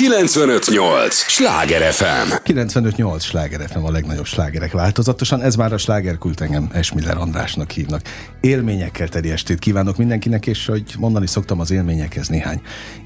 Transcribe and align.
958! 0.00 1.14
Sláger 1.14 1.92
FM! 1.92 2.32
958 2.42 3.24
Sláger 3.24 3.68
FM 3.70 3.84
a 3.84 3.90
legnagyobb 3.90 4.26
slágerek 4.26 4.72
változatosan. 4.72 5.42
Ez 5.42 5.54
már 5.54 5.72
a 5.72 5.78
slágerkult 5.78 6.40
engem 6.40 6.70
Esmiller 6.72 7.16
Andrásnak 7.16 7.70
hívnak. 7.70 8.02
Élményekkel 8.40 9.08
teli 9.08 9.30
estét 9.30 9.58
kívánok 9.58 9.96
mindenkinek, 9.96 10.46
és 10.46 10.66
hogy 10.66 10.94
mondani 10.98 11.26
szoktam 11.26 11.60
az 11.60 11.70
élményekhez 11.70 12.28
néhány 12.28 12.60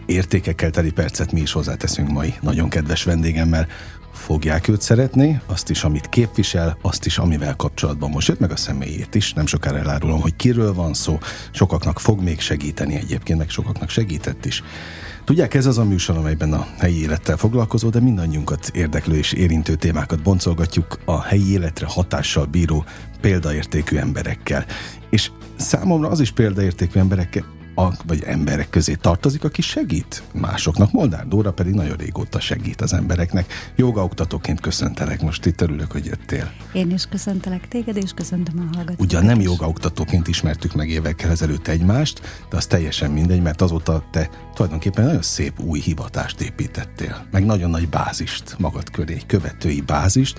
értékekkel 0.06 0.70
teli 0.70 0.90
percet 0.90 1.32
mi 1.32 1.40
is 1.40 1.52
hozzáteszünk 1.52 2.10
mai 2.10 2.34
nagyon 2.40 2.68
kedves 2.68 3.04
vendégemmel. 3.04 3.66
Fogják 4.12 4.68
őt 4.68 4.82
szeretni, 4.82 5.40
azt 5.46 5.70
is, 5.70 5.84
amit 5.84 6.08
képvisel, 6.08 6.78
azt 6.82 7.06
is, 7.06 7.18
amivel 7.18 7.54
kapcsolatban 7.56 8.10
most 8.10 8.28
jött, 8.28 8.40
meg 8.40 8.50
a 8.50 8.56
személyét 8.56 9.14
is. 9.14 9.32
Nem 9.32 9.46
sokára 9.46 9.78
elárulom, 9.78 10.20
hogy 10.20 10.36
kiről 10.36 10.74
van 10.74 10.94
szó. 10.94 11.18
Sokaknak 11.50 12.00
fog 12.00 12.22
még 12.22 12.40
segíteni 12.40 12.94
egyébként, 12.94 13.38
meg 13.38 13.50
sokaknak 13.50 13.90
segített 13.90 14.44
is. 14.44 14.62
Tudják, 15.24 15.54
ez 15.54 15.66
az 15.66 15.78
a 15.78 15.84
műsor, 15.84 16.16
amelyben 16.16 16.52
a 16.52 16.66
helyi 16.78 17.00
élettel 17.00 17.36
foglalkozó, 17.36 17.88
de 17.88 18.00
mindannyiunkat 18.00 18.70
érdeklő 18.74 19.16
és 19.16 19.32
érintő 19.32 19.74
témákat 19.74 20.22
boncolgatjuk 20.22 20.98
a 21.04 21.22
helyi 21.22 21.50
életre 21.52 21.86
hatással 21.86 22.44
bíró 22.44 22.84
példaértékű 23.20 23.96
emberekkel. 23.96 24.64
És 25.10 25.30
számomra 25.56 26.08
az 26.08 26.20
is 26.20 26.30
példaértékű 26.30 26.98
emberekkel, 26.98 27.44
a, 27.74 27.88
vagy 28.06 28.22
emberek 28.22 28.70
közé 28.70 28.94
tartozik, 28.94 29.44
aki 29.44 29.62
segít 29.62 30.22
másoknak. 30.32 30.92
Moldár 30.92 31.26
Dóra 31.28 31.52
pedig 31.52 31.74
nagyon 31.74 31.96
régóta 31.96 32.40
segít 32.40 32.80
az 32.80 32.92
embereknek. 32.92 33.52
Jogaoktatóként 33.76 34.60
köszöntelek, 34.60 35.22
most 35.22 35.46
itt 35.46 35.60
örülök, 35.60 35.92
hogy 35.92 36.06
jöttél. 36.06 36.52
Én 36.72 36.90
is 36.90 37.06
köszöntelek 37.06 37.68
téged, 37.68 37.96
és 37.96 38.10
köszöntöm 38.14 38.58
a 38.58 38.76
hallgatókat. 38.76 39.00
Ugyan 39.00 39.24
nem 39.24 39.40
jogaoktatóként 39.40 40.28
ismertük 40.28 40.74
meg 40.74 40.88
évekkel 40.88 41.30
ezelőtt 41.30 41.68
egymást, 41.68 42.20
de 42.50 42.56
az 42.56 42.66
teljesen 42.66 43.10
mindegy, 43.10 43.42
mert 43.42 43.62
azóta 43.62 44.04
te 44.10 44.30
tulajdonképpen 44.54 45.04
nagyon 45.04 45.22
szép 45.22 45.60
új 45.60 45.80
hivatást 45.80 46.40
építettél, 46.40 47.26
meg 47.30 47.44
nagyon 47.44 47.70
nagy 47.70 47.88
bázist 47.88 48.54
magad 48.58 48.90
köré, 48.90 49.14
egy 49.14 49.26
követői 49.26 49.80
bázist, 49.80 50.38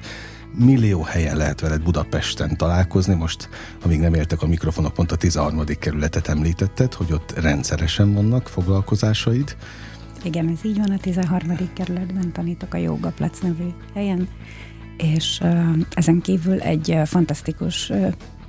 millió 0.57 1.01
helyen 1.01 1.37
lehet 1.37 1.59
veled 1.59 1.83
Budapesten 1.83 2.57
találkozni. 2.57 3.13
Most, 3.13 3.49
amíg 3.83 3.99
nem 3.99 4.13
értek 4.13 4.41
a 4.41 4.47
mikrofonok, 4.47 4.93
pont 4.93 5.11
a 5.11 5.15
13. 5.15 5.63
kerületet 5.79 6.27
említetted, 6.27 6.93
hogy 6.93 7.13
ott 7.13 7.39
rendszeresen 7.39 8.13
vannak 8.13 8.47
foglalkozásaid. 8.47 9.55
Igen, 10.23 10.49
ez 10.49 10.65
így 10.65 10.77
van, 10.77 10.91
a 10.91 10.97
13. 10.97 11.73
kerületben 11.73 12.31
tanítok 12.31 12.73
a 12.73 12.77
Jóga 12.77 13.09
Plac 13.09 13.39
nevű 13.39 13.67
helyen, 13.93 14.27
és 14.97 15.41
ezen 15.89 16.21
kívül 16.21 16.59
egy 16.59 16.99
fantasztikus 17.05 17.91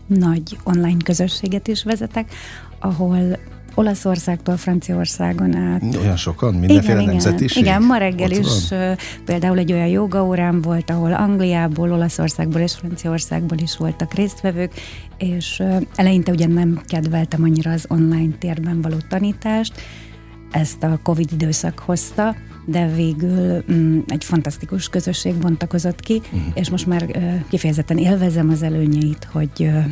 nagy 0.06 0.58
online 0.64 1.02
közösséget 1.04 1.68
is 1.68 1.84
vezetek, 1.84 2.34
ahol 2.78 3.38
Olaszországtól 3.78 4.56
Franciaországon 4.56 5.56
át. 5.56 5.96
Olyan 5.96 6.16
sokan? 6.16 6.55
Mindenféle 6.55 7.00
igen, 7.00 7.12
nemzetiség? 7.12 7.62
Igen, 7.62 7.83
ma 7.83 7.96
reggel 7.96 8.30
Ott 8.30 8.38
is 8.38 8.68
van? 8.68 8.96
például 9.24 9.58
egy 9.58 9.72
olyan 9.72 9.86
jogaórám 9.86 10.60
volt, 10.60 10.91
ahol 10.91 11.12
Angliából, 11.12 11.92
Olaszországból 11.92 12.60
és 12.60 12.72
Franciaországból 12.74 13.58
is 13.58 13.77
voltak 13.77 14.14
résztvevők, 14.14 14.72
és 15.18 15.62
eleinte 15.94 16.33
ugye 16.33 16.46
nem 16.46 16.80
kedveltem 16.86 17.42
annyira 17.42 17.70
az 17.70 17.84
online 17.88 18.34
térben 18.38 18.80
való 18.80 18.96
tanítást, 19.08 19.72
ezt 20.50 20.83
a 20.83 20.98
Covid 21.02 21.33
időszak 21.33 21.78
hozta, 21.78 22.36
de 22.64 22.86
végül 22.86 23.64
mm, 23.72 23.98
egy 24.06 24.24
fantasztikus 24.24 24.88
közösség 24.88 25.34
bontakozott 25.34 26.00
ki, 26.00 26.14
uh-huh. 26.24 26.40
és 26.55 26.70
most 26.70 26.86
már 26.86 27.02
uh, 27.02 27.34
kifejezetten 27.48 27.98
élvezem 27.98 28.50
az 28.50 28.62
előnyeit, 28.62 29.28
hogy 29.33 29.50
uh, 29.58 29.84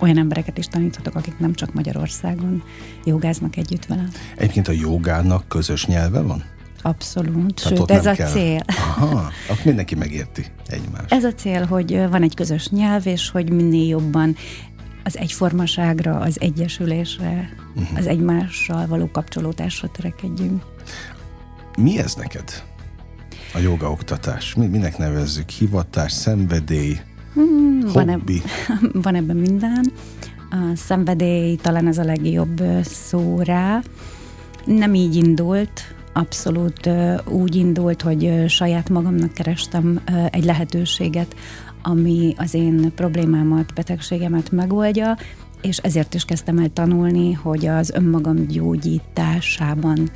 olyan 0.00 0.18
embereket 0.18 0.58
is 0.58 0.66
taníthatok, 0.66 1.14
akik 1.14 1.38
nem 1.38 1.54
csak 1.54 1.74
Magyarországon 1.74 2.62
jogáznak 3.04 3.56
együtt 3.56 3.86
velem. 3.86 4.08
Egyébként 4.36 4.68
a 4.68 4.72
jogának 4.72 5.48
közös 5.48 5.86
nyelve 5.86 6.20
van? 6.20 6.44
Abszolút, 6.82 7.62
Tehát 7.62 7.78
sőt 7.78 7.90
ez 7.90 8.06
a 8.06 8.12
kell. 8.12 8.30
cél. 8.30 8.60
Aha, 8.66 9.30
akkor 9.48 9.64
mindenki 9.64 9.94
megérti 9.94 10.44
egymást. 10.66 11.12
Ez 11.12 11.24
a 11.24 11.32
cél, 11.32 11.64
hogy 11.64 12.08
van 12.10 12.22
egy 12.22 12.34
közös 12.34 12.68
nyelv, 12.68 13.06
és 13.06 13.30
hogy 13.30 13.52
minél 13.52 13.86
jobban 13.86 14.36
az 15.04 15.18
egyformaságra, 15.18 16.18
az 16.18 16.40
egyesülésre, 16.40 17.48
uh-huh. 17.74 17.98
az 17.98 18.06
egymással 18.06 18.86
való 18.86 19.10
kapcsolódásra 19.10 19.88
törekedjünk. 19.88 20.62
Mi 21.78 21.98
ez 21.98 22.14
neked? 22.14 22.62
A 23.54 23.58
jogaoktatás. 23.58 24.54
Mi, 24.54 24.66
minek 24.66 24.98
nevezzük? 24.98 25.48
Hivatás, 25.50 26.12
szenvedély, 26.12 26.98
Hmm, 27.34 27.80
van, 27.92 28.08
eb- 28.08 28.30
van 29.04 29.14
ebben 29.14 29.36
minden. 29.36 29.92
A 30.50 30.76
szenvedély 30.76 31.56
talán 31.56 31.86
ez 31.86 31.98
a 31.98 32.04
legjobb 32.04 32.62
szó 32.82 33.40
rá. 33.42 33.82
Nem 34.64 34.94
így 34.94 35.16
indult, 35.16 35.94
abszolút 36.12 36.90
úgy 37.28 37.54
indult, 37.54 38.02
hogy 38.02 38.44
saját 38.48 38.88
magamnak 38.88 39.32
kerestem 39.32 40.00
egy 40.30 40.44
lehetőséget, 40.44 41.34
ami 41.82 42.34
az 42.36 42.54
én 42.54 42.92
problémámat, 42.94 43.74
betegségemet 43.74 44.50
megoldja, 44.50 45.16
és 45.62 45.76
ezért 45.76 46.14
is 46.14 46.24
kezdtem 46.24 46.58
el 46.58 46.68
tanulni, 46.72 47.32
hogy 47.32 47.66
az 47.66 47.90
önmagam 47.90 48.46
gyógyításában 48.46 50.10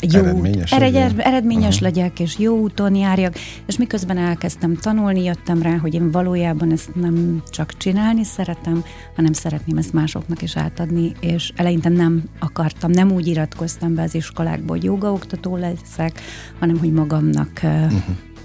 jó, 0.00 0.20
eredményes, 0.20 0.72
ered, 0.72 1.14
eredményes 1.18 1.74
uh-huh. 1.74 1.80
legyek, 1.80 2.20
és 2.20 2.38
jó 2.38 2.58
úton 2.58 2.94
járjak, 2.94 3.34
és 3.66 3.78
miközben 3.78 4.18
elkezdtem 4.18 4.76
tanulni, 4.76 5.24
jöttem 5.24 5.62
rá, 5.62 5.76
hogy 5.76 5.94
én 5.94 6.10
valójában 6.10 6.72
ezt 6.72 6.94
nem 6.94 7.42
csak 7.50 7.76
csinálni 7.76 8.24
szeretem, 8.24 8.84
hanem 9.16 9.32
szeretném 9.32 9.76
ezt 9.76 9.92
másoknak 9.92 10.42
is 10.42 10.56
átadni, 10.56 11.12
és 11.20 11.52
eleinte 11.56 11.88
nem 11.88 12.22
akartam, 12.38 12.90
nem 12.90 13.12
úgy 13.12 13.26
iratkoztam 13.26 13.94
be 13.94 14.02
az 14.02 14.14
iskolákba, 14.14 14.72
hogy 14.72 14.84
jogaoktató 14.84 15.56
leszek, 15.56 16.20
hanem 16.58 16.78
hogy 16.78 16.92
magamnak 16.92 17.60
uh-huh. 17.62 17.92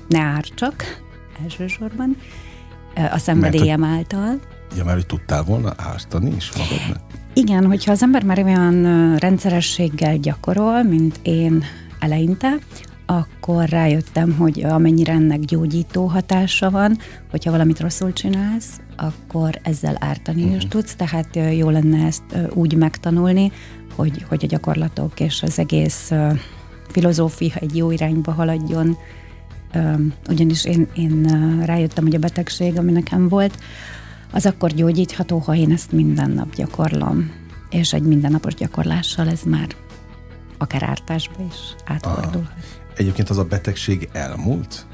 ne 0.08 0.20
ártsak 0.20 1.02
elsősorban 1.44 2.18
a 3.12 3.18
szenvedélyem 3.18 3.80
Mert, 3.80 3.94
által. 3.94 4.40
Ja, 4.76 4.84
mert 4.84 4.96
hogy 4.96 5.06
tudtál 5.06 5.44
volna 5.44 5.74
ártani 5.78 6.36
is 6.36 6.52
magadnak? 6.58 7.02
Igen, 7.38 7.66
hogyha 7.66 7.92
az 7.92 8.04
ember 8.04 8.24
már 8.24 8.44
olyan 8.44 9.16
rendszerességgel 9.16 10.18
gyakorol, 10.18 10.84
mint 10.84 11.20
én 11.22 11.64
eleinte, 12.00 12.58
akkor 13.06 13.70
rájöttem, 13.70 14.34
hogy 14.34 14.64
amennyire 14.64 15.14
ennek 15.14 15.40
gyógyító 15.40 16.06
hatása 16.06 16.70
van, 16.70 16.98
hogyha 17.32 17.52
valamit 17.52 17.80
rosszul 17.80 18.14
csinálsz, 18.14 18.80
akkor 18.96 19.60
ezzel 19.64 19.98
ártani 20.00 20.42
uh-huh. 20.42 20.56
is 20.56 20.64
mhm. 20.64 20.72
tudsz, 20.72 20.96
tehát 20.96 21.40
jó 21.58 21.70
lenne 21.70 22.06
ezt 22.06 22.24
úgy 22.54 22.76
megtanulni, 22.76 23.52
hogy, 23.96 24.26
hogy 24.30 24.44
a 24.44 24.48
gyakorlatok 24.48 25.20
és 25.20 25.44
az 25.44 25.60
egész 25.60 26.12
filozófia 26.90 27.54
egy 27.56 27.76
jó 27.76 27.92
irányba 27.92 28.32
haladjon, 28.32 28.98
ugyanis 30.30 30.66
én, 30.66 30.88
én 30.96 31.28
rájöttem, 31.66 32.04
hogy 32.04 32.16
a 32.16 32.20
betegség, 32.20 32.78
ami 32.78 32.92
nekem 32.92 33.28
volt, 33.28 33.58
az 34.32 34.46
akkor 34.46 34.74
gyógyítható, 34.74 35.38
ha 35.38 35.56
én 35.56 35.72
ezt 35.72 35.92
minden 35.92 36.32
nap 36.32 36.56
gyakorlom. 36.56 37.32
És 37.70 37.94
egy 37.94 38.04
mindennapos 38.04 38.54
gyakorlással 38.54 39.28
ez 39.28 39.42
már 39.42 39.68
akár 40.58 40.84
ártásba 40.84 41.44
is 41.50 41.76
átfordul. 41.86 42.48
Egyébként 42.96 43.30
az 43.30 43.38
a 43.38 43.44
betegség 43.44 44.10
elmúlt? 44.12 44.86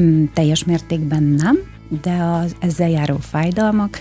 Mm, 0.00 0.24
teljes 0.32 0.64
mértékben 0.64 1.22
nem, 1.22 1.58
de 2.02 2.22
az 2.22 2.56
ezzel 2.58 2.88
járó 2.88 3.16
fájdalmak 3.16 3.98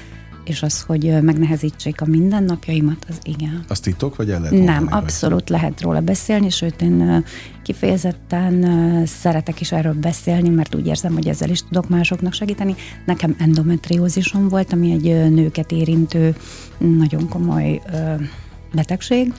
és 0.49 0.61
az, 0.63 0.81
hogy 0.81 1.21
megnehezítsék 1.21 2.01
a 2.01 2.05
mindennapjaimat, 2.05 3.05
az 3.09 3.19
igen. 3.23 3.63
Az 3.67 3.79
titok, 3.79 4.15
vagy 4.15 4.31
el 4.31 4.39
lehet 4.39 4.55
mondani, 4.55 4.77
Nem, 4.77 4.87
abszolút 4.91 5.49
vagy? 5.49 5.49
lehet 5.49 5.81
róla 5.81 6.01
beszélni, 6.01 6.49
sőt 6.49 6.81
én 6.81 7.25
kifejezetten 7.63 8.65
szeretek 9.05 9.61
is 9.61 9.71
erről 9.71 9.93
beszélni, 9.93 10.49
mert 10.49 10.75
úgy 10.75 10.87
érzem, 10.87 11.13
hogy 11.13 11.27
ezzel 11.27 11.49
is 11.49 11.63
tudok 11.63 11.89
másoknak 11.89 12.33
segíteni. 12.33 12.75
Nekem 13.05 13.35
endometriózisom 13.39 14.47
volt, 14.47 14.73
ami 14.73 14.91
egy 14.91 15.33
nőket 15.33 15.71
érintő 15.71 16.35
nagyon 16.77 17.29
komoly 17.29 17.81
betegség, 18.73 19.33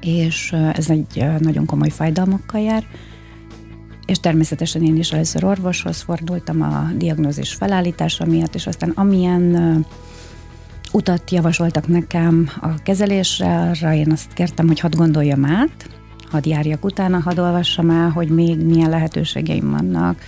és 0.00 0.52
ez 0.72 0.90
egy 0.90 1.24
nagyon 1.38 1.66
komoly 1.66 1.90
fájdalmakkal 1.90 2.60
jár, 2.60 2.84
és 4.08 4.20
természetesen 4.20 4.82
én 4.82 4.96
is 4.96 5.12
először 5.12 5.44
orvoshoz 5.44 6.00
fordultam 6.00 6.62
a 6.62 6.90
diagnózis 6.96 7.54
felállítása 7.54 8.24
miatt, 8.24 8.54
és 8.54 8.66
aztán 8.66 8.90
amilyen 8.90 9.86
utat 10.92 11.30
javasoltak 11.30 11.86
nekem 11.86 12.50
a 12.60 12.82
kezelésre, 12.82 13.60
arra 13.60 13.94
én 13.94 14.12
azt 14.12 14.32
kértem, 14.32 14.66
hogy 14.66 14.80
hadd 14.80 14.96
gondoljam 14.96 15.44
át, 15.44 15.88
hadd 16.30 16.48
járjak 16.48 16.84
utána, 16.84 17.20
hadd 17.20 17.38
olvassam 17.38 17.90
el, 17.90 18.10
hogy 18.10 18.28
még 18.28 18.58
milyen 18.58 18.90
lehetőségeim 18.90 19.70
vannak 19.70 20.18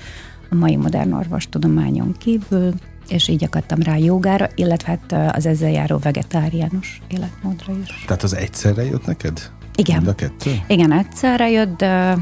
a 0.50 0.54
mai 0.54 0.76
modern 0.76 1.12
orvostudományon 1.12 2.14
kívül, 2.18 2.72
és 3.08 3.28
így 3.28 3.44
akadtam 3.44 3.82
rá 3.82 3.96
jogára, 3.96 4.48
illetve 4.54 4.98
hát 5.08 5.36
az 5.36 5.46
ezzel 5.46 5.70
járó 5.70 5.98
vegetáriánus 5.98 7.02
életmódra 7.08 7.72
is. 7.82 8.04
Tehát 8.06 8.22
az 8.22 8.36
egyszerre 8.36 8.84
jött 8.84 9.06
neked? 9.06 9.50
Igen. 9.80 9.96
Mind 9.96 10.08
a 10.08 10.14
kettő? 10.14 10.50
Igen, 10.66 10.92
egyszerre 10.92 11.50
jött, 11.50 11.76
de 11.76 12.18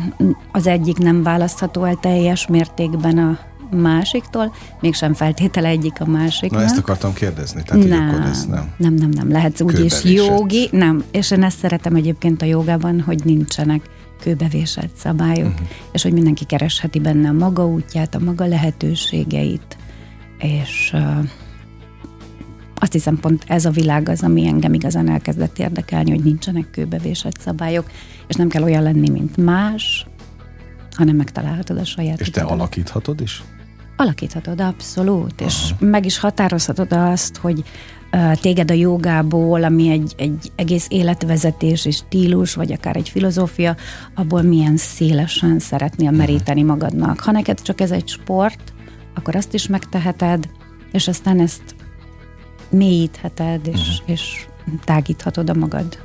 az 0.52 0.66
egyik 0.66 0.98
nem 0.98 1.22
választható 1.22 1.84
el 1.84 1.98
teljes 2.00 2.46
mértékben 2.46 3.18
a 3.18 3.38
másiktól, 3.76 4.54
mégsem 4.80 5.14
feltétele 5.14 5.68
egyik 5.68 6.00
a 6.00 6.06
másik. 6.06 6.50
Na 6.50 6.62
ezt 6.62 6.78
akartam 6.78 7.12
kérdezni, 7.12 7.62
tehát 7.62 7.88
nem, 7.88 8.08
akkor 8.08 8.26
ez 8.30 8.46
nem. 8.46 8.72
Nem, 8.76 8.94
nem, 8.94 9.10
nem, 9.10 9.30
lehetsz 9.30 9.60
úgy 9.60 9.84
is 9.84 10.04
jogi, 10.04 10.68
nem, 10.72 11.04
és 11.10 11.30
én 11.30 11.42
ezt 11.42 11.58
szeretem 11.58 11.94
egyébként 11.94 12.42
a 12.42 12.44
jogában, 12.44 13.00
hogy 13.00 13.24
nincsenek 13.24 13.80
kőbevésett 14.20 14.96
szabályok, 14.96 15.52
uh-huh. 15.52 15.68
és 15.92 16.02
hogy 16.02 16.12
mindenki 16.12 16.44
keresheti 16.44 17.00
benne 17.00 17.28
a 17.28 17.32
maga 17.32 17.66
útját, 17.66 18.14
a 18.14 18.18
maga 18.18 18.46
lehetőségeit, 18.46 19.76
és 20.38 20.90
uh, 20.94 21.28
azt 22.80 22.92
hiszem 22.92 23.18
pont 23.18 23.44
ez 23.46 23.64
a 23.64 23.70
világ 23.70 24.08
az, 24.08 24.22
ami 24.22 24.46
engem 24.46 24.74
igazán 24.74 25.08
elkezdett 25.08 25.58
érdekelni, 25.58 26.10
hogy 26.10 26.22
nincsenek 26.24 26.70
kőbevésett 26.70 27.40
szabályok, 27.40 27.90
és 28.26 28.34
nem 28.34 28.48
kell 28.48 28.62
olyan 28.62 28.82
lenni, 28.82 29.08
mint 29.08 29.36
más, 29.36 30.06
hanem 30.96 31.16
megtalálhatod 31.16 31.78
a 31.78 31.84
saját 31.84 32.20
És 32.20 32.30
te 32.30 32.40
utadat. 32.40 32.58
alakíthatod 32.58 33.20
is? 33.20 33.42
Alakíthatod, 33.96 34.60
abszolút, 34.60 35.40
Aha. 35.40 35.50
és 35.50 35.74
meg 35.78 36.04
is 36.04 36.18
határozhatod 36.18 36.92
azt, 36.92 37.36
hogy 37.36 37.62
uh, 38.12 38.32
téged 38.32 38.70
a 38.70 38.74
jogából, 38.74 39.64
ami 39.64 39.90
egy, 39.90 40.14
egy 40.16 40.52
egész 40.56 40.86
életvezetés 40.88 41.84
és 41.84 41.96
stílus, 41.96 42.54
vagy 42.54 42.72
akár 42.72 42.96
egy 42.96 43.08
filozófia, 43.08 43.76
abból 44.14 44.42
milyen 44.42 44.76
szélesen 44.76 45.58
szeretnél 45.58 46.10
meríteni 46.10 46.62
magadnak. 46.62 47.20
Ha 47.20 47.30
neked 47.30 47.62
csak 47.62 47.80
ez 47.80 47.90
egy 47.90 48.08
sport, 48.08 48.72
akkor 49.14 49.36
azt 49.36 49.54
is 49.54 49.66
megteheted, 49.66 50.48
és 50.92 51.08
aztán 51.08 51.40
ezt 51.40 51.74
mélyítheted, 52.70 53.66
és, 53.66 53.80
uh-huh. 53.80 54.10
és 54.10 54.46
tágíthatod 54.84 55.50
a 55.50 55.54
magad 55.54 55.98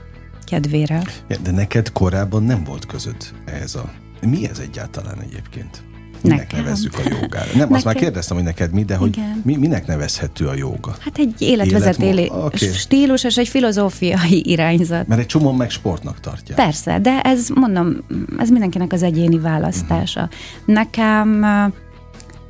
kedvére. 0.46 1.04
De 1.44 1.52
neked 1.52 1.92
korábban 1.92 2.44
nem 2.44 2.64
volt 2.64 2.86
között 2.86 3.34
ez 3.46 3.76
a... 3.76 3.92
Mi 4.22 4.48
ez 4.48 4.60
egyáltalán 4.60 5.22
egyébként? 5.22 5.84
Minek 6.24 6.38
Nekem. 6.38 6.64
nevezzük 6.64 6.94
a 6.98 7.02
jogára? 7.04 7.46
Nem, 7.46 7.58
Nekem. 7.58 7.74
azt 7.74 7.86
már 7.86 7.96
kérdeztem, 7.96 8.36
hogy 8.36 8.46
neked 8.46 8.72
mi, 8.72 8.84
de 8.84 8.96
hogy 8.96 9.20
mi, 9.44 9.56
minek 9.56 9.88
nevezhető 9.88 10.48
a 10.48 10.54
joga? 10.54 10.96
Hát 11.00 11.18
egy 11.18 11.42
életvezetélé 11.42 12.28
okay. 12.28 12.70
stílus 12.74 13.24
és 13.24 13.38
egy 13.38 13.48
filozófiai 13.48 14.44
irányzat. 14.54 15.08
Mert 15.08 15.22
egy 15.22 15.28
csomó 15.28 15.52
meg 15.52 15.70
sportnak 15.70 16.20
tartja. 16.20 16.56
Persze, 16.56 17.00
de 17.00 17.22
ez 17.22 17.50
mondom, 17.54 17.98
ez 18.38 18.50
mindenkinek 18.50 18.94
az 18.94 19.04
egyéni 19.04 19.40
választása. 19.40 20.22
Uh-huh. 20.22 20.76
Nekem 20.76 21.46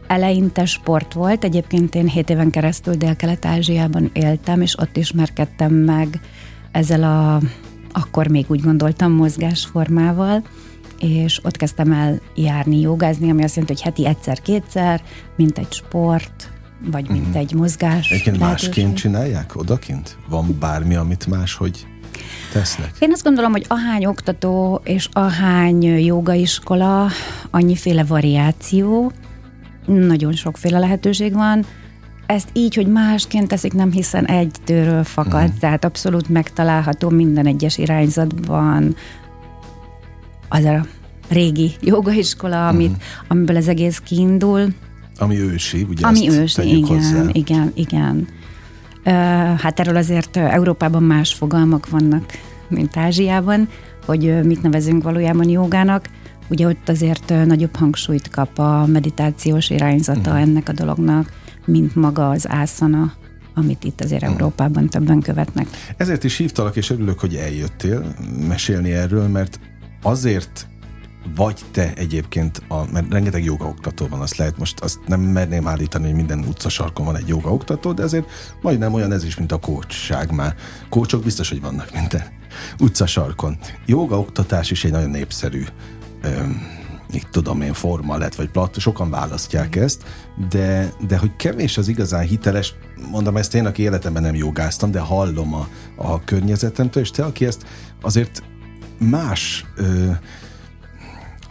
eleinte 0.08 0.66
sport 0.66 1.14
volt, 1.14 1.44
egyébként 1.44 1.96
én 1.96 2.08
7 2.08 2.30
éven 2.30 2.50
keresztül 2.50 2.94
Dél-Kelet-Ázsiában 2.94 4.10
éltem, 4.14 4.62
és 4.62 4.80
ott 4.80 4.98
ismerkedtem 4.98 5.74
meg 5.74 6.20
ezzel 6.72 7.04
a, 7.04 7.42
akkor 7.92 8.28
még 8.28 8.46
úgy 8.48 8.62
gondoltam, 8.62 9.12
mozgásformával, 9.12 10.44
és 11.00 11.40
ott 11.44 11.58
kezdtem 11.58 11.92
el 11.92 12.20
járni, 12.36 12.80
jogázni, 12.80 13.30
ami 13.30 13.44
azt 13.44 13.56
jelenti, 13.56 13.74
hogy 13.74 13.84
heti 13.84 14.08
egyszer-kétszer, 14.08 15.02
mint 15.36 15.58
egy 15.58 15.72
sport, 15.72 16.52
vagy 16.92 17.10
mint 17.10 17.28
mm. 17.28 17.34
egy 17.34 17.54
mozgás. 17.54 18.12
Egyébként 18.12 18.40
másként 18.40 18.96
csinálják 18.96 19.56
odakint? 19.56 20.18
Van 20.30 20.58
bármi, 20.60 20.96
amit 20.96 21.28
máshogy 21.28 21.88
tesznek? 22.52 22.96
Én 23.00 23.12
azt 23.12 23.24
gondolom, 23.24 23.52
hogy 23.52 23.66
ahány 23.68 24.06
oktató 24.06 24.82
és 24.84 25.10
ahány 25.12 25.84
jogaiskola, 25.84 27.08
annyiféle 27.52 28.04
variáció, 28.04 29.12
nagyon 29.86 30.34
sokféle 30.34 30.80
lehetőség 30.80 31.34
van. 31.34 31.66
Ezt 32.26 32.50
így, 32.54 32.76
hogy 32.76 32.88
másként 32.88 33.48
teszik, 33.48 33.74
nem 33.74 33.92
hiszen 33.92 34.26
egy 34.26 34.56
tőről 34.64 35.04
fakad, 35.04 35.44
uh-huh. 35.44 35.60
tehát 35.60 35.86
abszolút 35.86 36.30
megtalálható 36.30 37.10
minden 37.10 37.46
egyes 37.46 37.78
irányzatban 37.78 38.96
az 40.50 40.64
a 40.64 40.86
régi 41.30 41.72
jogaiskola, 41.82 42.68
amit, 42.68 42.90
uh-huh. 42.90 43.04
amiből 43.28 43.56
az 43.56 43.68
egész 43.68 43.98
kiindul. 43.98 44.68
Ami 45.18 45.40
ősi, 45.40 45.86
ugye 45.90 46.08
Ami 46.08 46.30
ősi, 46.30 46.78
igen, 46.78 46.98
hozzá. 46.98 47.24
igen, 47.32 47.72
igen. 47.76 48.28
Hát 49.58 49.80
erről 49.80 49.96
azért 49.96 50.38
Európában 50.38 51.04
más 51.04 51.34
fogalmak 51.34 51.90
vannak, 51.90 52.26
mint 52.68 52.98
Ázsiában, 52.98 53.68
hogy 54.06 54.44
mit 54.44 54.62
nevezünk 54.62 55.04
valójában 55.04 55.50
jogának. 55.50 56.06
Ugye 56.50 56.68
ott 56.68 56.90
azért 56.90 57.46
nagyobb 57.46 57.76
hangsúlyt 57.76 58.30
kap 58.30 58.60
a 58.60 58.86
meditációs 58.86 59.70
irányzata 59.70 60.20
uh-huh. 60.20 60.42
ennek 60.42 60.70
a 60.70 60.74
dolognak, 60.74 61.32
mint 61.66 61.96
maga 61.96 62.30
az 62.30 62.50
ászana, 62.50 63.14
amit 63.54 63.84
itt 63.84 64.02
azért 64.02 64.22
uh-huh. 64.22 64.38
Európában 64.38 64.90
többen 64.90 65.22
követnek. 65.22 65.68
Ezért 65.98 66.24
is 66.24 66.38
hívtalak, 66.38 66.76
és 66.76 66.90
örülök, 66.90 67.20
hogy 67.20 67.36
eljöttél 67.36 68.16
mesélni 68.48 68.92
erről, 68.92 69.28
mert 69.28 69.60
azért 70.02 70.68
vagy 71.36 71.60
te 71.72 71.94
egyébként, 71.96 72.62
a, 72.68 72.92
mert 72.92 73.12
rengeteg 73.12 73.44
jogaoktató 73.44 74.08
van, 74.08 74.20
azt 74.20 74.36
lehet 74.36 74.58
most, 74.58 74.80
azt 74.80 75.00
nem 75.06 75.20
merném 75.20 75.68
állítani, 75.68 76.06
hogy 76.06 76.16
minden 76.16 76.40
utcasarkon 76.40 77.06
van 77.06 77.16
egy 77.16 77.28
jogaoktató, 77.28 77.92
de 77.92 78.04
azért 78.04 78.30
majdnem 78.62 78.94
olyan 78.94 79.12
ez 79.12 79.24
is, 79.24 79.38
mint 79.38 79.52
a 79.52 79.58
kócsság 79.58 80.32
már. 80.32 80.56
Kócsok 80.90 81.24
biztos, 81.24 81.50
hogy 81.50 81.62
vannak 81.62 81.94
minden 81.94 82.24
utcasarkon. 82.80 83.58
Jogaoktatás 83.86 84.72
is 84.72 84.84
egy 84.84 84.92
nagyon 84.92 85.10
népszerű 85.10 85.64
mit 87.12 87.28
tudom 87.32 87.62
én, 87.62 87.74
forma 87.74 88.18
lett, 88.18 88.36
vagy 88.36 88.50
plat, 88.50 88.80
sokan 88.80 89.10
választják 89.10 89.76
ezt, 89.76 90.04
de, 90.50 90.94
de 91.08 91.18
hogy 91.18 91.36
kevés 91.36 91.78
az 91.78 91.88
igazán 91.88 92.26
hiteles, 92.26 92.74
mondom 93.12 93.38
ezt 93.38 93.56
én, 93.56 93.66
aki 93.66 93.82
életemben 93.82 94.24
nem 94.24 94.36
jogáztam, 94.36 94.92
de 94.92 95.00
hallom 95.00 95.54
a, 95.54 95.68
a 95.96 96.24
környezetemtől, 96.24 97.04
és 97.04 97.12
te, 97.12 97.24
aki 97.24 97.46
ezt 97.46 97.66
azért 98.02 98.44
más 98.98 99.66
ö, 99.76 100.12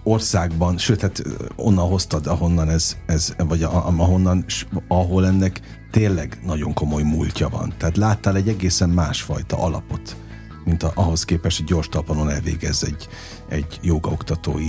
országban, 0.02 0.78
sőt, 0.78 1.00
hát 1.00 1.22
onnan 1.56 1.88
hoztad, 1.88 2.26
ahonnan 2.26 2.68
ez, 2.68 2.96
ez 3.06 3.34
vagy 3.38 3.62
ahonnan, 3.62 4.44
ahol 4.88 5.26
ennek 5.26 5.60
tényleg 5.90 6.38
nagyon 6.44 6.74
komoly 6.74 7.02
múltja 7.02 7.48
van. 7.48 7.72
Tehát 7.78 7.96
láttál 7.96 8.36
egy 8.36 8.48
egészen 8.48 8.90
másfajta 8.90 9.58
alapot, 9.58 10.16
mint 10.64 10.82
a, 10.82 10.92
ahhoz 10.94 11.24
képest, 11.24 11.56
hogy 11.56 11.66
gyors 11.66 11.88
talpanon 11.88 12.30
elvégez 12.30 12.84
egy, 12.84 13.08
egy 13.48 13.78
jogaoktatói 13.82 14.68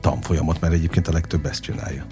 tanfolyamot, 0.00 0.60
mert 0.60 0.72
egyébként 0.72 1.08
a 1.08 1.12
legtöbb 1.12 1.46
ezt 1.46 1.62
csinálja. 1.62 2.06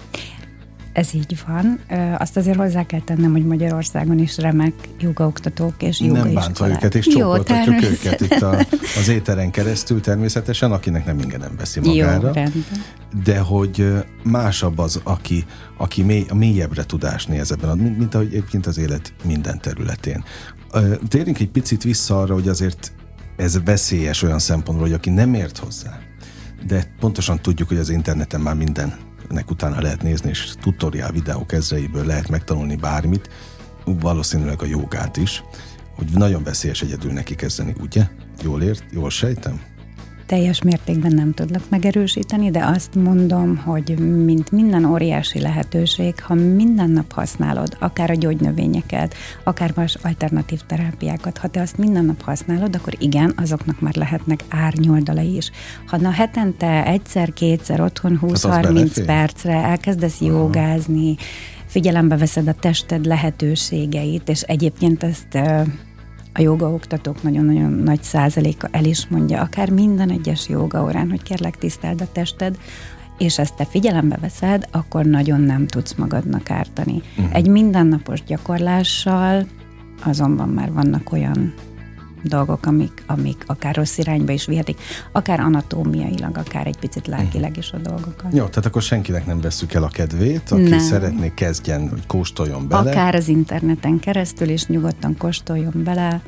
Ez 0.93 1.13
így 1.13 1.37
van. 1.47 1.79
Azt 2.17 2.37
azért 2.37 2.57
hozzá 2.57 2.85
kell 2.85 2.99
tennem, 2.99 3.31
hogy 3.31 3.45
Magyarországon 3.45 4.19
is 4.19 4.37
remek 4.37 4.73
jogaoktatók 4.99 5.73
és 5.83 5.99
jogaiskolák. 5.99 6.33
Nem 6.33 6.43
bántva 6.43 6.69
őket, 6.69 6.95
és 6.95 7.07
csoportatjuk 7.07 7.81
őket 7.81 8.21
itt 8.21 8.41
a, 8.41 8.57
az 8.99 9.07
éteren 9.07 9.51
keresztül 9.51 10.01
természetesen, 10.01 10.71
akinek 10.71 11.05
nem 11.05 11.19
ingyen 11.19 11.39
nem 11.39 11.55
veszi 11.57 11.79
magára. 11.79 12.31
Jó, 12.35 12.43
de 13.23 13.39
hogy 13.39 13.93
másabb 14.23 14.77
az, 14.77 15.01
aki, 15.03 15.45
aki 15.77 16.03
mély, 16.03 16.25
mélyebbre 16.33 16.83
tudás 16.83 17.25
néz 17.25 17.51
ebben, 17.51 17.77
mint, 17.77 17.97
mint 17.97 18.15
ahogy 18.15 18.27
egyébként 18.27 18.65
az 18.65 18.77
élet 18.77 19.13
minden 19.23 19.59
területén. 19.59 20.23
Térjünk 21.07 21.39
egy 21.39 21.49
picit 21.49 21.83
vissza 21.83 22.21
arra, 22.21 22.33
hogy 22.33 22.47
azért 22.47 22.91
ez 23.37 23.63
veszélyes 23.63 24.23
olyan 24.23 24.39
szempontból, 24.39 24.87
hogy 24.87 24.95
aki 24.95 25.09
nem 25.09 25.33
ért 25.33 25.57
hozzá, 25.57 25.99
de 26.67 26.95
pontosan 26.99 27.41
tudjuk, 27.41 27.67
hogy 27.67 27.77
az 27.77 27.89
interneten 27.89 28.41
már 28.41 28.55
mindennek 29.31 29.63
utána 29.63 29.81
lehet 29.81 30.01
nézni, 30.01 30.29
és 30.29 30.53
tutoriál 30.61 31.11
videók 31.11 31.51
ezreiből 31.51 32.05
lehet 32.05 32.29
megtanulni 32.29 32.75
bármit, 32.75 33.29
valószínűleg 33.85 34.61
a 34.61 34.65
jogát 34.65 35.17
is, 35.17 35.43
hogy 35.95 36.07
nagyon 36.13 36.43
veszélyes 36.43 36.81
egyedül 36.81 37.11
neki 37.11 37.35
kezdeni, 37.35 37.75
ugye? 37.79 38.07
Jól 38.43 38.61
ért? 38.61 38.83
Jól 38.91 39.09
sejtem? 39.09 39.61
Teljes 40.31 40.61
mértékben 40.61 41.13
nem 41.13 41.33
tudlak 41.33 41.63
megerősíteni, 41.69 42.51
de 42.51 42.65
azt 42.65 42.95
mondom, 42.95 43.57
hogy 43.57 43.99
mint 43.99 44.51
minden 44.51 44.85
óriási 44.85 45.39
lehetőség, 45.39 46.21
ha 46.21 46.33
minden 46.33 46.89
nap 46.89 47.11
használod, 47.11 47.77
akár 47.79 48.09
a 48.09 48.13
gyógynövényeket, 48.13 49.13
akár 49.43 49.71
más 49.75 49.97
alternatív 50.03 50.59
terápiákat, 50.67 51.37
ha 51.37 51.47
te 51.47 51.61
azt 51.61 51.77
minden 51.77 52.05
nap 52.05 52.21
használod, 52.21 52.75
akkor 52.75 52.93
igen, 52.99 53.33
azoknak 53.35 53.79
már 53.79 53.95
lehetnek 53.95 54.43
árnyoldalai 54.49 55.35
is. 55.35 55.51
Ha 55.87 55.97
na 55.97 56.09
hetente 56.09 56.85
egyszer-kétszer 56.85 57.81
otthon 57.81 58.19
20-30 58.21 58.91
hát 58.95 59.05
percre 59.05 59.53
elkezdesz 59.53 60.21
jogázni, 60.21 61.15
figyelembe 61.65 62.17
veszed 62.17 62.47
a 62.47 62.53
tested 62.53 63.05
lehetőségeit, 63.05 64.29
és 64.29 64.41
egyébként 64.41 65.03
ezt 65.03 65.37
a 66.33 66.41
jogaoktatók 66.41 67.23
nagyon-nagyon 67.23 67.71
nagy 67.71 68.03
százaléka 68.03 68.67
el 68.71 68.85
is 68.85 69.07
mondja, 69.07 69.41
akár 69.41 69.69
minden 69.69 70.09
egyes 70.09 70.49
jogaórán, 70.49 71.09
hogy 71.09 71.23
kérlek 71.23 71.57
tiszteld 71.57 72.01
a 72.01 72.11
tested, 72.11 72.57
és 73.17 73.39
ezt 73.39 73.55
te 73.55 73.65
figyelembe 73.65 74.17
veszed, 74.21 74.67
akkor 74.71 75.05
nagyon 75.05 75.41
nem 75.41 75.67
tudsz 75.67 75.93
magadnak 75.93 76.49
ártani. 76.49 77.01
Uh-huh. 77.17 77.35
Egy 77.35 77.47
mindennapos 77.47 78.23
gyakorlással 78.23 79.47
azonban 80.03 80.49
már 80.49 80.71
vannak 80.71 81.11
olyan 81.11 81.53
dolgok, 82.23 82.65
amik, 82.65 83.03
amik 83.07 83.43
akár 83.47 83.75
rossz 83.75 83.97
irányba 83.97 84.31
is 84.31 84.45
vihetik, 84.45 84.79
akár 85.11 85.39
anatómiailag, 85.39 86.37
akár 86.37 86.67
egy 86.67 86.77
picit 86.77 87.07
lelkileg 87.07 87.57
is 87.57 87.71
a 87.71 87.77
dolgokat. 87.77 88.33
Jó, 88.33 88.45
tehát 88.45 88.65
akkor 88.65 88.81
senkinek 88.81 89.25
nem 89.25 89.41
veszük 89.41 89.73
el 89.73 89.83
a 89.83 89.87
kedvét, 89.87 90.51
aki 90.51 90.61
nem. 90.61 90.79
szeretné 90.79 91.31
kezdjen, 91.35 91.89
hogy 91.89 92.05
kóstoljon 92.07 92.67
bele. 92.67 92.89
Akár 92.89 93.15
az 93.15 93.27
interneten 93.27 93.99
keresztül 93.99 94.49
is 94.49 94.65
nyugodtan 94.65 95.17
kóstoljon 95.17 95.83
bele. 95.83 96.21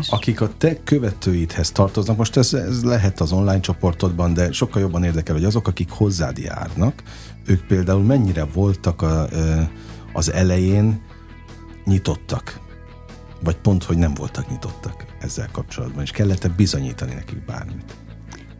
És... 0.00 0.08
Akik 0.08 0.40
a 0.40 0.50
te 0.58 0.82
követőidhez 0.84 1.70
tartoznak, 1.70 2.16
most 2.16 2.36
ez, 2.36 2.52
ez 2.52 2.84
lehet 2.84 3.20
az 3.20 3.32
online 3.32 3.60
csoportodban, 3.60 4.34
de 4.34 4.52
sokkal 4.52 4.80
jobban 4.80 5.04
érdekel, 5.04 5.34
hogy 5.34 5.44
azok, 5.44 5.68
akik 5.68 5.90
hozzád 5.90 6.38
járnak, 6.38 7.02
ők 7.46 7.66
például 7.66 8.02
mennyire 8.02 8.44
voltak 8.44 9.02
a, 9.02 9.28
az 10.12 10.32
elején 10.32 11.00
nyitottak 11.84 12.60
vagy 13.44 13.56
pont, 13.56 13.84
hogy 13.84 13.96
nem 13.96 14.14
voltak 14.14 14.50
nyitottak 14.50 15.04
ezzel 15.20 15.48
kapcsolatban, 15.52 16.02
és 16.02 16.10
kellett 16.10 16.50
bizonyítani 16.50 17.14
nekik 17.14 17.44
bármit? 17.44 17.94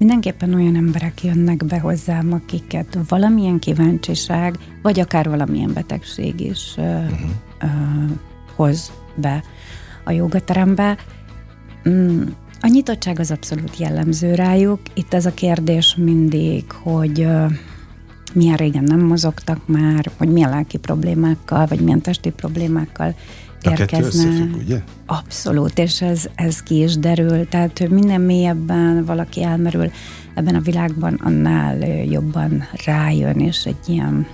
mindenképpen 0.03 0.55
olyan 0.55 0.77
emberek 0.77 1.23
jönnek 1.23 1.65
be 1.65 1.79
hozzám, 1.79 2.33
akiket 2.33 2.99
valamilyen 3.09 3.59
kíváncsiság, 3.59 4.59
vagy 4.83 5.01
akár 5.01 5.29
valamilyen 5.29 5.73
betegség 5.73 6.41
is 6.41 6.75
uh-huh. 6.77 7.21
uh, 7.63 7.71
hoz 8.57 8.93
be 9.15 9.43
a 10.05 10.11
jogaterembe. 10.11 10.97
Mm, 11.89 12.23
a 12.61 12.67
nyitottság 12.67 13.19
az 13.19 13.31
abszolút 13.31 13.77
jellemző 13.77 14.35
rájuk. 14.35 14.81
Itt 14.95 15.15
ez 15.15 15.27
a 15.27 15.35
kérdés 15.35 15.95
mindig, 15.97 16.73
hogy 16.73 17.21
uh, 17.21 17.53
milyen 18.35 18.57
régen 18.57 18.85
nem 18.85 19.01
mozogtak 19.01 19.67
már, 19.67 20.11
hogy 20.17 20.29
milyen 20.29 20.51
lelki 20.51 20.79
problémákkal, 20.79 21.67
vagy 21.67 21.81
milyen 21.81 22.01
testi 22.01 22.31
problémákkal 22.31 23.15
érkezne. 23.67 24.07
Összefügg, 24.07 24.57
ugye? 24.57 24.83
Abszolút, 25.07 25.79
és 25.79 26.03
ez, 26.03 26.29
ez 26.35 26.63
ki 26.63 26.83
is 26.83 26.97
derül. 26.97 27.49
Tehát 27.49 27.79
hogy 27.79 27.91
minden 27.91 28.21
mélyebben 28.21 29.05
valaki 29.05 29.43
elmerül 29.43 29.91
ebben 30.35 30.55
a 30.55 30.61
világban, 30.61 31.15
annál 31.15 31.77
jobban 32.05 32.65
rájön, 32.85 33.41
és 33.41 33.65
egy 33.65 33.89
ilyen 33.89 34.27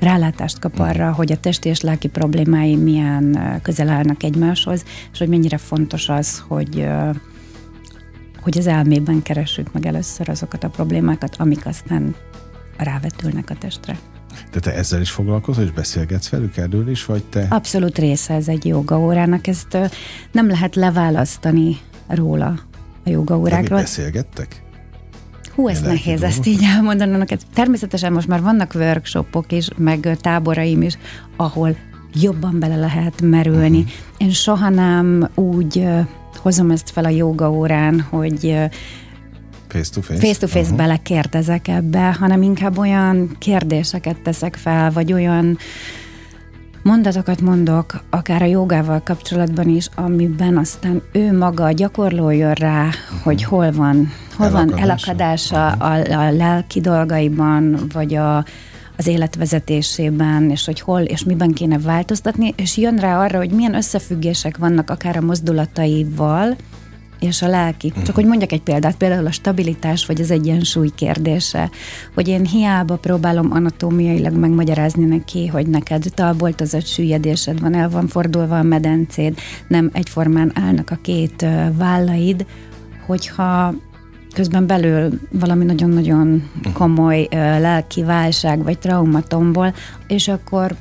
rálátást 0.00 0.58
kap 0.58 0.78
arra, 0.78 1.12
hogy 1.12 1.32
a 1.32 1.40
testi 1.40 1.68
és 1.68 1.80
lelki 1.80 2.08
problémái 2.08 2.76
milyen 2.76 3.58
közel 3.62 3.88
állnak 3.88 4.22
egymáshoz, 4.22 4.84
és 5.12 5.18
hogy 5.18 5.28
mennyire 5.28 5.56
fontos 5.56 6.08
az, 6.08 6.42
hogy 6.48 6.86
hogy 8.40 8.58
az 8.58 8.66
elmében 8.66 9.22
keressük 9.22 9.72
meg 9.72 9.86
először 9.86 10.28
azokat 10.28 10.64
a 10.64 10.68
problémákat, 10.68 11.36
amik 11.38 11.66
aztán 11.66 12.14
rávetülnek 12.76 13.50
a 13.50 13.54
testre. 13.54 13.98
De 14.52 14.60
te 14.60 14.74
ezzel 14.74 15.00
is 15.00 15.10
foglalkozol, 15.10 15.64
és 15.64 15.70
beszélgetsz 15.70 16.28
velük 16.28 16.56
erről 16.56 16.88
is, 16.90 17.04
vagy 17.04 17.24
te? 17.24 17.46
Abszolút 17.50 17.98
része 17.98 18.34
ez 18.34 18.48
egy 18.48 18.66
jogaórának, 18.66 19.46
ezt 19.46 19.78
nem 20.32 20.48
lehet 20.48 20.74
leválasztani 20.74 21.76
róla 22.06 22.58
a 23.04 23.10
jogaórákról. 23.10 23.76
De 23.78 23.84
beszélgettek? 23.84 24.62
Hú, 25.54 25.68
ez 25.68 25.80
nehéz 25.80 26.22
ezt 26.22 26.46
így 26.46 26.62
elmondani. 26.74 27.24
Természetesen 27.54 28.12
most 28.12 28.28
már 28.28 28.42
vannak 28.42 28.72
workshopok 28.74 29.52
is, 29.52 29.68
meg 29.76 30.16
táboraim 30.20 30.82
is, 30.82 30.98
ahol 31.36 31.76
jobban 32.14 32.58
bele 32.58 32.76
lehet 32.76 33.20
merülni. 33.20 33.78
Uh-huh. 33.78 33.92
Én 34.18 34.30
soha 34.30 34.68
nem 34.68 35.28
úgy 35.34 35.88
hozom 36.36 36.70
ezt 36.70 36.90
fel 36.90 37.04
a 37.04 37.08
joga 39.74 39.88
órán, 39.96 40.08
hogy 40.08 40.20
face-to-face, 40.20 40.20
face-to-face 40.20 40.60
uh-huh. 40.60 40.76
belekérdezek 40.76 41.68
ebbe, 41.68 42.16
hanem 42.18 42.42
inkább 42.42 42.78
olyan 42.78 43.36
kérdéseket 43.38 44.20
teszek 44.20 44.56
fel, 44.56 44.90
vagy 44.92 45.12
olyan 45.12 45.58
mondatokat 46.82 47.40
mondok, 47.40 48.04
akár 48.10 48.42
a 48.42 48.46
jogával 48.46 49.00
kapcsolatban 49.04 49.68
is, 49.68 49.88
amiben 49.94 50.56
aztán 50.56 51.02
ő 51.12 51.36
maga 51.36 51.64
a 51.64 51.72
gyakorló 51.72 52.30
jön 52.30 52.52
rá, 52.52 52.84
uh-huh. 52.86 53.22
hogy 53.22 53.44
hol 53.44 53.72
van, 53.72 54.12
hol 54.36 54.46
elakadása. 54.46 54.70
van 54.70 54.82
elakadása 54.82 55.66
uh-huh. 55.66 56.20
a, 56.20 56.26
a 56.26 56.32
lelki 56.32 56.80
dolgaiban, 56.80 57.86
vagy 57.92 58.14
a, 58.14 58.44
az 58.96 59.06
életvezetésében, 59.06 60.50
és 60.50 60.64
hogy 60.64 60.80
hol 60.80 61.00
és 61.00 61.24
miben 61.24 61.52
kéne 61.52 61.78
változtatni, 61.78 62.54
és 62.56 62.76
jön 62.76 62.96
rá 62.96 63.22
arra, 63.24 63.38
hogy 63.38 63.50
milyen 63.50 63.74
összefüggések 63.74 64.56
vannak 64.56 64.90
akár 64.90 65.16
a 65.16 65.20
mozdulataival, 65.20 66.56
és 67.20 67.42
a 67.42 67.48
lelki. 67.48 67.92
Csak 68.04 68.14
hogy 68.14 68.24
mondjak 68.24 68.52
egy 68.52 68.62
példát, 68.62 68.96
például 68.96 69.26
a 69.26 69.30
stabilitás 69.30 70.06
vagy 70.06 70.20
az 70.20 70.30
egyensúly 70.30 70.90
kérdése, 70.94 71.70
hogy 72.14 72.28
én 72.28 72.44
hiába 72.46 72.96
próbálom 72.96 73.52
anatómiailag 73.52 74.36
megmagyarázni 74.36 75.04
neki, 75.04 75.46
hogy 75.46 75.66
neked 75.66 76.04
talbolt 76.14 76.60
az 76.60 76.74
egy 76.74 76.86
süllyedésed 76.86 77.60
van, 77.60 77.74
el 77.74 77.88
van 77.88 78.06
fordulva 78.06 78.58
a 78.58 78.62
medencéd, 78.62 79.38
nem 79.68 79.90
egyformán 79.92 80.52
állnak 80.54 80.90
a 80.90 80.98
két 81.02 81.46
vállaid, 81.76 82.46
hogyha 83.06 83.74
közben 84.34 84.66
belül 84.66 85.20
valami 85.30 85.64
nagyon-nagyon 85.64 86.50
komoly 86.72 87.20
uh, 87.20 87.28
lelki 87.38 88.02
válság 88.02 88.62
vagy 88.62 88.78
traumatombol, 88.78 89.74
és 90.06 90.28
akkor 90.28 90.76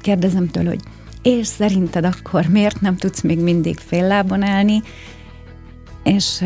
kérdezem 0.00 0.48
tőle, 0.48 0.68
hogy 0.68 0.80
és 1.22 1.46
szerinted 1.46 2.04
akkor 2.04 2.46
miért 2.46 2.80
nem 2.80 2.96
tudsz 2.96 3.20
még 3.20 3.38
mindig 3.38 3.78
fél 3.78 4.06
lábon 4.06 4.42
állni? 4.42 4.82
És 6.02 6.42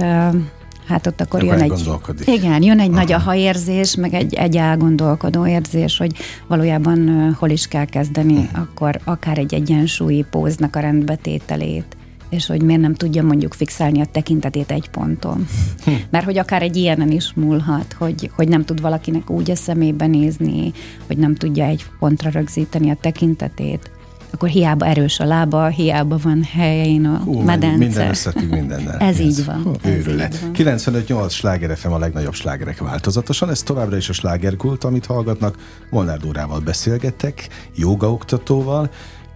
hát 0.86 1.06
ott 1.06 1.20
akkor, 1.20 1.42
jön 1.42 1.60
egy... 1.60 1.90
Igen, 2.25 2.62
jön 2.62 2.80
egy 2.80 2.88
Aha. 2.88 2.98
nagy 2.98 3.12
aha-érzés, 3.12 3.94
meg 3.94 4.14
egy, 4.14 4.34
egy 4.34 4.56
elgondolkodó 4.56 5.46
érzés, 5.46 5.98
hogy 5.98 6.16
valójában 6.46 7.32
hol 7.38 7.50
is 7.50 7.68
kell 7.68 7.84
kezdeni, 7.84 8.36
uh-huh. 8.36 8.60
akkor 8.60 9.00
akár 9.04 9.38
egy 9.38 9.54
egyensúlyi 9.54 10.25
póznak 10.30 10.76
a 10.76 10.80
rendbetételét 10.80 11.96
és 12.28 12.46
hogy 12.46 12.62
miért 12.62 12.80
nem 12.80 12.94
tudja 12.94 13.22
mondjuk 13.22 13.54
fixálni 13.54 14.00
a 14.00 14.04
tekintetét 14.04 14.70
egy 14.70 14.88
ponton. 14.90 15.46
Hm. 15.84 15.90
Mert 16.10 16.25
hogy 16.25 16.38
akár 16.38 16.62
egy 16.62 16.76
ilyenen 16.76 17.10
is 17.10 17.32
múlhat, 17.34 17.92
hogy, 17.92 18.30
hogy 18.36 18.48
nem 18.48 18.64
tud 18.64 18.80
valakinek 18.80 19.30
úgy 19.30 19.50
a 19.50 19.56
szemébe 19.56 20.06
nézni, 20.06 20.72
hogy 21.06 21.16
nem 21.16 21.34
tudja 21.34 21.64
egy 21.64 21.84
pontra 21.98 22.30
rögzíteni 22.30 22.90
a 22.90 22.96
tekintetét, 23.00 23.90
akkor 24.36 24.48
hiába 24.48 24.86
erős 24.86 25.20
a 25.20 25.24
lába, 25.24 25.66
hiába 25.66 26.18
van 26.22 26.42
helyén 26.42 27.06
a 27.06 27.16
Hú, 27.16 27.40
medence. 27.40 27.76
Minden 27.76 28.08
összefügg 28.08 28.50
mindennel. 28.50 28.98
ez, 28.98 29.08
ez 29.08 29.18
így 29.18 29.44
van. 29.44 29.62
Van. 29.62 29.78
95-8 29.82 31.30
sláger 31.30 31.76
FM 31.76 31.90
a 31.90 31.98
legnagyobb 31.98 32.34
slágerek 32.34 32.78
változatosan. 32.78 33.50
Ez 33.50 33.62
továbbra 33.62 33.96
is 33.96 34.08
a 34.08 34.12
slágerkult, 34.12 34.84
amit 34.84 35.06
hallgatnak. 35.06 35.56
Molnár 35.90 36.18
Dórával 36.18 36.60
beszélgettek, 36.60 37.48
jogaoktatóval, 37.76 38.90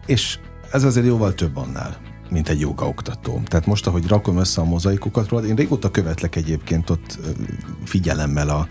és 0.07 0.39
ez 0.73 0.85
azért 0.85 1.07
jóval 1.07 1.35
több 1.35 1.57
annál 1.57 1.97
mint 2.31 2.49
egy 2.49 2.61
jogaoktató. 2.61 3.43
Tehát 3.47 3.67
most, 3.67 3.87
ahogy 3.87 4.09
rakom 4.09 4.39
össze 4.39 4.61
a 4.61 4.65
mozaikokat 4.65 5.29
róla, 5.29 5.47
én 5.47 5.55
régóta 5.55 5.91
követlek 5.91 6.37
egyébként 6.37 6.91
ott 6.91 7.19
figyelemmel 7.85 8.49
a, 8.49 8.67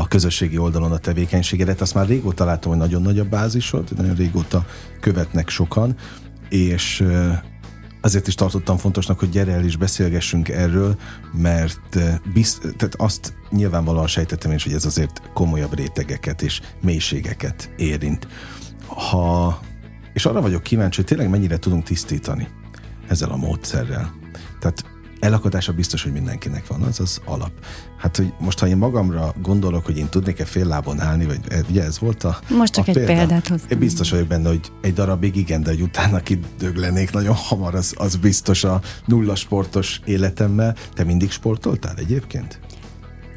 a 0.00 0.08
közösségi 0.08 0.58
oldalon 0.58 0.92
a 0.92 0.98
tevékenységedet, 0.98 1.80
azt 1.80 1.94
már 1.94 2.06
régóta 2.06 2.44
látom, 2.44 2.72
hogy 2.72 2.80
nagyon 2.80 3.02
nagy 3.02 3.18
a 3.18 3.24
bázisod, 3.24 3.96
nagyon 3.96 4.14
régóta 4.14 4.66
követnek 5.00 5.48
sokan, 5.48 5.96
és 6.48 7.04
azért 8.00 8.26
is 8.26 8.34
tartottam 8.34 8.76
fontosnak, 8.76 9.18
hogy 9.18 9.28
gyere 9.28 9.52
el 9.52 9.64
és 9.64 9.76
beszélgessünk 9.76 10.48
erről, 10.48 10.96
mert 11.32 11.98
bizt, 12.32 12.60
tehát 12.60 12.94
azt 12.96 13.34
nyilvánvalóan 13.50 14.06
sejtettem 14.06 14.52
is, 14.52 14.64
hogy 14.64 14.72
ez 14.72 14.84
azért 14.84 15.22
komolyabb 15.34 15.74
rétegeket 15.74 16.42
és 16.42 16.60
mélységeket 16.82 17.70
érint. 17.76 18.26
Ha, 18.86 19.60
és 20.12 20.26
arra 20.26 20.40
vagyok 20.40 20.62
kíváncsi, 20.62 20.96
hogy 20.96 21.06
tényleg 21.06 21.30
mennyire 21.30 21.58
tudunk 21.58 21.84
tisztítani 21.84 22.48
ezzel 23.08 23.30
a 23.30 23.36
módszerrel. 23.36 24.14
Tehát 24.60 24.84
elakadása 25.20 25.72
biztos, 25.72 26.02
hogy 26.02 26.12
mindenkinek 26.12 26.66
van, 26.66 26.82
az 26.82 27.00
az 27.00 27.20
alap. 27.24 27.50
Hát, 27.96 28.16
hogy 28.16 28.32
most, 28.40 28.58
ha 28.58 28.66
én 28.66 28.76
magamra 28.76 29.34
gondolok, 29.42 29.84
hogy 29.84 29.98
én 29.98 30.08
tudnék-e 30.08 30.44
fél 30.44 30.66
lábon 30.66 31.00
állni, 31.00 31.26
vagy 31.26 31.40
eh, 31.48 31.60
ugye 31.70 31.82
ez 31.82 31.98
volt 31.98 32.24
a 32.24 32.38
Most 32.48 32.72
csak 32.72 32.86
a 32.86 32.88
egy 32.88 32.94
példa. 32.96 33.12
példát 33.12 33.48
hoztam. 33.48 33.68
Én 33.70 33.78
biztos 33.78 34.10
vagyok 34.10 34.26
benne, 34.26 34.48
hogy 34.48 34.72
egy 34.80 34.92
darabig 34.92 35.36
igen, 35.36 35.62
de 35.62 35.70
hogy 35.70 35.80
utána 35.82 36.20
kidöglenék 36.20 37.12
nagyon 37.12 37.34
hamar, 37.34 37.74
az, 37.74 37.94
az 37.96 38.16
biztos 38.16 38.64
a 38.64 38.80
nulla 39.04 39.34
sportos 39.34 40.00
életemmel. 40.04 40.74
Te 40.94 41.04
mindig 41.04 41.30
sportoltál 41.30 41.94
egyébként? 41.96 42.60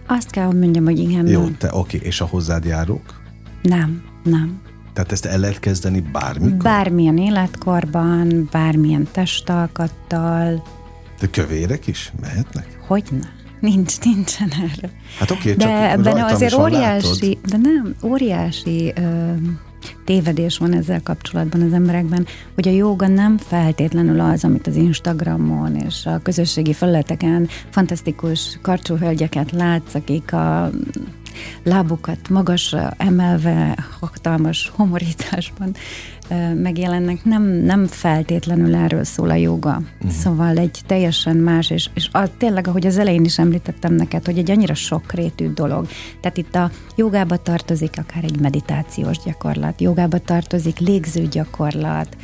Azt 0.08 0.30
kell, 0.30 0.46
hogy 0.46 0.60
mondjam, 0.60 0.84
hogy 0.84 1.00
igen. 1.00 1.28
Jó, 1.28 1.48
te 1.50 1.70
oké, 1.74 2.00
és 2.04 2.22
a 2.22 2.26
hozzád 2.26 2.66
járók? 2.66 3.22
Nem, 3.62 4.04
nem. 4.24 4.62
Tehát 4.94 5.12
ezt 5.12 5.26
el 5.26 5.40
lehet 5.40 5.60
kezdeni 5.60 6.00
bármikor? 6.00 6.58
Bármilyen 6.58 7.18
életkorban, 7.18 8.50
bármilyen 8.52 9.08
testalkattal. 9.12 10.64
De 11.20 11.28
kövérek 11.30 11.88
is 11.88 12.12
mehetnek? 12.22 12.78
Hogyne. 12.88 13.32
Nincs, 13.60 14.00
nincsen 14.00 14.50
erre. 14.52 14.90
Hát 15.20 15.32
oké, 15.32 15.54
de 15.54 15.66
csak 15.66 15.72
ebben 15.72 16.24
azért 16.24 16.54
óriási, 16.54 17.26
látod. 17.26 17.50
de 17.50 17.58
nem, 17.58 17.96
óriási 18.04 18.94
ö, 18.96 19.34
tévedés 20.06 20.58
van 20.58 20.74
ezzel 20.74 21.02
kapcsolatban 21.04 21.62
az 21.62 21.74
emberekben, 21.74 22.26
hogy 22.56 22.68
a 22.68 22.72
jóga 22.72 23.08
nem 23.08 23.38
feltétlenül 23.38 24.20
az, 24.20 24.44
amit 24.44 24.68
az 24.68 24.76
Instagramon 24.76 25.76
és 25.76 26.06
a 26.06 26.20
közösségi 26.24 26.74
felületeken 26.74 27.48
fantasztikus 27.70 28.60
karcsú 28.62 28.96
hölgyeket 28.96 29.52
látsz, 29.52 29.94
akik 29.94 30.34
a 30.34 30.70
lábukat 31.64 32.30
magasra 32.30 32.94
emelve, 32.98 33.86
hatalmas 34.00 34.72
homorításban 34.76 35.76
megjelennek, 36.56 37.24
nem, 37.24 37.44
nem 37.44 37.88
feltétlenül 37.88 38.76
erről 38.76 39.04
szól 39.04 39.30
a 39.30 39.36
joga. 39.36 39.82
Uh-huh. 39.98 40.12
Szóval 40.12 40.58
egy 40.58 40.80
teljesen 40.86 41.36
más, 41.36 41.70
és, 41.70 41.90
és 41.94 42.10
a, 42.12 42.38
tényleg, 42.38 42.68
ahogy 42.68 42.86
az 42.86 42.98
elején 42.98 43.24
is 43.24 43.40
említettem 43.40 43.94
neked, 43.94 44.26
hogy 44.26 44.38
egy 44.38 44.52
annyira 44.52 44.74
sokrétű 44.74 45.54
dolog. 45.54 45.88
Tehát 46.22 46.38
itt 46.38 46.56
a 46.56 46.72
jogába 46.96 47.38
tartozik 47.38 47.94
akár 47.98 48.24
egy 48.24 48.40
meditációs 48.40 49.18
gyakorlat, 49.26 49.82
jogába 49.82 50.18
tartozik 50.18 50.80
légző 50.80 51.28
gyakorlat, 51.28 52.18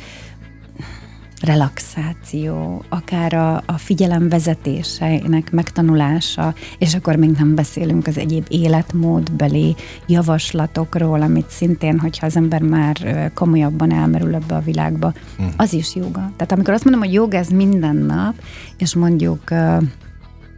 relaxáció, 1.40 2.84
akár 2.88 3.34
a, 3.34 3.62
a 3.66 3.78
figyelem 3.78 4.28
vezetéseinek 4.28 5.50
megtanulása, 5.50 6.54
és 6.78 6.94
akkor 6.94 7.16
még 7.16 7.30
nem 7.30 7.54
beszélünk 7.54 8.06
az 8.06 8.18
egyéb 8.18 8.46
életmódbeli 8.48 9.76
javaslatokról, 10.06 11.22
amit 11.22 11.50
szintén, 11.50 11.98
hogyha 11.98 12.26
az 12.26 12.36
ember 12.36 12.62
már 12.62 13.30
komolyabban 13.34 13.92
elmerül 13.92 14.34
ebbe 14.34 14.54
a 14.54 14.60
világba, 14.60 15.12
mm. 15.42 15.46
az 15.56 15.72
is 15.72 15.94
joga. 15.94 16.32
Tehát 16.36 16.52
amikor 16.52 16.74
azt 16.74 16.84
mondom, 16.84 17.02
hogy 17.02 17.12
joga 17.12 17.36
ez 17.36 17.48
minden 17.48 17.96
nap, 17.96 18.34
és 18.78 18.94
mondjuk 18.94 19.50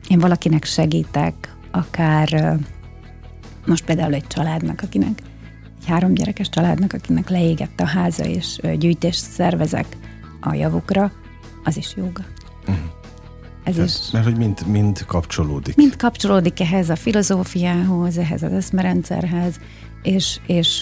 én 0.08 0.18
valakinek 0.18 0.64
segítek, 0.64 1.56
akár 1.70 2.58
most 3.66 3.84
például 3.84 4.14
egy 4.14 4.26
családnak, 4.26 4.80
akinek 4.82 5.18
egy 5.80 5.86
három 5.88 6.14
gyerekes 6.14 6.48
családnak, 6.48 6.92
akinek 6.92 7.28
leégett 7.28 7.80
a 7.80 7.86
háza, 7.86 8.24
és 8.24 8.60
gyűjtést 8.78 9.20
szervezek 9.20 9.86
a 10.42 10.54
javukra, 10.54 11.12
az 11.64 11.76
is 11.76 11.92
joga. 11.96 12.24
Uh-huh. 12.60 12.76
Ez 13.64 13.74
Tehát, 13.74 13.88
is. 13.88 14.10
Mert 14.12 14.24
hogy 14.24 14.36
mind, 14.36 14.66
mind 14.66 15.04
kapcsolódik. 15.04 15.76
Mind 15.76 15.96
kapcsolódik 15.96 16.60
ehhez 16.60 16.90
a 16.90 16.96
filozófiához, 16.96 18.18
ehhez 18.18 18.42
az 18.42 18.52
eszmerendszerhez, 18.52 19.54
és, 20.02 20.40
és 20.46 20.80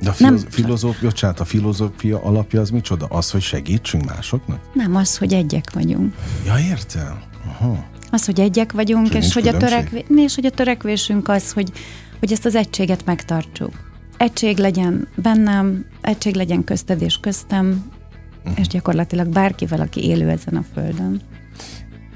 de 0.00 0.08
a 0.08 0.12
filoz- 0.12 0.42
nem, 0.42 0.50
filozófia, 0.50 1.08
bocsánat, 1.08 1.40
a 1.40 1.44
filozófia 1.44 2.22
alapja 2.22 2.60
az 2.60 2.70
micsoda? 2.70 3.06
Az, 3.06 3.30
hogy 3.30 3.40
segítsünk 3.42 4.04
másoknak? 4.04 4.60
Nem, 4.72 4.96
az, 4.96 5.18
hogy 5.18 5.32
egyek 5.32 5.72
vagyunk. 5.72 6.14
Ja, 6.46 6.58
értem. 6.58 7.18
Aha. 7.46 7.84
Az, 8.10 8.24
hogy 8.24 8.40
egyek 8.40 8.72
vagyunk, 8.72 9.14
és, 9.14 9.26
és 9.26 9.32
hogy, 9.32 9.48
a 9.48 9.56
törekvé- 9.56 10.06
és 10.16 10.34
hogy 10.34 10.46
a 10.46 10.50
törekvésünk 10.50 11.28
az, 11.28 11.52
hogy, 11.52 11.72
hogy 12.18 12.32
ezt 12.32 12.44
az 12.44 12.54
egységet 12.54 13.04
megtartsuk. 13.04 13.91
Egység 14.22 14.58
legyen 14.58 15.08
bennem, 15.16 15.86
egység 16.00 16.34
legyen 16.34 16.64
közted 16.64 17.02
és 17.02 17.18
köztem, 17.20 17.92
uh-huh. 18.38 18.58
és 18.58 18.66
gyakorlatilag 18.66 19.28
bárkivel, 19.28 19.80
aki 19.80 20.04
élő 20.04 20.28
ezen 20.28 20.56
a 20.56 20.64
földön. 20.72 21.20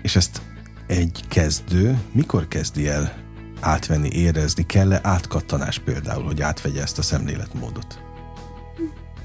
És 0.02 0.16
ezt 0.16 0.42
egy 0.86 1.24
kezdő 1.28 1.98
mikor 2.12 2.48
kezdi 2.48 2.88
el 2.88 3.12
átvenni, 3.60 4.08
érezni? 4.12 4.66
Kell-e 4.66 5.00
átkattanás 5.02 5.78
például, 5.78 6.24
hogy 6.24 6.42
átvegye 6.42 6.82
ezt 6.82 6.98
a 6.98 7.02
szemléletmódot? 7.02 8.00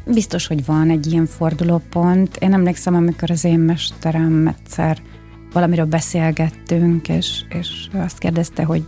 Biztos, 0.05 0.47
hogy 0.47 0.65
van 0.65 0.89
egy 0.89 1.07
ilyen 1.07 1.25
fordulópont. 1.25 2.37
Én 2.37 2.53
emlékszem, 2.53 2.95
amikor 2.95 3.31
az 3.31 3.43
én 3.43 3.59
mesterem 3.59 4.47
egyszer 4.47 5.01
valamiről 5.53 5.85
beszélgettünk, 5.85 7.09
és, 7.09 7.41
és 7.49 7.87
azt 7.93 8.17
kérdezte, 8.17 8.63
hogy 8.63 8.87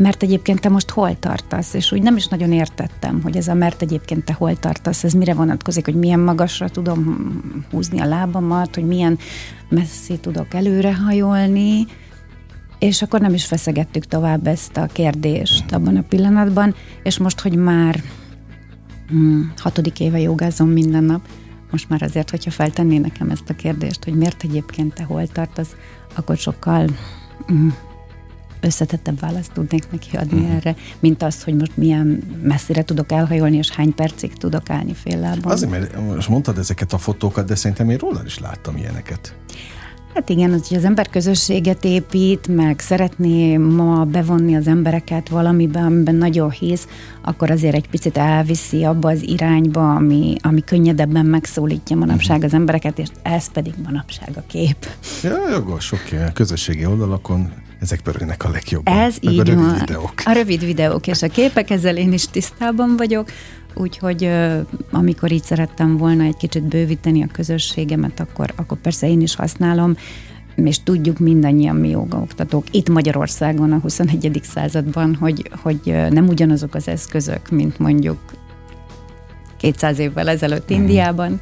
mert 0.00 0.22
egyébként 0.22 0.60
te 0.60 0.68
most 0.68 0.90
hol 0.90 1.18
tartasz? 1.18 1.74
És 1.74 1.92
úgy 1.92 2.02
nem 2.02 2.16
is 2.16 2.26
nagyon 2.26 2.52
értettem, 2.52 3.20
hogy 3.22 3.36
ez 3.36 3.48
a 3.48 3.54
mert 3.54 3.82
egyébként 3.82 4.24
te 4.24 4.32
hol 4.32 4.56
tartasz, 4.56 5.04
ez 5.04 5.12
mire 5.12 5.34
vonatkozik, 5.34 5.84
hogy 5.84 5.94
milyen 5.94 6.20
magasra 6.20 6.68
tudom 6.68 7.40
húzni 7.70 8.00
a 8.00 8.06
lábamat, 8.06 8.74
hogy 8.74 8.86
milyen 8.86 9.18
messzi 9.68 10.18
tudok 10.18 10.54
előrehajolni, 10.54 11.86
és 12.78 13.02
akkor 13.02 13.20
nem 13.20 13.34
is 13.34 13.44
feszegettük 13.44 14.06
tovább 14.06 14.46
ezt 14.46 14.76
a 14.76 14.86
kérdést 14.86 15.72
abban 15.72 15.96
a 15.96 16.04
pillanatban, 16.08 16.74
és 17.02 17.18
most, 17.18 17.40
hogy 17.40 17.56
már 17.56 18.02
hmm, 19.08 19.52
hatodik 19.56 20.00
éve 20.00 20.20
jogázom 20.20 20.68
minden 20.68 21.04
nap, 21.04 21.20
most 21.70 21.88
már 21.88 22.02
azért, 22.02 22.30
hogyha 22.30 22.50
feltenné 22.50 22.98
nekem 22.98 23.30
ezt 23.30 23.50
a 23.50 23.54
kérdést, 23.54 24.04
hogy 24.04 24.14
miért 24.14 24.42
egyébként 24.42 24.94
te 24.94 25.02
hol 25.02 25.26
tartasz, 25.26 25.76
akkor 26.14 26.36
sokkal 26.36 26.88
hmm, 27.46 27.74
összetettebb 28.60 29.20
választ 29.20 29.52
tudnék 29.52 29.90
neki 29.90 30.16
adni 30.16 30.40
uh-huh. 30.40 30.54
erre, 30.54 30.74
mint 31.00 31.22
az, 31.22 31.42
hogy 31.42 31.54
most 31.54 31.76
milyen 31.76 32.22
messzire 32.42 32.82
tudok 32.82 33.12
elhajolni, 33.12 33.56
és 33.56 33.70
hány 33.70 33.94
percig 33.94 34.32
tudok 34.32 34.70
állni 34.70 34.94
fél 34.94 35.18
lábon. 35.20 35.52
Azért, 35.52 35.70
mert 35.70 36.14
most 36.14 36.28
mondtad 36.28 36.58
ezeket 36.58 36.92
a 36.92 36.98
fotókat, 36.98 37.46
de 37.46 37.54
szerintem 37.54 37.90
én 37.90 37.96
róla 37.96 38.22
is 38.24 38.38
láttam 38.38 38.76
ilyeneket. 38.76 39.34
Hát 40.14 40.28
igen, 40.28 40.50
hogy 40.50 40.76
az 40.76 40.84
ember 40.84 41.08
közösséget 41.08 41.84
épít, 41.84 42.48
meg 42.48 42.80
szeretné 42.80 43.56
ma 43.56 44.04
bevonni 44.04 44.56
az 44.56 44.66
embereket 44.66 45.28
valamiben, 45.28 45.84
amiben 45.84 46.14
nagyon 46.14 46.50
hisz, 46.50 46.86
akkor 47.22 47.50
azért 47.50 47.74
egy 47.74 47.88
picit 47.88 48.16
elviszi 48.16 48.84
abba 48.84 49.10
az 49.10 49.22
irányba, 49.22 49.94
ami, 49.94 50.36
ami 50.40 50.64
könnyedebben 50.64 51.26
megszólítja 51.26 51.96
manapság 51.96 52.36
uh-huh. 52.36 52.52
az 52.52 52.58
embereket, 52.58 52.98
és 52.98 53.08
ez 53.22 53.50
pedig 53.50 53.74
manapság 53.84 54.30
a 54.36 54.42
kép. 54.46 54.86
Ja, 55.22 55.48
jogos, 55.50 55.92
oké. 55.92 56.16
Okay. 56.16 56.32
Közösségi 56.32 56.86
oldalakon 56.86 57.52
ezek 57.80 58.00
pörögnek 58.00 58.44
a 58.44 58.48
legjobban. 58.48 58.98
Ez 58.98 59.16
Meg 59.22 59.32
így 59.32 59.40
a 59.40 59.42
rövid 59.42 59.64
van. 59.64 59.78
videók. 59.78 60.12
A 60.24 60.32
rövid 60.32 60.64
videók 60.64 61.06
és 61.06 61.22
a 61.22 61.28
képek, 61.28 61.70
ezzel 61.70 61.96
én 61.96 62.12
is 62.12 62.24
tisztában 62.24 62.96
vagyok. 62.96 63.30
Úgyhogy 63.74 64.30
amikor 64.90 65.32
így 65.32 65.42
szerettem 65.42 65.96
volna 65.96 66.24
egy 66.24 66.36
kicsit 66.36 66.62
bővíteni 66.62 67.22
a 67.22 67.26
közösségemet, 67.32 68.20
akkor, 68.20 68.52
akkor 68.56 68.78
persze 68.78 69.08
én 69.08 69.20
is 69.20 69.34
használom, 69.34 69.96
és 70.54 70.82
tudjuk 70.82 71.18
mindannyian 71.18 71.76
mi 71.76 71.88
jogaoktatók 71.88 72.64
itt 72.70 72.88
Magyarországon 72.88 73.72
a 73.72 73.78
21. 73.78 74.40
században, 74.42 75.14
hogy, 75.14 75.50
hogy 75.62 75.80
nem 76.10 76.28
ugyanazok 76.28 76.74
az 76.74 76.88
eszközök, 76.88 77.50
mint 77.50 77.78
mondjuk 77.78 78.18
200 79.56 79.98
évvel 79.98 80.28
ezelőtt 80.28 80.72
mm. 80.72 80.76
Indiában, 80.76 81.40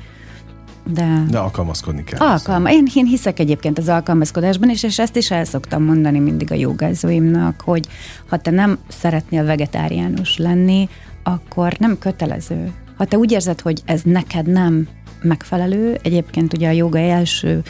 de, 0.93 1.25
de 1.31 1.39
alkalmazkodni 1.39 2.05
kell. 2.05 2.29
Alkalma. 2.29 2.71
Én, 2.71 2.87
én 2.95 3.07
hiszek 3.07 3.39
egyébként 3.39 3.79
az 3.79 3.89
alkalmazkodásban, 3.89 4.71
és, 4.71 4.83
és 4.83 4.99
ezt 4.99 5.17
is 5.17 5.31
el 5.31 5.45
szoktam 5.45 5.83
mondani 5.83 6.19
mindig 6.19 6.53
a 6.53 6.55
jogázóimnak, 6.55 7.61
hogy 7.61 7.89
ha 8.29 8.37
te 8.37 8.51
nem 8.51 8.79
szeretnél 8.89 9.45
vegetáriánus 9.45 10.37
lenni, 10.37 10.89
akkor 11.23 11.77
nem 11.79 11.99
kötelező. 11.99 12.73
Ha 12.97 13.05
te 13.05 13.17
úgy 13.17 13.33
érzed, 13.33 13.61
hogy 13.61 13.83
ez 13.85 14.03
neked 14.03 14.47
nem 14.47 14.89
megfelelő, 15.23 15.99
egyébként 16.03 16.53
ugye 16.53 16.69
a 16.69 16.73
joga 16.73 16.99
első, 16.99 17.63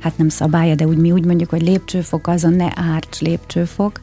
hát 0.00 0.18
nem 0.18 0.28
szabálya, 0.28 0.74
de 0.74 0.86
úgy 0.86 0.96
mi 0.96 1.12
úgy 1.12 1.24
mondjuk, 1.24 1.50
hogy 1.50 1.62
lépcsőfok 1.62 2.26
az 2.26 2.44
a 2.44 2.48
ne 2.48 2.68
árts 2.74 3.20
lépcsőfok, 3.20 4.00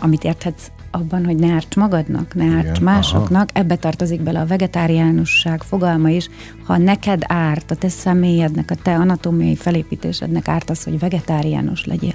amit 0.00 0.24
érthetsz 0.24 0.70
abban, 0.90 1.24
hogy 1.24 1.36
ne 1.36 1.52
árts 1.52 1.76
magadnak, 1.76 2.34
ne 2.34 2.44
árts 2.44 2.68
Igen, 2.68 2.82
másoknak, 2.82 3.48
aha. 3.54 3.60
ebbe 3.64 3.76
tartozik 3.76 4.20
bele 4.20 4.40
a 4.40 4.46
vegetáriánusság 4.46 5.62
fogalma 5.62 6.08
is. 6.08 6.28
Ha 6.64 6.76
neked 6.76 7.22
árt, 7.26 7.70
a 7.70 7.74
te 7.74 7.88
személyednek, 7.88 8.70
a 8.70 8.74
te 8.74 8.94
anatómiai 8.94 9.56
felépítésednek 9.56 10.48
árt 10.48 10.70
az, 10.70 10.82
hogy 10.82 10.98
vegetáriánus 10.98 11.84
legyél, 11.84 12.14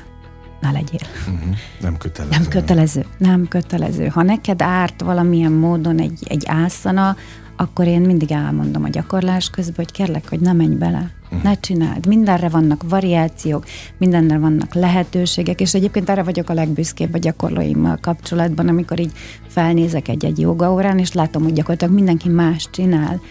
ne 0.61 0.71
legyél. 0.71 0.99
Uh-huh. 1.19 1.55
Nem 1.81 1.97
kötelező. 1.97 2.37
Nem 2.37 2.47
kötelező, 2.47 3.05
nem 3.17 3.47
kötelező. 3.47 4.07
Ha 4.07 4.23
neked 4.23 4.61
árt 4.61 5.01
valamilyen 5.01 5.51
módon 5.51 5.99
egy, 5.99 6.19
egy 6.27 6.43
ászana, 6.47 7.15
akkor 7.57 7.87
én 7.87 8.01
mindig 8.01 8.31
elmondom 8.31 8.83
a 8.83 8.89
gyakorlás 8.89 9.49
közben, 9.49 9.75
hogy 9.75 9.91
kérlek, 9.91 10.29
hogy 10.29 10.39
ne 10.39 10.53
menj 10.53 10.75
bele. 10.75 11.11
Uh-huh. 11.35 11.51
Ne 11.51 11.59
csináld. 11.59 12.05
Mindenre 12.07 12.49
vannak 12.49 12.89
variációk, 12.89 13.65
mindenre 13.97 14.37
vannak 14.37 14.73
lehetőségek, 14.73 15.61
és 15.61 15.73
egyébként 15.73 16.09
erre 16.09 16.23
vagyok 16.23 16.49
a 16.49 16.53
legbüszkébb 16.53 17.13
a 17.13 17.17
gyakorlóimmal 17.17 17.97
kapcsolatban, 18.01 18.67
amikor 18.67 18.99
így 18.99 19.11
felnézek 19.47 20.07
egy-egy 20.07 20.39
jogaórán, 20.39 20.99
és 20.99 21.11
látom, 21.11 21.43
hogy 21.43 21.53
gyakorlatilag 21.53 21.93
mindenki 21.93 22.29
más 22.29 22.67
csinál 22.71 23.21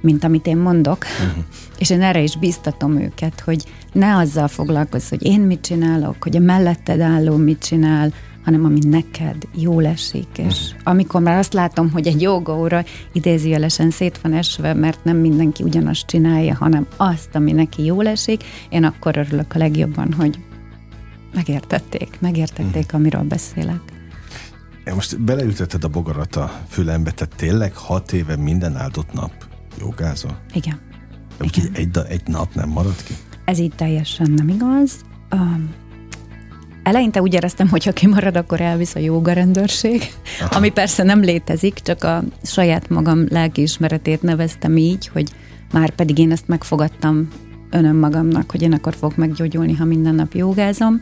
mint 0.00 0.24
amit 0.24 0.46
én 0.46 0.56
mondok, 0.56 1.04
uh-huh. 1.26 1.44
és 1.78 1.90
én 1.90 2.02
erre 2.02 2.20
is 2.20 2.36
biztatom 2.36 3.00
őket, 3.00 3.40
hogy 3.40 3.64
ne 3.92 4.16
azzal 4.16 4.48
foglalkozz, 4.48 5.08
hogy 5.08 5.26
én 5.26 5.40
mit 5.40 5.60
csinálok, 5.60 6.16
hogy 6.22 6.36
a 6.36 6.40
melletted 6.40 7.00
álló 7.00 7.36
mit 7.36 7.58
csinál, 7.58 8.12
hanem 8.44 8.64
ami 8.64 8.78
neked 8.86 9.48
jól 9.54 9.86
esik. 9.86 10.28
És 10.38 10.44
uh-huh. 10.44 10.80
amikor 10.84 11.20
már 11.20 11.38
azt 11.38 11.52
látom, 11.52 11.90
hogy 11.90 12.06
egy 12.06 12.20
jogaóra 12.20 12.84
idézőjelesen 13.12 13.90
szét 13.90 14.20
van 14.22 14.32
esve, 14.32 14.74
mert 14.74 15.04
nem 15.04 15.16
mindenki 15.16 15.62
ugyanazt 15.62 16.06
csinálja, 16.06 16.54
hanem 16.54 16.86
azt, 16.96 17.34
ami 17.34 17.52
neki 17.52 17.84
jól 17.84 18.06
esik, 18.06 18.44
én 18.68 18.84
akkor 18.84 19.16
örülök 19.16 19.54
a 19.54 19.58
legjobban, 19.58 20.12
hogy 20.12 20.38
megértették, 21.34 22.16
megértették, 22.20 22.84
uh-huh. 22.84 23.00
amiről 23.00 23.22
beszélek. 23.22 23.80
Most 24.94 25.20
beleütötted 25.20 25.84
a 25.84 25.88
bogarat 25.88 26.36
a 26.36 26.60
fülembe, 26.68 27.10
tehát 27.10 27.36
tényleg 27.36 27.74
hat 27.74 28.12
éve 28.12 28.36
minden 28.36 28.76
áldott 28.76 29.12
nap 29.12 29.32
jogázol? 29.78 30.38
Igen. 30.52 30.80
Igen. 31.40 31.70
Egy, 31.72 31.98
egy 32.08 32.22
nap 32.26 32.54
nem 32.54 32.68
marad 32.68 33.02
ki? 33.02 33.14
Ez 33.44 33.58
így 33.58 33.74
teljesen 33.74 34.30
nem 34.30 34.48
igaz. 34.48 34.92
Um, 35.32 35.74
eleinte 36.84 37.20
úgy 37.20 37.34
éreztem, 37.34 37.68
hogy 37.68 37.84
ha 37.84 37.92
kimarad, 37.92 38.36
akkor 38.36 38.60
elvisz 38.60 38.94
a 38.94 38.98
joga 38.98 39.32
rendőrség, 39.32 40.12
Aha. 40.40 40.56
ami 40.56 40.70
persze 40.70 41.02
nem 41.02 41.20
létezik, 41.20 41.74
csak 41.74 42.04
a 42.04 42.22
saját 42.42 42.88
magam 42.88 43.26
lelkiismeretét 43.28 44.22
neveztem 44.22 44.76
így, 44.76 45.08
hogy 45.08 45.28
már 45.72 45.90
pedig 45.90 46.18
én 46.18 46.30
ezt 46.30 46.48
megfogadtam 46.48 47.28
önöm 47.70 47.96
magamnak, 47.96 48.50
hogy 48.50 48.62
én 48.62 48.72
akkor 48.72 48.94
fogok 48.94 49.16
meggyógyulni, 49.16 49.74
ha 49.74 49.84
minden 49.84 50.14
nap 50.14 50.34
jogázom. 50.34 51.00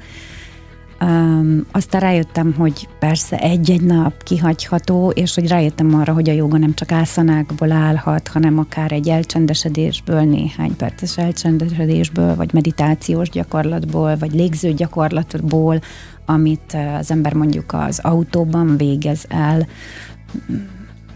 Um, 1.02 1.66
aztán 1.72 2.00
rájöttem, 2.00 2.54
hogy 2.58 2.88
persze 2.98 3.38
egy-egy 3.38 3.82
nap 3.82 4.22
kihagyható, 4.22 5.10
és 5.10 5.34
hogy 5.34 5.48
rájöttem 5.48 5.94
arra, 5.94 6.12
hogy 6.12 6.28
a 6.28 6.32
joga 6.32 6.58
nem 6.58 6.74
csak 6.74 6.92
ászanákból 6.92 7.72
állhat, 7.72 8.28
hanem 8.28 8.58
akár 8.58 8.92
egy 8.92 9.08
elcsendesedésből, 9.08 10.20
néhány 10.20 10.76
perces 10.76 11.18
elcsendesedésből, 11.18 12.34
vagy 12.34 12.52
meditációs 12.52 13.28
gyakorlatból, 13.28 14.16
vagy 14.16 14.32
légző 14.32 14.72
gyakorlatból, 14.72 15.80
amit 16.26 16.76
az 16.98 17.10
ember 17.10 17.34
mondjuk 17.34 17.72
az 17.72 17.98
autóban 17.98 18.76
végez 18.76 19.24
el, 19.28 19.66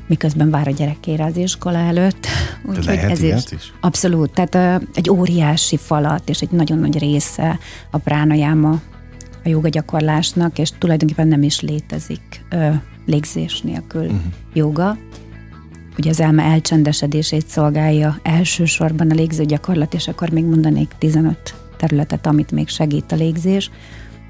miközben 0.07 0.51
vár 0.51 0.69
a 0.69 0.71
gyerekére 0.71 1.25
az 1.25 1.37
iskola 1.37 1.79
előtt. 1.79 2.27
Úgyhogy 2.65 2.97
ez 2.97 3.23
is, 3.23 3.45
is? 3.51 3.73
Abszolút. 3.81 4.31
Tehát 4.31 4.83
egy 4.95 5.11
óriási 5.11 5.77
falat 5.77 6.29
és 6.29 6.41
egy 6.41 6.51
nagyon 6.51 6.79
nagy 6.79 6.99
része 6.99 7.59
a 7.91 7.99
pránajáma 7.99 8.81
a 9.47 9.49
joga 9.49 9.69
gyakorlásnak, 9.69 10.59
és 10.59 10.71
tulajdonképpen 10.79 11.29
nem 11.29 11.43
is 11.43 11.61
létezik 11.61 12.45
ö, 12.51 12.71
légzés 13.07 13.61
nélkül 13.61 14.05
uh-huh. 14.05 14.21
joga. 14.53 14.99
Ugye 15.99 16.11
az 16.11 16.21
elme 16.21 16.43
elcsendesedését 16.43 17.47
szolgálja 17.47 18.19
elsősorban 18.23 19.11
a 19.11 19.15
légző 19.15 19.45
gyakorlat, 19.45 19.95
és 19.95 20.09
akkor 20.09 20.31
még 20.31 20.45
mondanék 20.45 20.91
15 20.99 21.55
területet, 21.77 22.27
amit 22.27 22.51
még 22.51 22.69
segít 22.69 23.13
a 23.13 23.17
légzés, 23.17 23.71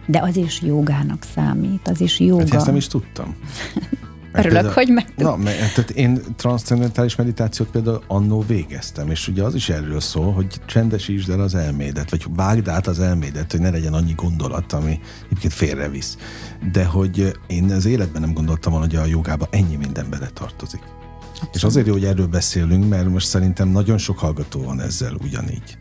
de 0.06 0.20
az 0.22 0.36
is 0.36 0.62
jogának 0.62 1.24
számít, 1.34 1.88
az 1.88 2.00
is 2.00 2.20
joga. 2.20 2.42
Hát 2.42 2.54
ezt 2.54 2.66
nem 2.66 2.76
is 2.76 2.86
tudtam. 2.86 3.34
Örülök, 4.38 4.52
például, 4.52 4.74
hogy 4.74 4.88
meg. 4.88 5.06
Na, 5.16 5.36
mert, 5.36 5.74
tehát 5.74 5.90
én 5.90 6.20
transzcendentális 6.36 7.16
meditációt 7.16 7.68
például 7.68 8.02
annó 8.06 8.44
végeztem, 8.46 9.10
és 9.10 9.28
ugye 9.28 9.42
az 9.42 9.54
is 9.54 9.68
erről 9.68 10.00
szól, 10.00 10.32
hogy 10.32 10.60
csendesítsd 10.66 11.30
el 11.30 11.40
az 11.40 11.54
elmédet, 11.54 12.10
vagy 12.10 12.24
vágd 12.34 12.68
át 12.68 12.86
az 12.86 13.00
elmédet, 13.00 13.50
hogy 13.50 13.60
ne 13.60 13.70
legyen 13.70 13.92
annyi 13.94 14.12
gondolat, 14.16 14.72
ami 14.72 15.00
egyébként 15.24 15.52
félrevisz. 15.52 16.16
De 16.72 16.84
hogy 16.84 17.32
én 17.46 17.72
az 17.72 17.84
életben 17.84 18.20
nem 18.20 18.32
gondoltam 18.32 18.72
volna, 18.72 18.86
hogy 18.86 18.96
a 18.96 19.04
jogába 19.04 19.48
ennyi 19.50 19.76
minden 19.76 20.06
bele 20.10 20.28
tartozik. 20.34 20.80
Abszolút. 21.30 21.54
És 21.54 21.64
azért 21.64 21.86
jó, 21.86 21.92
hogy 21.92 22.04
erről 22.04 22.26
beszélünk, 22.26 22.88
mert 22.88 23.08
most 23.08 23.26
szerintem 23.26 23.68
nagyon 23.68 23.98
sok 23.98 24.18
hallgató 24.18 24.62
van 24.62 24.80
ezzel 24.80 25.14
ugyanígy 25.22 25.78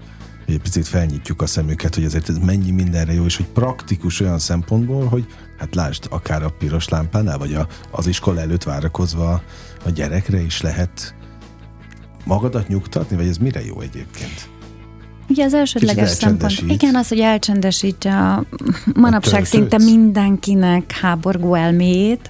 egy 0.53 0.61
picit 0.61 0.87
felnyitjuk 0.87 1.41
a 1.41 1.45
szemüket, 1.45 1.95
hogy 1.95 2.03
ezért 2.03 2.29
ez 2.29 2.37
mennyi 2.37 2.71
mindenre 2.71 3.13
jó, 3.13 3.25
és 3.25 3.35
hogy 3.35 3.45
praktikus 3.45 4.19
olyan 4.19 4.39
szempontból, 4.39 5.05
hogy 5.05 5.25
hát 5.57 5.75
lásd, 5.75 6.05
akár 6.09 6.43
a 6.43 6.49
piros 6.49 6.89
lámpánál, 6.89 7.37
vagy 7.37 7.53
a, 7.53 7.67
az 7.91 8.07
iskola 8.07 8.39
előtt 8.39 8.63
várakozva 8.63 9.41
a 9.85 9.89
gyerekre 9.89 10.41
is 10.41 10.61
lehet 10.61 11.15
magadat 12.25 12.67
nyugtatni, 12.67 13.15
vagy 13.15 13.27
ez 13.27 13.37
mire 13.37 13.65
jó 13.65 13.81
egyébként? 13.81 14.49
Ugye 15.29 15.43
az 15.43 15.53
elsődleges 15.53 16.09
szempont, 16.09 16.63
igen, 16.67 16.95
az, 16.95 17.07
hogy 17.07 17.19
elcsendesítse 17.19 18.17
a 18.17 18.45
manapság 18.95 19.45
szinte 19.45 19.77
mindenkinek 19.77 20.91
háborgó 20.91 21.53
elméjét, 21.53 22.29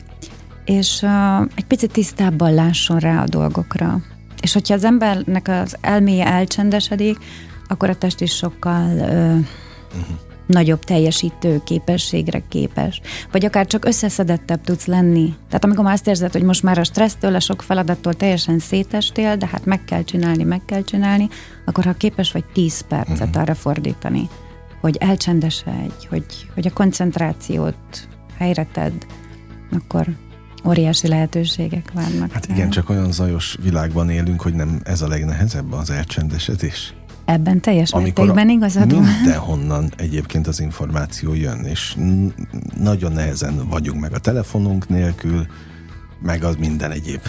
és 0.66 1.02
uh, 1.02 1.42
egy 1.56 1.66
picit 1.68 1.92
tisztábban 1.92 2.54
lásson 2.54 3.00
rá 3.00 3.22
a 3.22 3.28
dolgokra. 3.28 4.02
És 4.42 4.54
hogyha 4.54 4.74
az 4.74 4.84
embernek 4.84 5.48
az 5.48 5.76
elméje 5.82 6.26
elcsendesedik, 6.26 7.18
akkor 7.68 7.90
a 7.90 7.96
test 7.96 8.22
is 8.22 8.36
sokkal 8.36 8.98
ö, 8.98 9.02
uh-huh. 9.02 10.18
nagyobb 10.46 10.84
teljesítő 10.84 11.62
képességre 11.64 12.44
képes. 12.50 13.02
Vagy 13.32 13.46
akár 13.46 13.68
csak 13.68 13.86
összeszedettebb 13.86 14.62
tudsz 14.62 14.86
lenni. 14.86 15.34
Tehát 15.48 15.64
amikor 15.64 15.84
már 15.84 15.94
azt 15.94 16.08
érzed, 16.08 16.32
hogy 16.32 16.44
most 16.44 16.64
már 16.64 16.78
a 16.78 16.84
stressztől, 16.84 17.36
a 17.36 17.40
sok 17.40 17.62
feladattól 17.62 18.14
teljesen 18.14 18.60
szétestél, 18.60 19.36
de 19.36 19.48
hát 19.52 19.66
meg 19.66 19.84
kell 19.86 20.04
csinálni, 20.04 20.44
meg 20.44 20.62
kell 20.66 20.84
csinálni, 20.84 21.30
akkor 21.66 21.84
ha 21.84 21.94
képes 21.94 22.32
vagy 22.32 22.46
10 22.54 22.82
percet 22.82 23.28
uh-huh. 23.28 23.42
arra 23.42 23.56
fordítani, 23.56 24.30
hogy 24.82 24.98
elcsendesedj, 24.98 26.08
hogy, 26.10 26.26
hogy 26.54 26.68
a 26.68 26.74
koncentrációt 26.74 28.08
helyre 28.38 28.68
tedd, 28.74 29.02
akkor 29.72 30.08
óriási 30.68 31.08
lehetőségek 31.08 31.92
vannak. 31.94 32.32
Hát 32.32 32.48
igen, 32.48 32.70
csak 32.70 32.90
olyan 32.90 33.12
zajos 33.12 33.58
világban 33.62 34.10
élünk, 34.10 34.42
hogy 34.42 34.54
nem 34.54 34.82
ez 34.84 35.02
a 35.02 35.08
legnehezebb 35.08 35.74
az 35.74 35.90
elcsendesedés. 35.90 36.94
Ebben 37.26 37.62
teljes 37.62 37.94
mértékben 37.94 38.50
igazad 38.50 38.94
van. 38.94 39.04
Mindenhonnan 39.04 39.92
egyébként 39.98 40.48
az 40.48 40.60
információ 40.60 41.34
jön, 41.34 41.60
és 41.64 41.98
nagyon 42.78 43.12
nehezen 43.12 43.68
vagyunk 43.70 44.00
meg 44.02 44.14
a 44.14 44.20
telefonunk 44.20 44.90
nélkül, 44.90 45.46
meg 46.22 46.44
az 46.44 46.56
minden 46.56 46.92
egyéb. 46.92 47.22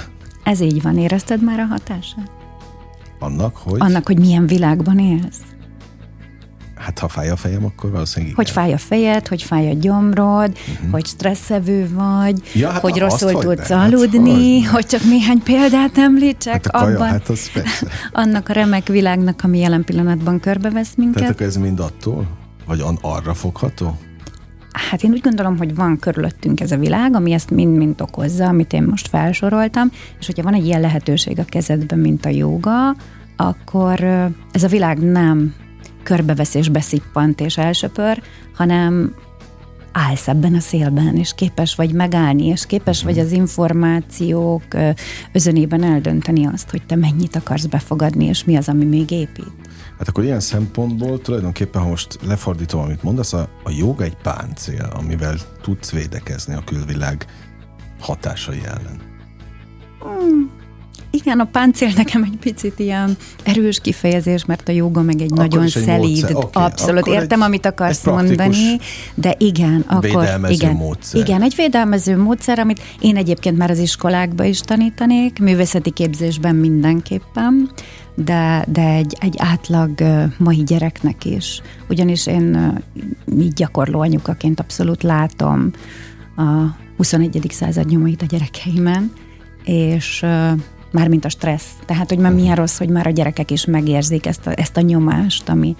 Ez 0.44 0.60
így 0.60 0.82
van, 0.82 0.98
érezted 0.98 1.42
már 1.42 1.58
a 1.58 1.64
hatását? 1.64 2.30
Annak, 3.18 3.56
hogy? 3.56 3.80
Annak, 3.80 4.06
hogy 4.06 4.18
milyen 4.18 4.46
világban 4.46 4.98
élsz. 4.98 5.40
Hát 6.76 6.98
ha 6.98 7.08
fáj 7.08 7.30
a 7.30 7.36
fejem, 7.36 7.64
akkor 7.64 7.90
valószínűleg 7.90 8.32
igen. 8.32 8.44
Hogy 8.44 8.54
fáj 8.54 8.72
a 8.72 8.78
fejed, 8.78 9.26
hogy 9.26 9.42
fáj 9.42 9.70
a 9.70 9.74
gyomrod, 9.74 10.58
uh-huh. 10.72 10.90
hogy 10.90 11.06
stresszevő 11.06 11.88
vagy, 11.92 12.50
ja, 12.54 12.70
hát 12.70 12.80
hogy 12.80 12.98
rosszul 12.98 13.32
tudsz 13.32 13.68
hát 13.68 13.92
aludni, 13.92 14.60
hát, 14.60 14.72
hogy 14.72 14.86
csak 14.86 15.04
néhány 15.04 15.42
példát 15.42 15.98
említsek 15.98 16.66
hát 16.72 16.82
abban. 16.82 17.08
Hát 17.08 17.28
az 17.28 17.50
annak 18.12 18.48
a 18.48 18.52
remek 18.52 18.86
világnak, 18.86 19.40
ami 19.44 19.58
jelen 19.58 19.84
pillanatban 19.84 20.40
körbevesz 20.40 20.94
minket. 20.96 21.16
Tehát 21.16 21.32
akkor 21.32 21.46
ez 21.46 21.56
mind 21.56 21.80
attól? 21.80 22.26
Vagy 22.66 22.84
arra 23.00 23.34
fogható? 23.34 23.98
Hát 24.72 25.02
én 25.02 25.10
úgy 25.10 25.20
gondolom, 25.20 25.56
hogy 25.56 25.74
van 25.74 25.98
körülöttünk 25.98 26.60
ez 26.60 26.72
a 26.72 26.76
világ, 26.76 27.14
ami 27.14 27.32
ezt 27.32 27.50
mind-mind 27.50 28.00
okozza, 28.00 28.46
amit 28.46 28.72
én 28.72 28.82
most 28.82 29.08
felsoroltam, 29.08 29.90
és 30.18 30.26
hogyha 30.26 30.42
van 30.42 30.54
egy 30.54 30.66
ilyen 30.66 30.80
lehetőség 30.80 31.38
a 31.38 31.44
kezedben, 31.44 31.98
mint 31.98 32.24
a 32.24 32.28
joga, 32.28 32.96
akkor 33.36 34.00
ez 34.52 34.62
a 34.62 34.68
világ 34.68 34.98
nem 34.98 35.54
körbevesz 36.06 36.54
és 36.54 36.68
beszippant 36.68 37.40
és 37.40 37.58
elsöpör, 37.58 38.22
hanem 38.54 39.14
állsz 39.92 40.28
ebben 40.28 40.54
a 40.54 40.60
szélben, 40.60 41.16
és 41.16 41.34
képes 41.34 41.74
vagy 41.74 41.92
megállni, 41.92 42.46
és 42.46 42.66
képes 42.66 43.02
vagy 43.02 43.18
az 43.18 43.32
információk 43.32 44.62
özönében 45.32 45.82
eldönteni 45.82 46.46
azt, 46.46 46.70
hogy 46.70 46.82
te 46.86 46.96
mennyit 46.96 47.36
akarsz 47.36 47.64
befogadni, 47.64 48.24
és 48.24 48.44
mi 48.44 48.56
az, 48.56 48.68
ami 48.68 48.84
még 48.84 49.10
épít. 49.10 49.52
Hát 49.98 50.08
akkor 50.08 50.24
ilyen 50.24 50.40
szempontból 50.40 51.20
tulajdonképpen, 51.20 51.82
ha 51.82 51.88
most 51.88 52.18
lefordítom, 52.26 52.80
amit 52.80 53.02
mondasz, 53.02 53.32
a, 53.32 53.48
a 53.64 53.70
joga 53.78 54.04
egy 54.04 54.16
páncél, 54.16 54.90
amivel 54.98 55.36
tudsz 55.62 55.90
védekezni 55.90 56.54
a 56.54 56.64
külvilág 56.64 57.26
hatásai 58.00 58.60
ellen. 58.64 59.00
Hmm. 60.00 60.50
Igen, 61.16 61.40
a 61.40 61.44
páncél 61.44 61.90
nekem 61.96 62.22
egy 62.22 62.36
picit 62.40 62.78
ilyen 62.78 63.16
erős 63.42 63.80
kifejezés, 63.80 64.44
mert 64.44 64.68
a 64.68 64.72
joga 64.72 65.02
meg 65.02 65.20
egy 65.20 65.32
akkor 65.32 65.46
nagyon 65.46 65.68
szelíd. 65.68 66.24
Egy 66.24 66.34
okay, 66.34 66.62
abszolút 66.62 67.06
értem, 67.06 67.40
egy, 67.42 67.46
amit 67.48 67.66
akarsz 67.66 68.04
mondani, 68.04 68.78
de 69.14 69.34
igen, 69.38 69.84
akkor 69.86 70.28
igen, 70.48 70.74
módszer. 70.74 71.20
igen, 71.20 71.42
egy 71.42 71.54
védelmező 71.56 72.16
módszer, 72.16 72.58
amit 72.58 72.80
én 73.00 73.16
egyébként 73.16 73.56
már 73.56 73.70
az 73.70 73.78
iskolákba 73.78 74.44
is 74.44 74.60
tanítanék, 74.60 75.38
művészeti 75.38 75.90
képzésben 75.90 76.54
mindenképpen, 76.54 77.70
de, 78.14 78.64
de 78.68 78.88
egy, 78.88 79.16
egy 79.20 79.34
átlag 79.38 79.90
mai 80.38 80.62
gyereknek 80.62 81.24
is. 81.24 81.60
Ugyanis 81.88 82.26
én 82.26 82.72
így 83.38 83.52
gyakorló 83.52 84.00
anyukaként 84.00 84.60
abszolút 84.60 85.02
látom 85.02 85.70
a 86.36 86.42
21. 86.96 87.46
század 87.50 87.86
nyomait 87.86 88.22
a 88.22 88.26
gyerekeimen, 88.26 89.12
és 89.64 90.24
mármint 90.96 91.24
a 91.24 91.28
stressz. 91.28 91.72
Tehát, 91.86 92.08
hogy 92.08 92.18
már 92.18 92.30
mhm. 92.30 92.40
milyen 92.40 92.56
rossz, 92.56 92.78
hogy 92.78 92.88
már 92.88 93.06
a 93.06 93.10
gyerekek 93.10 93.50
is 93.50 93.64
megérzik 93.64 94.26
ezt 94.26 94.46
a, 94.46 94.52
ezt 94.54 94.76
a 94.76 94.80
nyomást, 94.80 95.48
ami, 95.48 95.76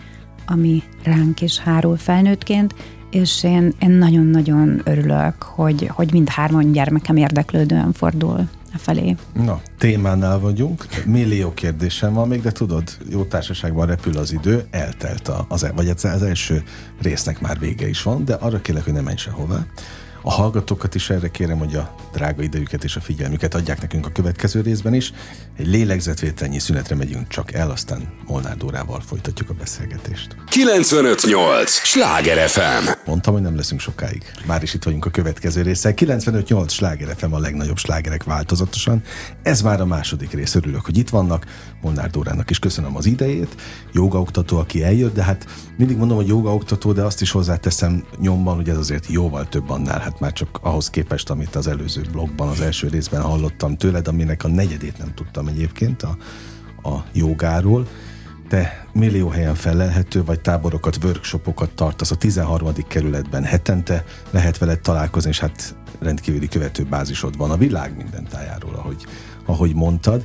ami 0.46 0.83
ránk 1.05 1.40
is 1.40 1.59
hárul 1.59 1.96
felnőttként, 1.96 2.74
és 3.11 3.44
én, 3.44 3.72
én 3.81 3.90
nagyon-nagyon 3.90 4.81
örülök, 4.85 5.42
hogy, 5.42 5.90
hogy 5.92 6.12
mind 6.12 6.29
hárman 6.29 6.72
gyermekem 6.72 7.16
érdeklődően 7.16 7.92
fordul 7.92 8.48
a 8.74 8.79
felé. 8.79 9.16
Na, 9.33 9.61
témánál 9.79 10.38
vagyunk, 10.38 10.87
millió 11.05 11.55
kérdésem 11.55 12.12
van 12.12 12.29
még, 12.29 12.42
de 12.42 12.52
tudod, 12.52 12.85
jó 13.11 13.24
társaságban 13.24 13.87
repül 13.87 14.16
az 14.16 14.33
idő, 14.33 14.64
eltelt 14.70 15.31
az, 15.48 15.66
vagy 15.74 15.88
az 15.88 16.05
első 16.05 16.62
résznek 17.02 17.40
már 17.40 17.59
vége 17.59 17.88
is 17.88 18.02
van, 18.02 18.24
de 18.24 18.35
arra 18.35 18.61
kérlek, 18.61 18.85
hogy 18.85 18.92
ne 18.92 19.00
menj 19.00 19.16
sehová. 19.16 19.66
A 20.29 20.33
hallgatókat 20.33 20.95
is 20.95 21.11
erre 21.11 21.31
kérem, 21.31 21.59
hogy 21.59 21.75
a 21.75 21.95
drága 22.12 22.43
idejüket 22.43 22.85
és 22.85 22.97
a 22.97 23.01
figyelmüket 23.01 23.55
adják 23.55 23.81
nekünk 23.81 24.07
a 24.07 24.11
következő 24.11 24.61
részben 24.61 24.95
is. 24.95 25.12
Egy 25.57 25.67
lélegzetvételnyi 25.67 26.59
szünetre 26.59 26.95
megyünk 26.95 27.29
csak 27.29 27.53
el, 27.53 27.71
aztán 27.71 28.12
Molnár 28.27 28.57
Dórával 28.57 29.01
folytatjuk 29.01 29.51
a 29.51 29.55
beszélgetést. 29.55 30.37
958! 30.49 31.71
Sláger 31.71 32.49
FM! 32.49 32.89
Mondtam, 33.07 33.33
hogy 33.33 33.43
nem 33.43 33.57
leszünk 33.57 33.81
sokáig. 33.81 34.25
Már 34.47 34.62
is 34.62 34.75
itt 34.75 34.85
vagyunk 34.85 35.05
a 35.05 35.11
következő 35.11 35.62
része. 35.62 35.95
958 35.95 36.73
Sláger 36.73 37.17
FM 37.17 37.33
a 37.33 37.39
legnagyobb 37.39 37.79
slágerek 37.79 38.25
változatosan. 38.25 39.03
Ez 39.43 39.62
már 39.62 39.81
a 39.81 39.87
második 39.87 40.33
rész. 40.33 40.55
Örülök, 40.55 40.85
hogy 40.85 40.97
itt 40.99 41.09
vannak. 41.09 41.45
Molnár 41.83 42.11
Dórának 42.11 42.51
is 42.51 42.59
köszönöm 42.59 42.97
az 42.97 43.07
idejét. 43.07 43.57
Jogaoktató, 43.93 44.59
aki 44.59 44.85
eljött, 44.85 45.15
de 45.15 45.23
hát 45.23 45.47
mindig 45.77 45.97
mondom, 45.97 46.17
hogy 46.17 46.27
jogaoktató, 46.27 46.93
de 46.93 47.03
azt 47.03 47.21
is 47.21 47.31
hozzáteszem 47.31 48.05
nyomban, 48.19 48.55
hogy 48.55 48.69
ez 48.69 48.77
azért 48.77 49.07
jóval 49.07 49.49
több 49.49 49.71
annál. 49.71 49.99
Hát 49.99 50.21
már 50.21 50.33
csak 50.33 50.59
ahhoz 50.62 50.91
képest, 50.91 51.31
amit 51.31 51.55
az 51.55 51.67
előző 51.67 52.03
blogban, 52.12 52.49
az 52.49 52.61
első 52.61 52.89
részben 52.89 53.23
hallottam 53.23 53.77
tőled, 53.77 54.09
aminek 54.09 54.45
a 54.45 54.49
negyedét 54.49 54.99
nem 54.99 55.15
tudtam 55.15 55.47
egyébként 55.47 56.03
a, 56.03 56.17
a 56.89 57.05
jogáról. 57.12 57.87
Te 58.49 58.87
millió 58.93 59.29
helyen 59.29 59.55
felelhető, 59.55 60.25
vagy 60.25 60.41
táborokat, 60.41 61.05
workshopokat 61.05 61.71
tartasz 61.71 62.11
a 62.11 62.17
13. 62.17 62.73
kerületben 62.89 63.45
hetente, 63.45 64.05
lehet 64.31 64.59
veled 64.59 64.81
találkozni, 64.81 65.31
és 65.31 65.39
hát 65.39 65.77
rendkívüli 65.99 66.49
követőbázisod 66.49 67.37
van 67.37 67.51
a 67.51 67.57
világ 67.57 67.97
minden 67.97 68.25
tájáról, 68.25 68.75
ahogy, 68.75 69.07
ahogy 69.45 69.75
mondtad. 69.75 70.25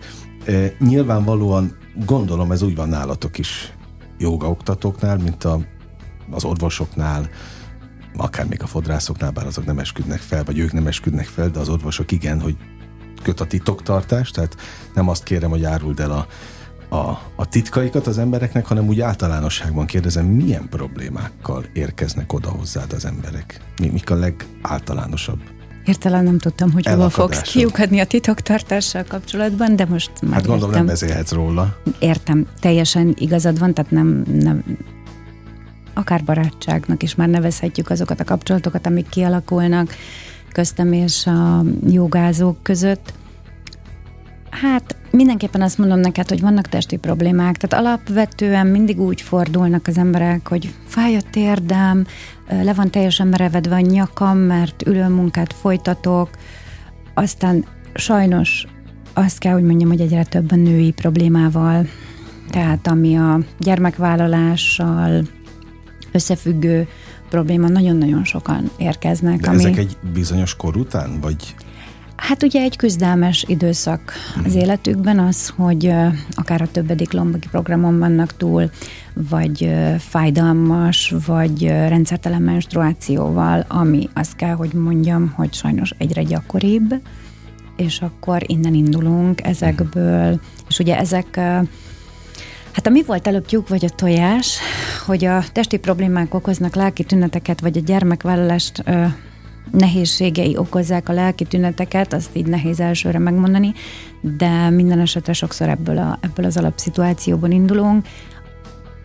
Nyilvánvalóan 0.79 1.77
gondolom 2.05 2.51
ez 2.51 2.61
úgy 2.61 2.75
van 2.75 2.89
nálatok 2.89 3.37
is 3.37 3.73
jogaoktatóknál, 4.17 5.17
mint 5.17 5.43
a, 5.43 5.59
az 6.31 6.43
orvosoknál, 6.43 7.29
akár 8.17 8.47
még 8.47 8.61
a 8.61 8.67
fodrászoknál, 8.67 9.31
bár 9.31 9.45
azok 9.45 9.65
nem 9.65 9.79
esküdnek 9.79 10.19
fel, 10.19 10.43
vagy 10.43 10.59
ők 10.59 10.71
nem 10.71 10.87
esküdnek 10.87 11.25
fel, 11.25 11.49
de 11.49 11.59
az 11.59 11.69
orvosok 11.69 12.11
igen, 12.11 12.41
hogy 12.41 12.55
köt 13.21 13.39
a 13.39 13.45
titoktartás, 13.45 14.31
tehát 14.31 14.55
nem 14.93 15.09
azt 15.09 15.23
kérem, 15.23 15.49
hogy 15.49 15.63
áruld 15.63 15.99
el 15.99 16.11
a, 16.11 16.27
a, 16.95 17.21
a 17.35 17.47
titkaikat 17.49 18.07
az 18.07 18.17
embereknek, 18.17 18.65
hanem 18.65 18.87
úgy 18.87 19.01
általánosságban 19.01 19.85
kérdezem, 19.85 20.25
milyen 20.25 20.69
problémákkal 20.69 21.65
érkeznek 21.73 22.33
oda 22.33 22.49
hozzád 22.49 22.93
az 22.93 23.05
emberek? 23.05 23.61
Mi, 23.79 23.87
mik 23.87 24.09
a 24.09 24.15
legáltalánosabb? 24.15 25.39
Értelen 25.85 26.23
nem 26.23 26.37
tudtam, 26.37 26.71
hogy 26.71 26.85
hova 26.85 27.09
fogsz 27.09 27.41
kiukadni 27.41 27.99
a 27.99 28.05
titoktartással 28.05 29.03
kapcsolatban, 29.07 29.75
de 29.75 29.85
most 29.85 30.11
már 30.21 30.33
Hát 30.33 30.45
gondolom 30.45 30.69
értem. 30.69 30.85
nem 30.85 30.93
beszélhetsz 30.93 31.31
róla. 31.31 31.77
Értem, 31.99 32.45
teljesen 32.59 33.13
igazad 33.17 33.59
van, 33.59 33.73
tehát 33.73 33.91
nem, 33.91 34.23
nem 34.41 34.63
akár 35.93 36.23
barátságnak 36.23 37.03
is 37.03 37.15
már 37.15 37.27
nevezhetjük 37.27 37.89
azokat 37.89 38.19
a 38.19 38.23
kapcsolatokat, 38.23 38.85
amik 38.85 39.09
kialakulnak 39.09 39.95
köztem 40.51 40.93
és 40.93 41.27
a 41.27 41.63
jogázók 41.87 42.63
között. 42.63 43.13
Hát 44.49 44.95
mindenképpen 45.11 45.61
azt 45.61 45.77
mondom 45.77 45.99
neked, 45.99 46.29
hogy 46.29 46.41
vannak 46.41 46.67
testi 46.67 46.97
problémák, 46.97 47.57
tehát 47.57 47.85
alapvetően 47.85 48.67
mindig 48.67 48.99
úgy 48.99 49.21
fordulnak 49.21 49.87
az 49.87 49.97
emberek, 49.97 50.47
hogy 50.47 50.73
fáj 50.85 51.15
a 51.15 51.21
térdem, 51.31 52.05
le 52.47 52.73
van 52.73 52.91
teljesen 52.91 53.27
merevedve 53.27 53.75
a 53.75 53.79
nyakam, 53.79 54.37
mert 54.37 54.87
ülőmunkát 54.87 55.53
folytatok, 55.53 56.29
aztán 57.13 57.65
sajnos 57.93 58.67
azt 59.13 59.37
kell, 59.37 59.53
hogy 59.53 59.63
mondjam, 59.63 59.89
hogy 59.89 60.01
egyre 60.01 60.23
több 60.23 60.51
a 60.51 60.55
női 60.55 60.91
problémával, 60.91 61.85
tehát 62.49 62.87
ami 62.87 63.15
a 63.15 63.39
gyermekvállalással 63.59 65.27
összefüggő 66.11 66.87
probléma, 67.29 67.67
nagyon-nagyon 67.67 68.23
sokan 68.23 68.71
érkeznek. 68.77 69.39
De 69.39 69.49
ami... 69.49 69.57
ezek 69.57 69.77
egy 69.77 69.97
bizonyos 70.13 70.55
kor 70.55 70.77
után, 70.77 71.19
vagy 71.21 71.55
Hát 72.21 72.43
ugye 72.43 72.61
egy 72.61 72.75
küzdelmes 72.75 73.45
időszak 73.47 74.13
az 74.45 74.55
életükben 74.55 75.19
az, 75.19 75.53
hogy 75.55 75.93
akár 76.31 76.61
a 76.61 76.71
többedik 76.71 77.11
lombaki 77.11 77.47
programon 77.51 77.99
vannak 77.99 78.37
túl, 78.37 78.69
vagy 79.13 79.73
fájdalmas, 79.99 81.13
vagy 81.25 81.65
rendszertelen 81.65 82.41
menstruációval, 82.41 83.65
ami 83.67 84.09
azt 84.13 84.35
kell, 84.35 84.53
hogy 84.53 84.73
mondjam, 84.73 85.33
hogy 85.35 85.53
sajnos 85.53 85.93
egyre 85.97 86.23
gyakoribb, 86.23 86.93
és 87.75 88.01
akkor 88.01 88.43
innen 88.45 88.73
indulunk 88.73 89.43
ezekből, 89.43 90.39
és 90.67 90.79
ugye 90.79 90.97
ezek 90.97 91.35
Hát 92.71 92.87
a 92.87 92.89
mi 92.89 93.03
volt 93.03 93.27
előbb 93.27 93.45
tyúk 93.45 93.67
vagy 93.67 93.85
a 93.85 93.89
tojás, 93.89 94.59
hogy 95.05 95.25
a 95.25 95.43
testi 95.51 95.77
problémák 95.77 96.33
okoznak 96.33 96.75
lelki 96.75 97.03
tüneteket, 97.03 97.61
vagy 97.61 97.77
a 97.77 97.81
gyermekvállalást 97.81 98.83
nehézségei 99.71 100.57
okozzák 100.57 101.09
a 101.09 101.13
lelki 101.13 101.43
tüneteket, 101.43 102.13
azt 102.13 102.35
így 102.35 102.45
nehéz 102.45 102.79
elsőre 102.79 103.19
megmondani, 103.19 103.73
de 104.21 104.69
minden 104.69 104.99
esetre 104.99 105.33
sokszor 105.33 105.69
ebből, 105.69 105.97
a, 105.97 106.17
ebből 106.21 106.45
az 106.45 106.57
alapszituációban 106.57 107.51
indulunk, 107.51 108.05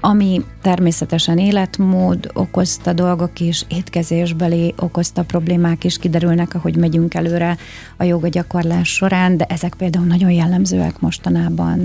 ami 0.00 0.44
természetesen 0.62 1.38
életmód 1.38 2.30
okozta 2.32 2.92
dolgok 2.92 3.40
is, 3.40 3.64
étkezésbeli 3.68 4.74
okozta 4.78 5.24
problémák 5.24 5.84
is 5.84 5.98
kiderülnek, 5.98 6.54
ahogy 6.54 6.76
megyünk 6.76 7.14
előre 7.14 7.56
a 7.96 8.04
joga 8.04 8.28
gyakorlás 8.28 8.88
során, 8.88 9.36
de 9.36 9.44
ezek 9.44 9.74
például 9.74 10.06
nagyon 10.06 10.30
jellemzőek 10.30 11.00
mostanában. 11.00 11.78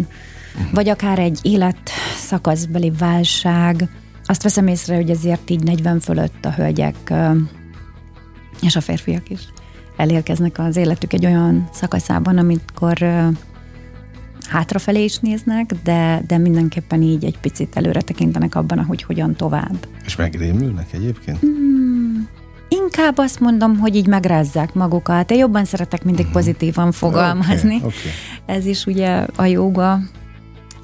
Uh-huh. 0.55 0.73
Vagy 0.73 0.89
akár 0.89 1.19
egy 1.19 1.39
életszakaszbeli 1.41 2.91
válság. 2.97 3.89
Azt 4.25 4.43
veszem 4.43 4.67
észre, 4.67 4.95
hogy 4.95 5.09
ezért 5.09 5.49
így 5.49 5.63
40 5.63 5.99
fölött 5.99 6.45
a 6.45 6.51
hölgyek 6.51 7.13
és 8.61 8.75
a 8.75 8.81
férfiak 8.81 9.29
is 9.29 9.39
elérkeznek 9.97 10.59
az 10.59 10.75
életük 10.75 11.13
egy 11.13 11.25
olyan 11.25 11.69
szakaszában, 11.73 12.37
amikor 12.37 13.05
hátrafelé 14.49 15.03
is 15.03 15.17
néznek, 15.17 15.75
de, 15.83 16.21
de 16.27 16.37
mindenképpen 16.37 17.01
így 17.01 17.25
egy 17.25 17.37
picit 17.37 17.77
előre 17.77 18.01
tekintenek 18.01 18.55
abban, 18.55 18.83
hogy 18.85 19.03
hogyan 19.03 19.35
tovább. 19.35 19.87
És 20.05 20.15
megrémülnek 20.15 20.93
egyébként? 20.93 21.39
Hmm, 21.39 22.27
inkább 22.69 23.17
azt 23.17 23.39
mondom, 23.39 23.77
hogy 23.77 23.95
így 23.95 24.07
megrázzák 24.07 24.73
magukat. 24.73 25.31
Én 25.31 25.37
jobban 25.37 25.65
szeretek 25.65 26.03
mindig 26.03 26.25
uh-huh. 26.25 26.41
pozitívan 26.41 26.91
fogalmazni. 26.91 27.75
Okay, 27.75 27.87
okay. 27.87 28.55
Ez 28.57 28.65
is 28.65 28.85
ugye 28.85 29.25
a 29.35 29.45
joga 29.45 29.99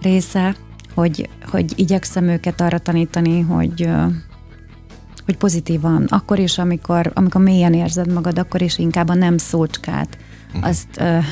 része, 0.02 0.56
hogy, 0.94 1.30
hogy 1.52 1.74
igyekszem 1.76 2.24
őket 2.24 2.62
arra 2.62 2.80
tanítani, 2.80 3.42
hogy 3.42 3.90
hogy 5.28 5.38
pozitívan, 5.38 6.04
akkor 6.04 6.40
is, 6.40 6.58
amikor, 6.58 7.12
amikor 7.13 7.42
mélyen 7.42 7.74
érzed 7.74 8.13
magad, 8.13 8.40
akkor 8.40 8.62
is 8.62 8.78
inkább 8.78 9.10
a 9.10 9.13
nem 9.13 9.38
szócskát, 9.38 10.18
uh-huh. 10.48 10.68
azt 10.68 10.88
uh, 11.00 11.24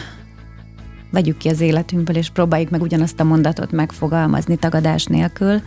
vegyük 1.11 1.37
ki 1.37 1.49
az 1.49 1.59
életünkből, 1.59 2.15
és 2.15 2.29
próbáljuk 2.29 2.69
meg 2.69 2.81
ugyanazt 2.81 3.19
a 3.19 3.23
mondatot 3.23 3.71
megfogalmazni 3.71 4.55
tagadás 4.55 5.05
nélkül, 5.05 5.61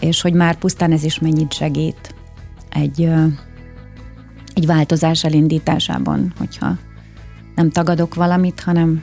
és 0.00 0.20
hogy 0.20 0.32
már 0.32 0.56
pusztán 0.56 0.92
ez 0.92 1.04
is 1.04 1.18
mennyit 1.18 1.52
segít 1.52 2.14
egy, 2.70 3.00
uh, 3.00 3.32
egy 4.54 4.66
változás 4.66 5.24
elindításában, 5.24 6.32
hogyha 6.38 6.76
nem 7.54 7.70
tagadok 7.70 8.14
valamit, 8.14 8.60
hanem 8.60 9.02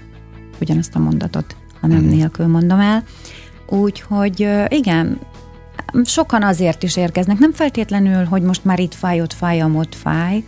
ugyanazt 0.61 0.95
a 0.95 0.99
mondatot, 0.99 1.55
ha 1.81 1.87
nem 1.87 1.97
uh-huh. 1.97 2.13
nélkül 2.15 2.47
mondom 2.47 2.79
el. 2.79 3.03
Úgyhogy 3.69 4.47
igen, 4.67 5.19
sokan 6.03 6.43
azért 6.43 6.83
is 6.83 6.95
érkeznek, 6.95 7.37
nem 7.37 7.53
feltétlenül, 7.53 8.25
hogy 8.25 8.41
most 8.41 8.65
már 8.65 8.79
itt 8.79 8.93
fáj, 8.93 9.21
ott 9.21 9.33
fáj, 9.33 9.63
ott 9.63 9.95
fáj, 9.95 10.43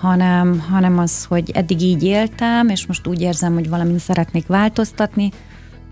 hanem, 0.00 0.60
hanem 0.60 0.98
az, 0.98 1.24
hogy 1.24 1.50
eddig 1.50 1.80
így 1.80 2.02
éltem, 2.02 2.68
és 2.68 2.86
most 2.86 3.06
úgy 3.06 3.20
érzem, 3.20 3.54
hogy 3.54 3.68
valamint 3.68 4.00
szeretnék 4.00 4.46
változtatni, 4.46 5.30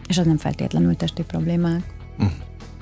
és 0.08 0.18
az 0.18 0.26
nem 0.26 0.36
feltétlenül 0.36 0.96
testi 0.96 1.22
problémák. 1.22 1.82
Mm. 2.22 2.26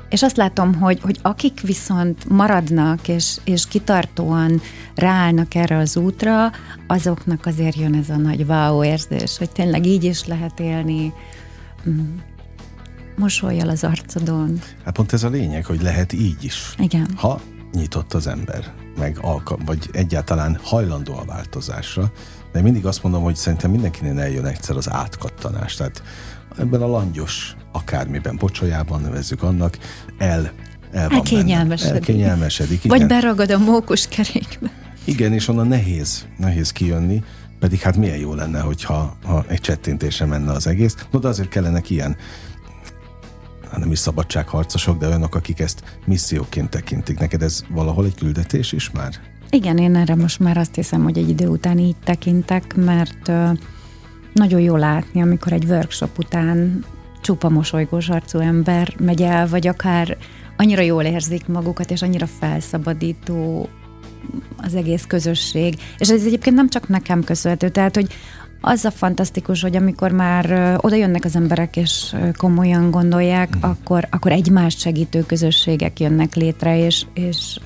És 0.08 0.22
azt 0.22 0.36
látom, 0.36 0.74
hogy, 0.74 1.00
hogy 1.00 1.18
akik 1.22 1.60
viszont 1.60 2.28
maradnak, 2.28 3.08
és, 3.08 3.36
és 3.44 3.66
kitartóan 3.68 4.60
ráállnak 4.94 5.54
erre 5.54 5.76
az 5.76 5.96
útra, 5.96 6.50
azoknak 6.86 7.46
azért 7.46 7.76
jön 7.76 7.94
ez 7.94 8.08
a 8.10 8.16
nagy 8.16 8.44
wow 8.48 8.84
érzés, 8.84 9.38
hogy 9.38 9.50
tényleg 9.50 9.86
így 9.86 10.04
is 10.04 10.26
lehet 10.26 10.60
élni, 10.60 11.12
mm 11.88 12.16
mosolyjal 13.16 13.68
az 13.68 13.84
arcodon. 13.84 14.60
Hát 14.84 14.94
pont 14.94 15.12
ez 15.12 15.22
a 15.22 15.28
lényeg, 15.28 15.64
hogy 15.64 15.82
lehet 15.82 16.12
így 16.12 16.44
is. 16.44 16.74
Igen. 16.78 17.08
Ha 17.16 17.40
nyitott 17.72 18.14
az 18.14 18.26
ember, 18.26 18.72
meg 18.98 19.18
alka, 19.20 19.56
vagy 19.64 19.88
egyáltalán 19.92 20.58
hajlandó 20.62 21.14
a 21.14 21.24
változásra, 21.24 22.12
de 22.52 22.62
mindig 22.62 22.86
azt 22.86 23.02
mondom, 23.02 23.22
hogy 23.22 23.36
szerintem 23.36 23.70
mindenkinél 23.70 24.20
eljön 24.20 24.44
egyszer 24.44 24.76
az 24.76 24.90
átkattanás. 24.90 25.74
Tehát 25.74 26.02
ebben 26.58 26.82
a 26.82 26.86
langyos 26.86 27.56
akármiben, 27.72 28.36
pocsolyában 28.36 29.00
nevezzük 29.00 29.42
annak, 29.42 29.78
el, 30.18 30.52
el 30.92 31.08
van 31.08 31.18
Elkényelmesedik. 31.18 31.94
Elkényelmesedik, 31.94 32.84
igen. 32.84 32.98
Vagy 32.98 33.06
beragad 33.06 33.50
a 33.50 33.58
mókus 33.58 34.08
kerékbe. 34.08 34.70
Igen, 35.04 35.32
és 35.32 35.48
onnan 35.48 35.66
nehéz, 35.66 36.26
nehéz 36.38 36.72
kijönni, 36.72 37.22
pedig 37.58 37.80
hát 37.80 37.96
milyen 37.96 38.18
jó 38.18 38.34
lenne, 38.34 38.60
hogyha 38.60 39.16
ha 39.24 39.44
egy 39.48 39.60
csettintésre 39.60 40.26
menne 40.26 40.52
az 40.52 40.66
egész. 40.66 40.94
No, 41.10 41.18
de 41.18 41.28
azért 41.28 41.48
kellenek 41.48 41.90
ilyen 41.90 42.16
Hát 43.70 43.78
nem 43.78 43.90
is 43.90 43.98
szabadságharcosok, 43.98 44.98
de 44.98 45.06
olyanok, 45.06 45.34
akik 45.34 45.60
ezt 45.60 45.98
misszióként 46.04 46.70
tekintik. 46.70 47.18
Neked 47.18 47.42
ez 47.42 47.62
valahol 47.68 48.04
egy 48.04 48.14
küldetés 48.14 48.72
is 48.72 48.90
már? 48.90 49.14
Igen, 49.50 49.78
én 49.78 49.96
erre 49.96 50.14
most 50.14 50.38
már 50.38 50.56
azt 50.56 50.74
hiszem, 50.74 51.02
hogy 51.02 51.18
egy 51.18 51.28
idő 51.28 51.48
után 51.48 51.78
így 51.78 51.96
tekintek, 52.04 52.76
mert 52.76 53.32
nagyon 54.32 54.60
jó 54.60 54.76
látni, 54.76 55.22
amikor 55.22 55.52
egy 55.52 55.64
workshop 55.64 56.18
után 56.18 56.84
csupa 57.20 57.48
mosolygós 57.48 58.08
arcú 58.08 58.38
ember 58.38 58.94
megy 58.98 59.22
el, 59.22 59.48
vagy 59.48 59.66
akár 59.66 60.16
annyira 60.56 60.82
jól 60.82 61.02
érzik 61.02 61.46
magukat, 61.46 61.90
és 61.90 62.02
annyira 62.02 62.26
felszabadító 62.26 63.68
az 64.56 64.74
egész 64.74 65.04
közösség. 65.08 65.78
És 65.98 66.10
ez 66.10 66.24
egyébként 66.24 66.56
nem 66.56 66.68
csak 66.68 66.88
nekem 66.88 67.24
köszönhető, 67.24 67.68
tehát, 67.68 67.94
hogy 67.94 68.12
az 68.60 68.84
a 68.84 68.90
fantasztikus, 68.90 69.62
hogy 69.62 69.76
amikor 69.76 70.12
már 70.12 70.76
oda 70.80 70.94
jönnek 70.94 71.24
az 71.24 71.36
emberek, 71.36 71.76
és 71.76 72.16
komolyan 72.36 72.90
gondolják, 72.90 73.56
mm. 73.56 73.60
akkor, 73.60 74.08
akkor 74.10 74.32
egymást 74.32 74.80
segítő 74.80 75.22
közösségek 75.26 76.00
jönnek 76.00 76.34
létre, 76.34 76.78
és, 76.78 77.06
és 77.14 77.58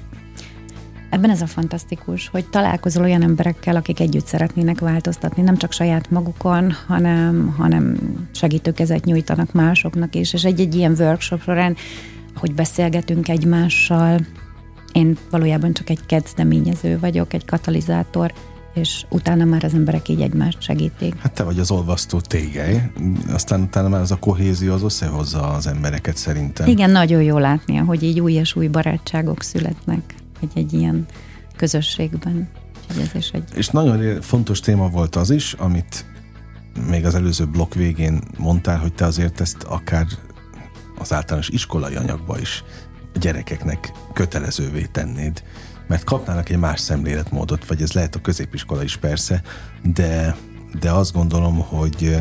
ebben 1.10 1.30
ez 1.30 1.42
a 1.42 1.46
fantasztikus, 1.46 2.28
hogy 2.28 2.44
találkozol 2.50 3.02
olyan 3.02 3.22
emberekkel, 3.22 3.76
akik 3.76 4.00
együtt 4.00 4.26
szeretnének 4.26 4.78
változtatni, 4.78 5.42
nem 5.42 5.56
csak 5.56 5.72
saját 5.72 6.10
magukon, 6.10 6.72
hanem, 6.86 7.54
hanem 7.58 7.96
segítőkezet 8.32 9.04
nyújtanak 9.04 9.52
másoknak 9.52 10.14
is, 10.14 10.32
és 10.32 10.44
egy-egy 10.44 10.74
ilyen 10.74 10.94
workshop 10.98 11.42
során, 11.42 11.76
hogy 12.34 12.54
beszélgetünk 12.54 13.28
egymással, 13.28 14.20
én 14.92 15.16
valójában 15.30 15.72
csak 15.72 15.90
egy 15.90 16.06
kezdeményező 16.06 16.98
vagyok, 16.98 17.32
egy 17.32 17.44
katalizátor, 17.44 18.32
és 18.74 19.04
utána 19.08 19.44
már 19.44 19.64
az 19.64 19.74
emberek 19.74 20.08
így 20.08 20.20
egymást 20.20 20.62
segítik. 20.62 21.14
Hát 21.20 21.32
te 21.32 21.42
vagy 21.42 21.58
az 21.58 21.70
olvasztó 21.70 22.20
tégely, 22.20 22.92
aztán 23.32 23.60
utána 23.60 23.88
már 23.88 24.00
az 24.00 24.10
a 24.10 24.18
kohézió 24.18 24.72
az 24.72 24.82
összehozza 24.82 25.48
az 25.48 25.66
embereket 25.66 26.16
szerintem. 26.16 26.68
Igen, 26.68 26.90
nagyon 26.90 27.22
jó 27.22 27.38
látni, 27.38 27.76
hogy 27.76 28.02
így 28.02 28.20
új 28.20 28.32
és 28.32 28.56
új 28.56 28.68
barátságok 28.68 29.42
születnek 29.42 30.14
egy, 30.40 30.50
egy 30.54 30.72
ilyen 30.72 31.06
közösségben. 31.56 32.48
Ez 32.88 33.14
is 33.14 33.28
egy... 33.28 33.44
És 33.54 33.68
nagyon 33.68 34.20
fontos 34.20 34.60
téma 34.60 34.88
volt 34.88 35.16
az 35.16 35.30
is, 35.30 35.52
amit 35.52 36.04
még 36.88 37.06
az 37.06 37.14
előző 37.14 37.44
blokk 37.46 37.74
végén 37.74 38.20
mondtál, 38.38 38.78
hogy 38.78 38.92
te 38.92 39.04
azért 39.04 39.40
ezt 39.40 39.62
akár 39.62 40.06
az 40.98 41.12
általános 41.12 41.48
iskolai 41.48 41.94
anyagba 41.94 42.38
is 42.38 42.64
gyerekeknek 43.20 43.92
kötelezővé 44.12 44.88
tennéd 44.92 45.42
mert 45.90 46.04
kapnának 46.04 46.48
egy 46.48 46.58
más 46.58 46.80
szemléletmódot, 46.80 47.66
vagy 47.66 47.82
ez 47.82 47.92
lehet 47.92 48.14
a 48.14 48.20
középiskola 48.20 48.82
is 48.82 48.96
persze, 48.96 49.42
de, 49.82 50.36
de 50.80 50.90
azt 50.90 51.12
gondolom, 51.12 51.58
hogy 51.58 52.16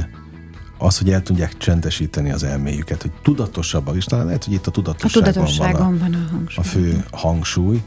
az, 0.77 0.97
hogy 0.97 1.11
el 1.11 1.23
tudják 1.23 1.57
csendesíteni 1.57 2.31
az 2.31 2.43
elméjüket, 2.43 3.01
hogy 3.01 3.11
tudatosabbak, 3.23 3.95
és 3.95 4.05
talán 4.05 4.25
lehet, 4.25 4.43
hogy 4.43 4.53
itt 4.53 4.67
a 4.67 4.71
tudatosságon, 4.71 5.29
a 5.29 5.31
tudatosságon 5.31 5.97
van, 5.97 6.13
a, 6.13 6.17
van 6.17 6.27
a 6.27 6.29
hangsúly. 6.31 6.55
a 6.55 6.63
fő 6.63 7.05
hangsúly, 7.11 7.81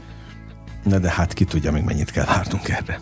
Na 0.83 0.99
de 0.99 1.11
hát 1.11 1.33
ki 1.33 1.43
tudja 1.43 1.71
még 1.71 1.83
mennyit 1.83 2.11
kell 2.11 2.25
várnunk 2.25 2.69
erre, 2.69 2.99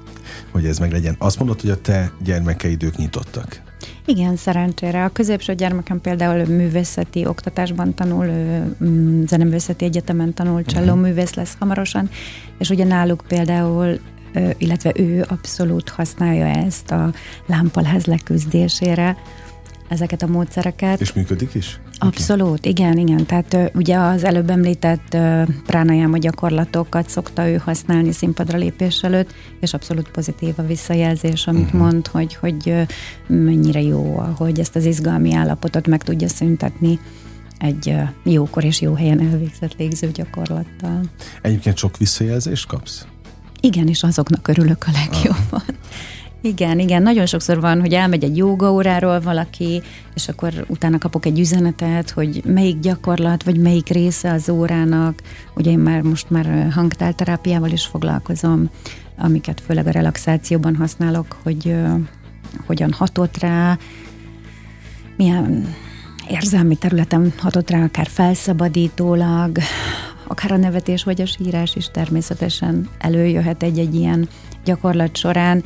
hogy 0.51 0.65
ez 0.65 0.79
meg 0.79 0.91
legyen. 0.91 1.15
Azt 1.17 1.37
mondod, 1.37 1.61
hogy 1.61 1.69
a 1.69 1.81
te 1.81 2.11
gyermekeid 2.23 2.83
ők 2.83 2.95
nyitottak. 2.95 3.61
Igen, 4.11 4.35
szerencsére. 4.35 5.03
A 5.03 5.09
középső 5.09 5.53
gyermekem 5.55 6.01
például 6.01 6.45
művészeti 6.45 7.25
oktatásban 7.25 7.93
tanul, 7.93 8.25
mm, 8.83 9.23
zeneművészeti 9.25 9.85
egyetemen 9.85 10.33
tanul, 10.33 10.63
cselló 10.63 10.85
uh-huh. 10.85 11.01
művész 11.01 11.33
lesz 11.33 11.55
hamarosan, 11.59 12.09
és 12.57 12.69
ugye 12.69 12.83
náluk 12.83 13.23
például 13.27 13.99
illetve 14.57 14.91
ő 14.95 15.25
abszolút 15.27 15.89
használja 15.89 16.45
ezt 16.45 16.91
a 16.91 17.11
lámpaláz 17.45 18.05
leküzdésére, 18.05 19.17
ezeket 19.91 20.21
a 20.21 20.27
módszereket. 20.27 21.01
És 21.01 21.13
működik 21.13 21.53
is? 21.53 21.79
Abszolút, 21.97 22.65
igen, 22.65 22.97
igen. 22.97 23.25
Tehát 23.25 23.71
ugye 23.73 23.97
az 23.97 24.23
előbb 24.23 24.49
említett 24.49 25.13
a 26.11 26.17
gyakorlatokat 26.17 27.09
szokta 27.09 27.47
ő 27.49 27.55
használni 27.55 28.11
színpadra 28.11 28.57
lépés 28.57 29.03
előtt, 29.03 29.33
és 29.59 29.73
abszolút 29.73 30.09
pozitív 30.11 30.53
a 30.57 30.61
visszajelzés, 30.61 31.47
amit 31.47 31.65
uh-huh. 31.65 31.81
mond, 31.81 32.07
hogy, 32.07 32.35
hogy 32.35 32.73
mennyire 33.27 33.81
jó, 33.81 34.15
hogy 34.37 34.59
ezt 34.59 34.75
az 34.75 34.85
izgalmi 34.85 35.33
állapotot 35.33 35.87
meg 35.87 36.03
tudja 36.03 36.27
szüntetni 36.27 36.99
egy 37.57 37.95
jókor 38.23 38.63
és 38.63 38.81
jó 38.81 38.93
helyen 38.93 39.19
elvégzett 39.19 39.75
légző 39.77 40.11
gyakorlattal. 40.11 41.01
Egyébként 41.41 41.77
sok 41.77 41.97
visszajelzést 41.97 42.67
kapsz? 42.67 43.05
Igen, 43.61 43.87
és 43.87 44.03
azoknak 44.03 44.47
örülök 44.47 44.85
a 44.87 44.91
legjobban. 44.91 45.63
Ah. 45.67 45.75
Igen, 46.43 46.79
igen, 46.79 47.01
nagyon 47.01 47.25
sokszor 47.25 47.59
van, 47.59 47.79
hogy 47.79 47.93
elmegy 47.93 48.23
egy 48.23 48.37
jogaóráról 48.37 49.19
valaki, 49.19 49.81
és 50.15 50.27
akkor 50.27 50.65
utána 50.67 50.97
kapok 50.97 51.25
egy 51.25 51.39
üzenetet, 51.39 52.09
hogy 52.09 52.41
melyik 52.45 52.79
gyakorlat, 52.79 53.43
vagy 53.43 53.57
melyik 53.57 53.89
része 53.89 54.31
az 54.31 54.49
órának. 54.49 55.21
Ugye 55.55 55.71
én 55.71 55.79
már 55.79 56.01
most 56.01 56.29
már 56.29 56.67
hangtálterápiával 56.71 57.69
is 57.69 57.85
foglalkozom, 57.85 58.69
amiket 59.17 59.61
főleg 59.65 59.87
a 59.87 59.91
relaxációban 59.91 60.75
használok, 60.75 61.37
hogy 61.43 61.65
uh, 61.65 61.99
hogyan 62.65 62.91
hatott 62.91 63.37
rá, 63.37 63.77
milyen 65.17 65.75
érzelmi 66.29 66.75
területen 66.75 67.33
hatott 67.37 67.69
rá, 67.69 67.83
akár 67.83 68.07
felszabadítólag, 68.07 69.57
akár 70.27 70.51
a 70.51 70.57
nevetés 70.57 71.03
vagy 71.03 71.21
a 71.21 71.25
sírás 71.25 71.75
is 71.75 71.89
természetesen 71.91 72.89
előjöhet 72.99 73.63
egy-egy 73.63 73.95
ilyen 73.95 74.29
gyakorlat 74.63 75.17
során, 75.17 75.63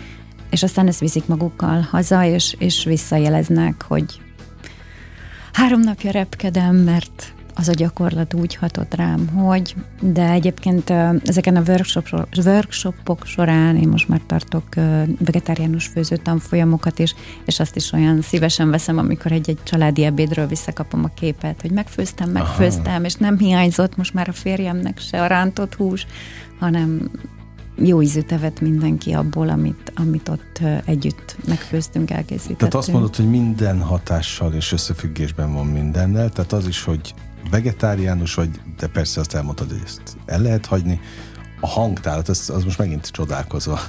és 0.55 0.63
aztán 0.63 0.87
ezt 0.87 0.99
viszik 0.99 1.27
magukkal 1.27 1.87
haza, 1.91 2.23
és, 2.23 2.55
és 2.59 2.83
visszajeleznek, 2.83 3.83
hogy 3.87 4.21
három 5.53 5.79
napja 5.79 6.11
repkedem, 6.11 6.75
mert 6.75 7.33
az 7.55 7.67
a 7.67 7.73
gyakorlat 7.73 8.33
úgy 8.33 8.55
hatott 8.55 8.93
rám, 8.93 9.27
hogy, 9.27 9.75
de 10.01 10.29
egyébként 10.29 10.89
ezeken 11.23 11.55
a 11.55 11.61
workshop, 11.67 12.07
workshopok 12.45 13.25
során 13.25 13.75
én 13.75 13.87
most 13.87 14.07
már 14.07 14.21
tartok 14.25 14.75
vegetáriánus 15.19 15.87
főző 15.87 16.15
tanfolyamokat 16.15 16.99
is, 16.99 17.15
és 17.45 17.59
azt 17.59 17.75
is 17.75 17.91
olyan 17.91 18.21
szívesen 18.21 18.69
veszem, 18.69 18.97
amikor 18.97 19.31
egy-egy 19.31 19.63
családi 19.63 20.03
ebédről 20.03 20.47
visszakapom 20.47 21.03
a 21.03 21.13
képet, 21.15 21.61
hogy 21.61 21.71
megfőztem, 21.71 22.29
megfőztem, 22.29 22.93
Aha. 22.93 23.05
és 23.05 23.13
nem 23.13 23.37
hiányzott 23.37 23.97
most 23.97 24.13
már 24.13 24.29
a 24.29 24.33
férjemnek 24.33 24.99
se 24.99 25.21
a 25.21 25.27
rántott 25.27 25.75
hús, 25.75 26.05
hanem 26.59 27.11
jó 27.77 28.01
ízű 28.01 28.21
tevet 28.21 28.61
mindenki 28.61 29.11
abból, 29.11 29.49
amit, 29.49 29.91
amit 29.95 30.29
ott 30.29 30.59
együtt 30.85 31.38
megfőztünk, 31.47 32.11
elkészítettünk. 32.11 32.57
Tehát 32.57 32.73
azt 32.73 32.91
mondod, 32.91 33.15
hogy 33.15 33.29
minden 33.29 33.81
hatással 33.81 34.53
és 34.53 34.71
összefüggésben 34.71 35.53
van 35.53 35.65
mindennel, 35.65 36.29
tehát 36.29 36.53
az 36.53 36.67
is, 36.67 36.83
hogy 36.83 37.13
vegetáriánus 37.49 38.33
vagy, 38.33 38.49
de 38.77 38.88
persze 38.88 39.19
azt 39.19 39.33
elmondtad, 39.33 39.69
hogy 39.69 39.81
ezt 39.85 40.17
el 40.25 40.41
lehet 40.41 40.65
hagyni. 40.65 40.99
A 41.59 41.67
hangtálat, 41.67 42.29
az, 42.29 42.49
az 42.49 42.63
most 42.63 42.77
megint 42.77 43.07
csodálkozva 43.07 43.79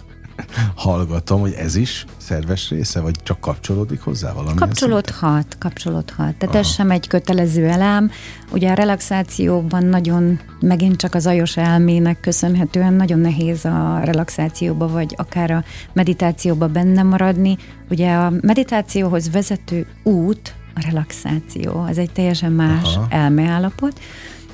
hallgatom, 0.75 1.41
hogy 1.41 1.53
ez 1.53 1.77
is 1.77 2.05
szerves 2.17 2.71
része, 2.71 3.01
vagy 3.01 3.15
csak 3.23 3.41
kapcsolódik 3.41 4.01
hozzá 4.01 4.33
valami? 4.33 4.57
Kapcsolódhat, 4.57 5.57
kapcsolódhat. 5.59 6.35
Tehát 6.35 6.55
Aha. 6.55 6.59
ez 6.59 6.67
sem 6.67 6.91
egy 6.91 7.07
kötelező 7.07 7.67
elem. 7.67 8.11
Ugye 8.53 8.71
a 8.71 8.75
relaxációban 8.75 9.85
nagyon, 9.85 10.41
megint 10.61 10.97
csak 10.97 11.15
az 11.15 11.27
ajos 11.27 11.57
elmének 11.57 12.21
köszönhetően 12.21 12.93
nagyon 12.93 13.19
nehéz 13.19 13.65
a 13.65 14.01
relaxációba, 14.05 14.89
vagy 14.89 15.15
akár 15.17 15.51
a 15.51 15.65
meditációba 15.93 16.67
benne 16.67 17.03
maradni. 17.03 17.57
Ugye 17.91 18.13
a 18.13 18.33
meditációhoz 18.41 19.31
vezető 19.31 19.87
út 20.03 20.55
a 20.75 20.81
relaxáció, 20.81 21.85
az 21.89 21.99
egy 21.99 22.13
teljesen 22.13 22.53
más 22.53 22.97
Aha. 22.97 23.07
elmeállapot. 23.11 24.01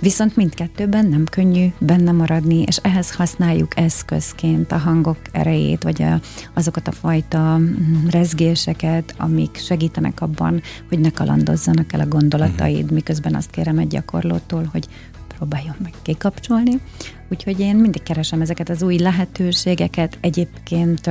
Viszont 0.03 0.37
mindkettőben 0.37 1.07
nem 1.07 1.25
könnyű 1.25 1.67
benne 1.79 2.12
maradni, 2.12 2.62
és 2.62 2.77
ehhez 2.77 3.15
használjuk 3.15 3.79
eszközként 3.79 4.73
a 4.73 4.77
hangok 4.77 5.19
erejét, 5.33 5.83
vagy 5.83 6.03
a, 6.03 6.21
azokat 6.55 6.88
a 6.88 6.93
fajta 6.93 7.57
mm, 7.59 8.07
rezgéseket, 8.11 9.15
amik 9.19 9.57
segítenek 9.57 10.21
abban, 10.21 10.62
hogy 10.88 10.99
ne 10.99 11.11
kalandozzanak 11.11 11.93
el 11.93 12.01
a 12.01 12.07
gondolataid, 12.07 12.77
uh-huh. 12.77 12.91
miközben 12.91 13.35
azt 13.35 13.51
kérem 13.51 13.79
egy 13.79 13.87
gyakorlótól, 13.87 14.69
hogy 14.73 14.87
próbáljon 15.37 15.77
meg 15.83 15.93
kikapcsolni. 16.03 16.81
Úgyhogy 17.29 17.61
én 17.61 17.77
mindig 17.77 18.03
keresem 18.03 18.41
ezeket 18.41 18.69
az 18.69 18.83
új 18.83 18.99
lehetőségeket. 18.99 20.19
Egyébként 20.21 21.11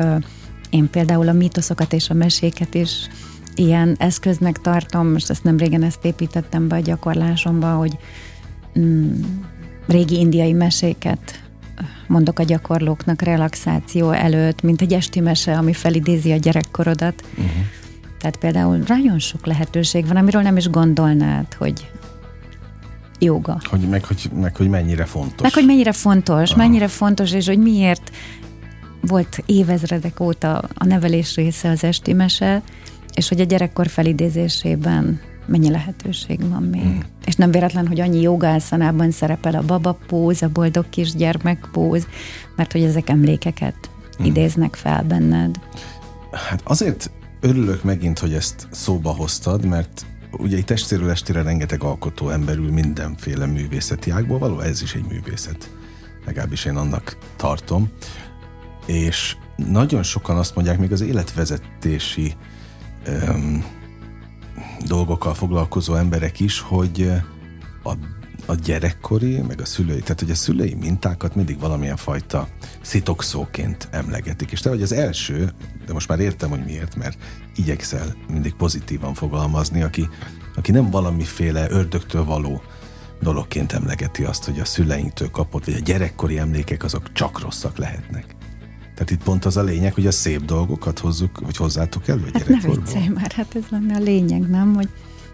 én 0.70 0.90
például 0.90 1.28
a 1.28 1.34
mítoszokat 1.34 1.94
és 1.94 2.10
a 2.10 2.14
meséket 2.14 2.74
is 2.74 3.08
ilyen 3.56 3.96
eszköznek 4.00 4.58
tartom, 4.58 5.08
most 5.08 5.30
ezt 5.30 5.44
nem 5.44 5.58
régen 5.58 5.84
ezt 5.84 6.06
építettem 6.06 6.68
be 6.68 6.76
a 6.76 6.80
gyakorlásomba, 6.80 7.74
hogy 7.74 7.98
mm, 8.80 9.22
régi 9.88 10.20
indiai 10.20 10.54
meséket 10.54 11.42
mondok 12.08 12.40
a 12.40 12.44
gyakorlóknak 12.44 13.22
relaxáció 13.22 14.12
előtt, 14.12 14.62
mint 14.62 14.82
egy 14.82 14.94
esti 14.94 15.20
mese, 15.20 15.58
ami 15.58 15.74
felidézi 15.74 16.32
a 16.32 16.38
gyerekkorodat. 16.38 17.24
Uh-huh. 17.32 17.52
Tehát 18.20 18.38
például 18.38 18.84
nagyon 18.88 19.20
sok 19.20 19.46
lehetőség 19.46 20.08
van, 20.08 20.16
amiről 20.16 20.42
nem 20.42 20.58
is 20.58 20.70
gondolnád, 20.70 21.54
hogy 21.54 21.92
joga. 23.20 23.58
Hogy, 23.70 23.90
meg, 23.90 24.06
hogy, 24.06 24.30
meg 24.36 24.56
hogy 24.56 24.70
mennyire 24.70 25.06
fontos. 25.06 25.42
Meg 25.42 25.54
hogy 25.54 25.66
mennyire 25.66 25.92
fontos, 25.92 26.50
Aha. 26.52 26.62
mennyire 26.62 26.88
fontos, 26.88 27.32
és 27.32 27.48
hogy 27.48 27.60
miért 27.60 28.12
volt 29.02 29.44
évezredek 29.46 30.20
óta 30.20 30.64
a 30.74 30.86
nevelés 30.86 31.36
része 31.36 31.70
az 31.70 31.84
esti 31.84 32.14
mese, 32.14 32.62
és 33.14 33.30
hogy 33.30 33.40
a 33.40 33.44
gyerekkor 33.44 33.88
felidézésében 33.88 35.20
mennyi 35.46 35.70
lehetőség 35.70 36.50
van 36.50 36.64
még. 36.64 36.86
Mm. 36.86 37.00
És 37.26 37.36
nem 37.36 37.52
véletlen, 37.52 37.88
hogy 37.88 38.00
annyi 38.00 38.22
jogászanában 38.22 39.12
szerepel 39.12 39.56
a 39.56 39.62
baba 39.62 39.98
póz, 40.08 40.42
a 40.42 40.50
boldog 40.50 40.90
kisgyermek 40.90 41.70
póz, 41.72 42.08
mert 42.56 42.72
hogy 42.72 42.84
ezek 42.84 43.10
emlékeket 43.10 43.90
mm. 44.22 44.26
idéznek 44.26 44.76
fel 44.76 45.04
benned. 45.04 45.60
Hát 46.32 46.62
azért 46.64 47.12
örülök 47.40 47.84
megint, 47.84 48.20
hogy 48.20 48.34
ezt 48.34 48.68
szóba 48.72 49.10
hoztad, 49.10 49.66
mert 49.66 50.06
ugye 50.32 50.58
itt 50.58 50.66
testéről 50.66 51.10
estére 51.10 51.42
rengeteg 51.42 51.84
alkotó 51.84 52.30
emberül 52.30 52.72
mindenféle 52.72 53.46
művészeti 53.46 54.12
ágból 54.12 54.38
való, 54.38 54.60
ez 54.60 54.82
is 54.82 54.94
egy 54.94 55.06
művészet. 55.10 55.70
Legalábbis 56.26 56.66
én 56.66 56.76
annak 56.76 57.18
tartom. 57.36 57.90
És 58.86 59.36
nagyon 59.56 60.04
sokan 60.04 60.38
azt 60.38 60.56
mondják, 60.56 60.80
még 60.80 60.92
az 60.92 61.02
életvezetési 61.02 62.34
um, 63.08 63.64
dolgokkal 64.86 65.34
foglalkozó 65.34 65.96
emberek 65.96 66.40
is, 66.40 66.60
hogy 66.60 67.12
a, 67.84 67.92
a 68.46 68.56
gyerekkori, 68.56 69.42
meg 69.42 69.62
a 69.62 69.66
szülői, 69.66 70.00
tehát 70.00 70.20
hogy 70.20 70.32
a 70.32 70.36
szülői 70.36 70.74
mintákat 70.74 71.36
mindig 71.36 71.60
valamilyen 71.60 71.98
fajta 71.98 72.48
szitokszóként 72.82 73.88
emlegetik. 73.92 74.52
És 74.52 74.60
te 74.60 74.70
vagy 74.70 74.82
az 74.82 74.92
első, 74.92 75.54
de 75.86 75.94
most 75.94 76.08
már 76.08 76.20
értem, 76.20 76.50
hogy 76.50 76.64
miért, 76.66 76.96
mert 76.96 77.18
igyekszel 77.56 78.16
mindig 78.32 78.54
pozitívan 78.54 79.14
fogalmazni, 79.14 79.82
aki, 79.82 80.10
aki 80.56 80.72
nem 80.72 80.90
valamiféle 80.90 81.70
ördögtől 81.70 82.24
való 82.24 82.62
dologként 83.22 83.72
emlegeti 83.72 84.24
azt, 84.24 84.44
hogy 84.44 84.60
a 84.60 84.66
szüleinktől 84.66 85.30
kapott, 85.30 85.66
vagy 85.66 85.74
a 85.74 85.84
gyerekkori 85.84 86.38
emlékek 86.38 86.84
azok 86.84 87.12
csak 87.12 87.40
rosszak 87.40 87.78
lehetnek. 87.78 88.36
Tehát 89.02 89.16
itt 89.20 89.24
pont 89.24 89.46
az 89.46 89.58
a 89.58 89.64
lényeg, 89.64 89.94
hogy 89.94 90.08
a 90.08 90.12
szép 90.12 90.46
dolgokat 90.46 91.00
hozzuk, 91.00 91.40
vagy 91.40 91.58
hozzátok 91.58 92.08
elő 92.08 92.30
hát 92.34 92.48
ne 92.48 92.58
viccelj 92.70 93.08
már, 93.08 93.32
hát 93.32 93.56
ez 93.56 93.64
lenne 93.70 93.96
a 93.96 94.00
lényeg, 94.00 94.50
nem? 94.50 94.74
Hogy 94.74 94.88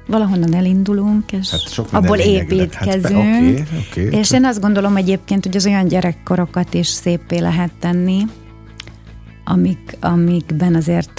valahonnan 0.05 0.53
elindulunk, 0.53 1.31
és 1.31 1.51
hát 1.51 1.59
sok 1.59 1.93
abból 1.93 2.17
építkezünk. 2.17 3.03
Hát, 3.03 3.41
okay, 3.41 3.63
okay. 3.89 4.19
És 4.19 4.31
én 4.31 4.45
azt 4.45 4.61
gondolom 4.61 4.95
egyébként, 4.95 5.45
hogy 5.45 5.55
az 5.55 5.65
olyan 5.65 5.87
gyerekkorokat 5.87 6.73
is 6.73 6.87
szépé 6.87 7.37
lehet 7.39 7.71
tenni, 7.79 8.25
amik, 9.43 9.97
amikben 9.99 10.75
azért 10.75 11.17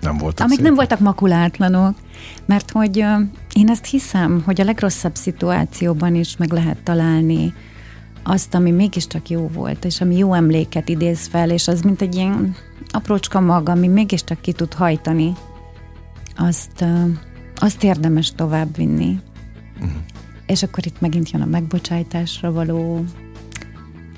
nem 0.00 0.18
voltak 0.18 0.44
amik 0.46 0.56
szép. 0.56 0.66
nem 0.66 0.74
voltak 0.74 1.00
makulátlanok, 1.00 1.94
mert 2.46 2.70
hogy 2.70 2.96
én 3.52 3.68
ezt 3.68 3.84
hiszem, 3.84 4.42
hogy 4.44 4.60
a 4.60 4.64
legrosszabb 4.64 5.14
szituációban 5.14 6.14
is 6.14 6.36
meg 6.36 6.52
lehet 6.52 6.78
találni 6.82 7.54
azt, 8.26 8.54
ami 8.54 8.70
mégiscsak 8.70 9.28
jó 9.28 9.48
volt, 9.52 9.84
és 9.84 10.00
ami 10.00 10.16
jó 10.16 10.34
emléket 10.34 10.88
idéz 10.88 11.26
fel, 11.26 11.50
és 11.50 11.68
az 11.68 11.80
mint 11.80 12.02
egy 12.02 12.14
ilyen 12.14 12.54
aprócska 12.88 13.40
mag, 13.40 13.68
ami 13.68 13.88
mégiscsak 13.88 14.40
ki 14.40 14.52
tud 14.52 14.74
hajtani 14.74 15.32
azt, 16.36 16.84
azt 17.56 17.84
érdemes 17.84 18.32
továbbvinni. 18.34 19.20
Uh-huh. 19.74 19.90
És 20.46 20.62
akkor 20.62 20.86
itt 20.86 21.00
megint 21.00 21.30
jön 21.30 21.42
a 21.42 21.46
megbocsájtásra 21.46 22.52
való 22.52 23.04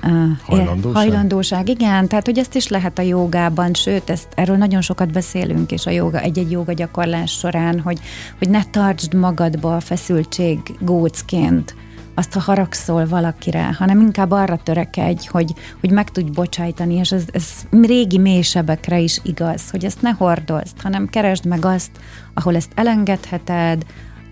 Uh, 0.02 0.38
hajlandóság? 0.42 1.02
hajlandóság, 1.02 1.68
igen, 1.68 2.08
tehát 2.08 2.24
hogy 2.24 2.38
ezt 2.38 2.54
is 2.54 2.68
lehet 2.68 2.98
a 2.98 3.02
jogában, 3.02 3.74
sőt, 3.74 4.10
ezt, 4.10 4.28
erről 4.34 4.56
nagyon 4.56 4.80
sokat 4.80 5.12
beszélünk, 5.12 5.70
és 5.72 5.86
a 5.86 5.90
joga, 5.90 6.20
egy-egy 6.20 6.50
joga 6.50 6.72
gyakorlás 6.72 7.30
során, 7.30 7.80
hogy, 7.80 8.00
hogy 8.38 8.48
ne 8.48 8.64
tartsd 8.64 9.14
magadba 9.14 9.76
a 9.76 9.80
feszültség 9.80 10.58
gócként, 10.80 11.74
azt, 12.18 12.32
ha 12.32 12.40
haragszol 12.40 13.06
valakire, 13.06 13.74
hanem 13.78 14.00
inkább 14.00 14.30
arra 14.30 14.56
törekedj, 14.62 15.26
hogy, 15.26 15.54
hogy 15.80 15.90
meg 15.90 16.10
tudj 16.10 16.30
bocsájtani, 16.30 16.94
és 16.94 17.12
ez, 17.12 17.24
ez 17.32 17.44
régi 17.82 18.18
mélysebekre 18.18 18.98
is 18.98 19.20
igaz, 19.22 19.70
hogy 19.70 19.84
ezt 19.84 20.02
ne 20.02 20.10
hordozd, 20.10 20.80
hanem 20.82 21.08
keresd 21.08 21.46
meg 21.46 21.64
azt, 21.64 21.90
ahol 22.34 22.56
ezt 22.56 22.72
elengedheted, 22.74 23.84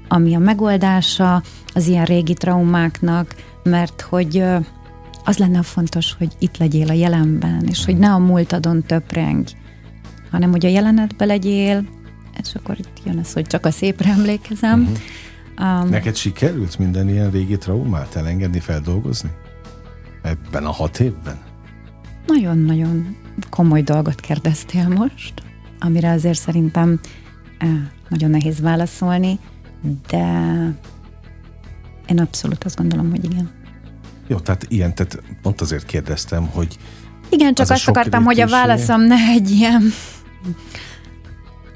ami 0.09 0.34
a 0.34 0.39
megoldása 0.39 1.43
az 1.74 1.87
ilyen 1.87 2.05
régi 2.05 2.34
traumáknak, 2.34 3.34
mert 3.62 4.01
hogy 4.01 4.45
az 5.24 5.39
lenne 5.39 5.62
fontos, 5.62 6.14
hogy 6.18 6.32
itt 6.39 6.57
legyél 6.57 6.89
a 6.89 6.93
jelenben, 6.93 7.66
és 7.68 7.84
hogy 7.84 7.97
ne 7.97 8.12
a 8.12 8.18
múltadon 8.18 8.82
töpreng, 8.82 9.45
hanem 10.30 10.51
hogy 10.51 10.66
a 10.66 10.68
jelenetbe 10.68 11.24
legyél, 11.24 11.84
és 12.43 12.55
akkor 12.55 12.78
itt 12.78 13.01
jön 13.05 13.18
az, 13.18 13.32
hogy 13.32 13.47
csak 13.47 13.66
a 13.66 13.70
szépre 13.70 14.11
emlékezem. 14.11 14.80
Uh-huh. 14.80 14.99
Um, 15.61 15.88
Neked 15.88 16.16
sikerült 16.16 16.78
minden 16.78 17.09
ilyen 17.09 17.30
régi 17.30 17.57
traumát 17.57 18.14
elengedni, 18.14 18.61
feldolgozni? 18.61 19.30
Ebben 20.22 20.64
a 20.64 20.70
hat 20.70 21.00
évben? 21.00 21.38
Nagyon-nagyon 22.26 23.16
komoly 23.50 23.82
dolgot 23.82 24.20
kérdeztél 24.20 24.88
most, 24.88 25.32
amire 25.78 26.11
azért 26.11 26.38
szerintem 26.38 27.00
eh, 27.59 27.68
nagyon 28.09 28.30
nehéz 28.30 28.61
válaszolni, 28.61 29.38
de 30.09 30.24
én 32.07 32.18
abszolút 32.18 32.64
azt 32.64 32.76
gondolom, 32.76 33.11
hogy 33.11 33.24
igen. 33.24 33.50
Jó, 34.26 34.38
tehát 34.38 34.66
ilyen, 34.68 34.94
tehát 34.94 35.22
pont 35.42 35.61
azért 35.61 35.86
kérdeztem, 35.86 36.46
hogy 36.46 36.78
igen, 37.28 37.54
csak 37.54 37.66
az 37.66 37.70
azt 37.70 37.88
akartam, 37.88 38.24
hogy 38.24 38.40
a 38.40 38.46
válaszom 38.46 39.00
ne 39.00 39.16
egy 39.16 39.50
ilyen 39.50 39.82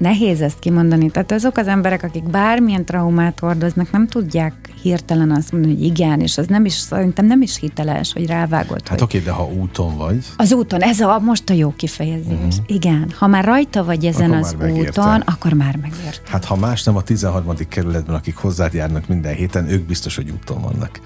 nehéz 0.01 0.41
ezt 0.41 0.59
kimondani. 0.59 1.09
Tehát 1.09 1.31
azok 1.31 1.57
az 1.57 1.67
emberek, 1.67 2.03
akik 2.03 2.23
bármilyen 2.23 2.85
traumát 2.85 3.39
hordoznak, 3.39 3.91
nem 3.91 4.07
tudják 4.07 4.53
hirtelen 4.81 5.31
azt 5.31 5.51
mondani, 5.51 5.73
hogy 5.73 5.83
igen, 5.83 6.19
és 6.19 6.37
az 6.37 6.47
nem 6.47 6.65
is, 6.65 6.73
szerintem 6.73 7.25
nem 7.25 7.41
is 7.41 7.59
hiteles, 7.59 8.13
hogy 8.13 8.25
rávágott. 8.25 8.87
Hát 8.87 9.01
oké, 9.01 9.19
de 9.19 9.31
ha 9.31 9.47
úton 9.47 9.97
vagy. 9.97 10.25
Az 10.37 10.53
úton, 10.53 10.81
ez 10.81 10.99
a 10.99 11.19
most 11.19 11.49
a 11.49 11.53
jó 11.53 11.73
kifejezés. 11.75 12.33
Uh-huh. 12.33 12.65
Igen, 12.67 13.11
ha 13.17 13.27
már 13.27 13.43
rajta 13.43 13.83
vagy 13.83 14.05
ezen 14.05 14.31
akkor 14.31 14.65
az 14.65 14.71
úton, 14.71 15.21
akkor 15.21 15.53
már 15.53 15.75
megérte. 15.75 16.21
Hát 16.25 16.45
ha 16.45 16.55
más 16.55 16.83
nem 16.83 16.95
a 16.95 17.01
13. 17.01 17.55
kerületben, 17.69 18.15
akik 18.15 18.35
hozzád 18.35 18.73
járnak 18.73 19.07
minden 19.07 19.33
héten, 19.33 19.69
ők 19.69 19.85
biztos, 19.85 20.15
hogy 20.15 20.29
úton 20.29 20.61
vannak. 20.61 20.99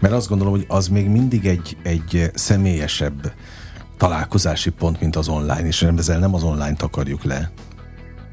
Mert 0.00 0.14
azt 0.14 0.28
gondolom, 0.28 0.52
hogy 0.52 0.64
az 0.68 0.88
még 0.88 1.08
mindig 1.08 1.46
egy, 1.46 1.76
egy 1.82 2.30
személyesebb 2.34 3.32
találkozási 3.96 4.70
pont, 4.70 5.00
mint 5.00 5.16
az 5.16 5.28
online, 5.28 5.66
és 5.66 5.82
ezzel 5.82 6.18
nem 6.18 6.34
az 6.34 6.42
online-t 6.42 6.82
akarjuk 6.82 7.24
le, 7.24 7.50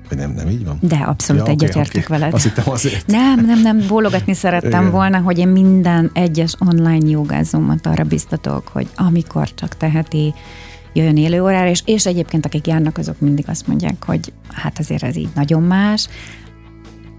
vagy 0.10 0.18
nem, 0.18 0.32
nem 0.32 0.50
így 0.50 0.66
van? 0.66 0.78
De 0.82 0.96
abszolút 0.96 1.46
ja, 1.46 1.52
egyetértek 1.52 2.06
okay, 2.06 2.20
veled. 2.20 2.34
Azt 2.34 2.44
hittem 2.44 2.70
azért. 2.70 3.08
Nem, 3.08 3.46
nem, 3.46 3.62
nem, 3.62 3.88
bólogatni 3.88 4.34
szerettem 4.34 4.82
Igen. 4.82 4.92
volna, 4.92 5.18
hogy 5.18 5.38
én 5.38 5.48
minden 5.48 6.10
egyes 6.14 6.56
online 6.60 7.10
jogázómat 7.10 7.86
arra 7.86 8.04
biztatok, 8.04 8.68
hogy 8.68 8.88
amikor 8.96 9.54
csak 9.54 9.78
teheti, 9.78 10.34
jöjjön 10.94 11.18
élő 11.18 11.42
órára, 11.42 11.70
és, 11.70 11.82
és 11.86 12.06
egyébként 12.06 12.46
akik 12.46 12.68
járnak, 12.68 12.98
azok 12.98 13.20
mindig 13.20 13.46
azt 13.48 13.68
mondják, 13.68 14.06
hogy 14.06 14.34
hát 14.48 14.80
azért 14.80 15.04
ez 15.04 15.16
így 15.16 15.30
nagyon 15.36 15.64
más. 15.64 16.08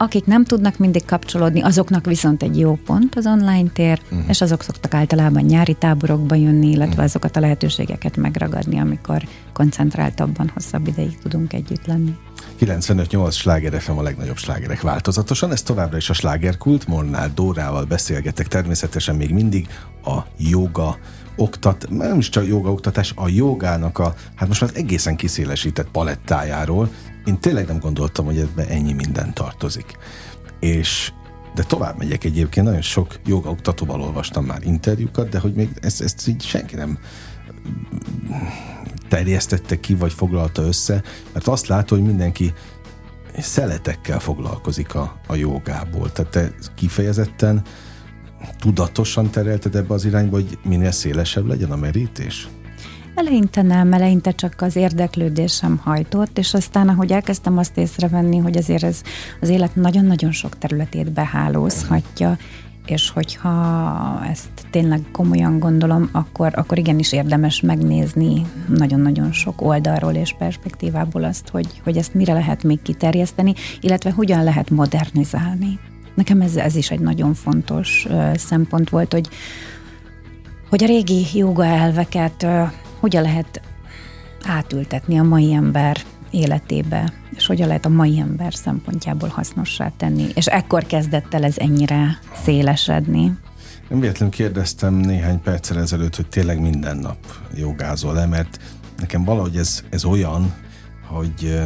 Akik 0.00 0.24
nem 0.24 0.44
tudnak 0.44 0.78
mindig 0.78 1.04
kapcsolódni, 1.04 1.60
azoknak 1.60 2.06
viszont 2.06 2.42
egy 2.42 2.58
jó 2.58 2.78
pont 2.86 3.14
az 3.14 3.26
online 3.26 3.68
tér, 3.72 4.00
uh-huh. 4.04 4.28
és 4.28 4.40
azok 4.40 4.62
szoktak 4.62 4.94
általában 4.94 5.42
nyári 5.42 5.74
táborokba 5.74 6.34
jönni, 6.34 6.66
illetve 6.66 6.86
uh-huh. 6.86 7.04
azokat 7.04 7.36
a 7.36 7.40
lehetőségeket 7.40 8.16
megragadni, 8.16 8.78
amikor 8.78 9.22
koncentráltabban, 9.52 10.50
hosszabb 10.54 10.86
ideig 10.86 11.18
tudunk 11.18 11.52
együtt 11.52 11.86
lenni. 11.86 12.16
95-8 12.60 13.32
sláger 13.32 13.80
FM 13.80 13.98
a 13.98 14.02
legnagyobb 14.02 14.36
slágerek 14.36 14.80
változatosan. 14.80 15.52
Ez 15.52 15.62
továbbra 15.62 15.96
is 15.96 16.10
a 16.10 16.12
slágerkult. 16.12 16.86
Molnár 16.86 17.34
Dórával 17.34 17.84
beszélgetek 17.84 18.46
természetesen 18.46 19.16
még 19.16 19.30
mindig 19.30 19.68
a 20.04 20.18
joga 20.36 20.98
oktat, 21.36 21.86
nem 21.90 22.18
is 22.18 22.28
csak 22.28 22.46
joga 22.46 22.70
oktatás, 22.70 23.12
a 23.16 23.28
jogának 23.28 23.98
a, 23.98 24.14
hát 24.34 24.48
most 24.48 24.60
már 24.60 24.70
egészen 24.74 25.16
kiszélesített 25.16 25.88
palettájáról. 25.90 26.90
Én 27.24 27.40
tényleg 27.40 27.66
nem 27.66 27.78
gondoltam, 27.78 28.24
hogy 28.24 28.38
ebbe 28.38 28.68
ennyi 28.68 28.92
minden 28.92 29.34
tartozik. 29.34 29.96
És 30.60 31.12
de 31.54 31.62
tovább 31.62 31.98
megyek 31.98 32.24
egyébként, 32.24 32.66
nagyon 32.66 32.82
sok 32.82 33.14
joga 33.26 33.50
oktatóval 33.50 34.00
olvastam 34.00 34.44
már 34.44 34.62
interjúkat, 34.62 35.28
de 35.28 35.38
hogy 35.38 35.54
még 35.54 35.68
ezt, 35.80 36.02
ezt 36.02 36.28
így 36.28 36.42
senki 36.42 36.74
nem 36.74 36.98
terjesztette 39.08 39.80
ki, 39.80 39.94
vagy 39.94 40.12
foglalta 40.12 40.62
össze, 40.62 41.02
mert 41.32 41.48
azt 41.48 41.66
látod, 41.66 41.98
hogy 41.98 42.06
mindenki 42.06 42.52
szeletekkel 43.38 44.20
foglalkozik 44.20 44.94
a, 44.94 45.20
a 45.26 45.34
jogából. 45.34 46.12
Tehát 46.12 46.30
te 46.30 46.52
kifejezetten 46.74 47.62
tudatosan 48.58 49.30
terelted 49.30 49.74
ebbe 49.74 49.94
az 49.94 50.04
irányba, 50.04 50.36
hogy 50.36 50.58
minél 50.64 50.90
szélesebb 50.90 51.46
legyen 51.46 51.70
a 51.70 51.76
merítés? 51.76 52.48
Eleinte 53.14 53.62
nem, 53.62 53.92
eleinte 53.92 54.30
csak 54.30 54.54
az 54.58 54.76
érdeklődésem 54.76 55.76
hajtott, 55.76 56.38
és 56.38 56.54
aztán, 56.54 56.88
ahogy 56.88 57.12
elkezdtem 57.12 57.58
azt 57.58 57.76
észrevenni, 57.76 58.38
hogy 58.38 58.56
azért 58.56 58.82
ez 58.82 59.02
az 59.40 59.48
élet 59.48 59.74
nagyon-nagyon 59.74 60.32
sok 60.32 60.58
területét 60.58 61.12
behálózhatja, 61.12 62.36
és 62.90 63.10
hogyha 63.10 64.24
ezt 64.30 64.48
tényleg 64.70 65.00
komolyan 65.12 65.58
gondolom, 65.58 66.08
akkor, 66.12 66.52
akkor 66.54 66.78
igenis 66.78 67.12
érdemes 67.12 67.60
megnézni 67.60 68.46
nagyon-nagyon 68.68 69.32
sok 69.32 69.60
oldalról 69.60 70.12
és 70.12 70.34
perspektívából 70.38 71.24
azt, 71.24 71.48
hogy, 71.48 71.80
hogy 71.84 71.96
ezt 71.96 72.14
mire 72.14 72.32
lehet 72.32 72.62
még 72.62 72.82
kiterjeszteni, 72.82 73.54
illetve 73.80 74.10
hogyan 74.10 74.44
lehet 74.44 74.70
modernizálni. 74.70 75.78
Nekem 76.14 76.40
ez, 76.40 76.56
ez 76.56 76.74
is 76.74 76.90
egy 76.90 77.00
nagyon 77.00 77.34
fontos 77.34 78.06
uh, 78.08 78.36
szempont 78.36 78.90
volt, 78.90 79.12
hogy, 79.12 79.28
hogy 80.68 80.84
a 80.84 80.86
régi 80.86 81.26
joga 81.34 81.64
elveket 81.64 82.42
uh, 82.42 82.70
hogyan 83.00 83.22
lehet 83.22 83.60
átültetni 84.44 85.18
a 85.18 85.22
mai 85.22 85.52
ember 85.52 85.96
életébe, 86.30 87.12
és 87.36 87.46
hogyan 87.46 87.66
lehet 87.66 87.84
a 87.84 87.88
mai 87.88 88.18
ember 88.18 88.54
szempontjából 88.54 89.28
hasznossá 89.28 89.92
tenni. 89.96 90.26
És 90.34 90.46
ekkor 90.46 90.86
kezdett 90.86 91.34
el 91.34 91.44
ez 91.44 91.58
ennyire 91.58 92.18
szélesedni. 92.44 93.38
Nem 93.88 94.00
véletlenül 94.00 94.34
kérdeztem 94.34 94.94
néhány 94.94 95.40
perccel 95.40 95.78
ezelőtt, 95.78 96.16
hogy 96.16 96.26
tényleg 96.26 96.60
minden 96.60 96.96
nap 96.96 97.18
jogázol-e, 97.54 98.26
mert 98.26 98.58
nekem 98.96 99.24
valahogy 99.24 99.56
ez, 99.56 99.84
ez 99.90 100.04
olyan, 100.04 100.54
hogy, 101.06 101.60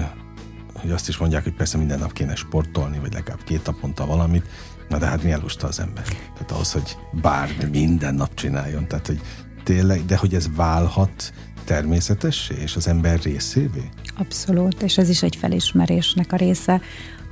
hogy 0.74 0.90
azt 0.90 1.08
is 1.08 1.16
mondják, 1.16 1.42
hogy 1.42 1.54
persze 1.54 1.78
minden 1.78 1.98
nap 1.98 2.12
kéne 2.12 2.34
sportolni, 2.34 2.98
vagy 2.98 3.12
legalább 3.12 3.44
két 3.44 3.66
naponta 3.66 4.06
valamit, 4.06 4.46
na 4.88 4.98
de 4.98 5.06
hát 5.06 5.22
milyen 5.22 5.40
lusta 5.40 5.66
az 5.66 5.80
ember. 5.80 6.04
Tehát 6.04 6.50
ahhoz, 6.50 6.72
hogy 6.72 6.96
bármi 7.12 7.64
minden 7.64 8.14
nap 8.14 8.34
csináljon, 8.34 8.88
tehát 8.88 9.06
hogy 9.06 9.20
tényleg, 9.64 10.04
de 10.04 10.16
hogy 10.16 10.34
ez 10.34 10.48
válhat 10.56 11.32
természetessé 11.72 12.54
és 12.62 12.76
az 12.76 12.88
ember 12.88 13.18
részévé? 13.22 13.88
Abszolút, 14.18 14.82
és 14.82 14.98
ez 14.98 15.08
is 15.08 15.22
egy 15.22 15.36
felismerésnek 15.36 16.32
a 16.32 16.36
része, 16.36 16.80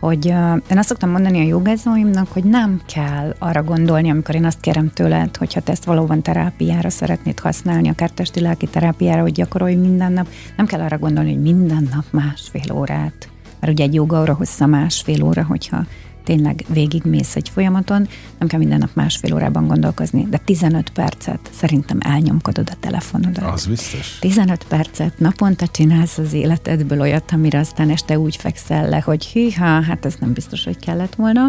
hogy 0.01 0.27
uh, 0.27 0.63
én 0.71 0.79
azt 0.79 0.89
szoktam 0.89 1.11
mondani 1.11 1.39
a 1.39 1.47
jogázóimnak, 1.47 2.33
hogy 2.33 2.45
nem 2.45 2.81
kell 2.95 3.35
arra 3.39 3.63
gondolni, 3.63 4.11
amikor 4.11 4.35
én 4.35 4.45
azt 4.45 4.61
kérem 4.61 4.91
tőled, 4.91 5.37
hogyha 5.37 5.61
te 5.61 5.73
ezt 5.73 5.85
valóban 5.85 6.23
terápiára 6.23 6.91
szeretnéd 6.91 7.39
használni, 7.39 7.89
akár 7.89 8.11
testi 8.11 8.41
lelki 8.41 8.67
terápiára, 8.67 9.23
hogy 9.23 9.33
gyakorolj 9.33 9.75
minden 9.75 10.13
nap, 10.13 10.29
nem 10.57 10.67
kell 10.67 10.81
arra 10.81 10.99
gondolni, 10.99 11.33
hogy 11.33 11.43
minden 11.43 11.89
nap 11.95 12.05
másfél 12.11 12.73
órát, 12.73 13.29
mert 13.61 13.73
ugye 13.73 13.85
egy 13.85 13.95
joga 13.95 14.21
óra 14.21 14.35
hossza 14.35 14.67
másfél 14.67 15.23
óra, 15.23 15.45
hogyha 15.45 15.85
tényleg 16.25 16.65
végigmész 16.69 17.37
egy 17.37 17.49
folyamaton, 17.49 18.09
nem 18.39 18.49
kell 18.49 18.59
minden 18.59 18.79
nap 18.79 18.91
másfél 18.93 19.35
órában 19.35 19.67
gondolkozni, 19.67 20.27
de 20.31 20.37
15 20.37 20.91
percet 20.91 21.51
szerintem 21.53 21.99
elnyomkodod 22.01 22.69
a 22.73 22.77
telefonodat. 22.81 23.53
Az 23.53 23.67
biztos. 23.67 24.19
15 24.21 24.65
percet 24.65 25.19
naponta 25.19 25.67
csinálsz 25.67 26.19
az 26.19 26.33
életedből 26.33 27.01
olyat, 27.01 27.33
amire 27.33 27.59
aztán 27.59 27.91
este 27.91 28.19
úgy 28.19 28.37
fekszel 28.37 28.89
le, 28.89 29.01
hogy 29.05 29.27
hűha, 29.27 29.83
hát 29.83 30.05
ez 30.05 30.15
nem 30.21 30.33
biztos, 30.33 30.65
hogy 30.65 30.79
kellett 30.79 31.15
volna. 31.15 31.49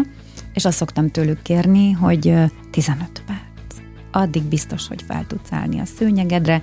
És 0.54 0.64
azt 0.64 0.76
szoktam 0.76 1.10
tőlük 1.10 1.42
kérni, 1.42 1.92
hogy 1.92 2.34
15 2.70 3.22
perc. 3.26 3.40
Addig 4.10 4.42
biztos, 4.42 4.88
hogy 4.88 5.02
fel 5.06 5.24
tudsz 5.26 5.52
állni 5.52 5.80
a 5.80 5.84
szőnyegedre, 5.84 6.60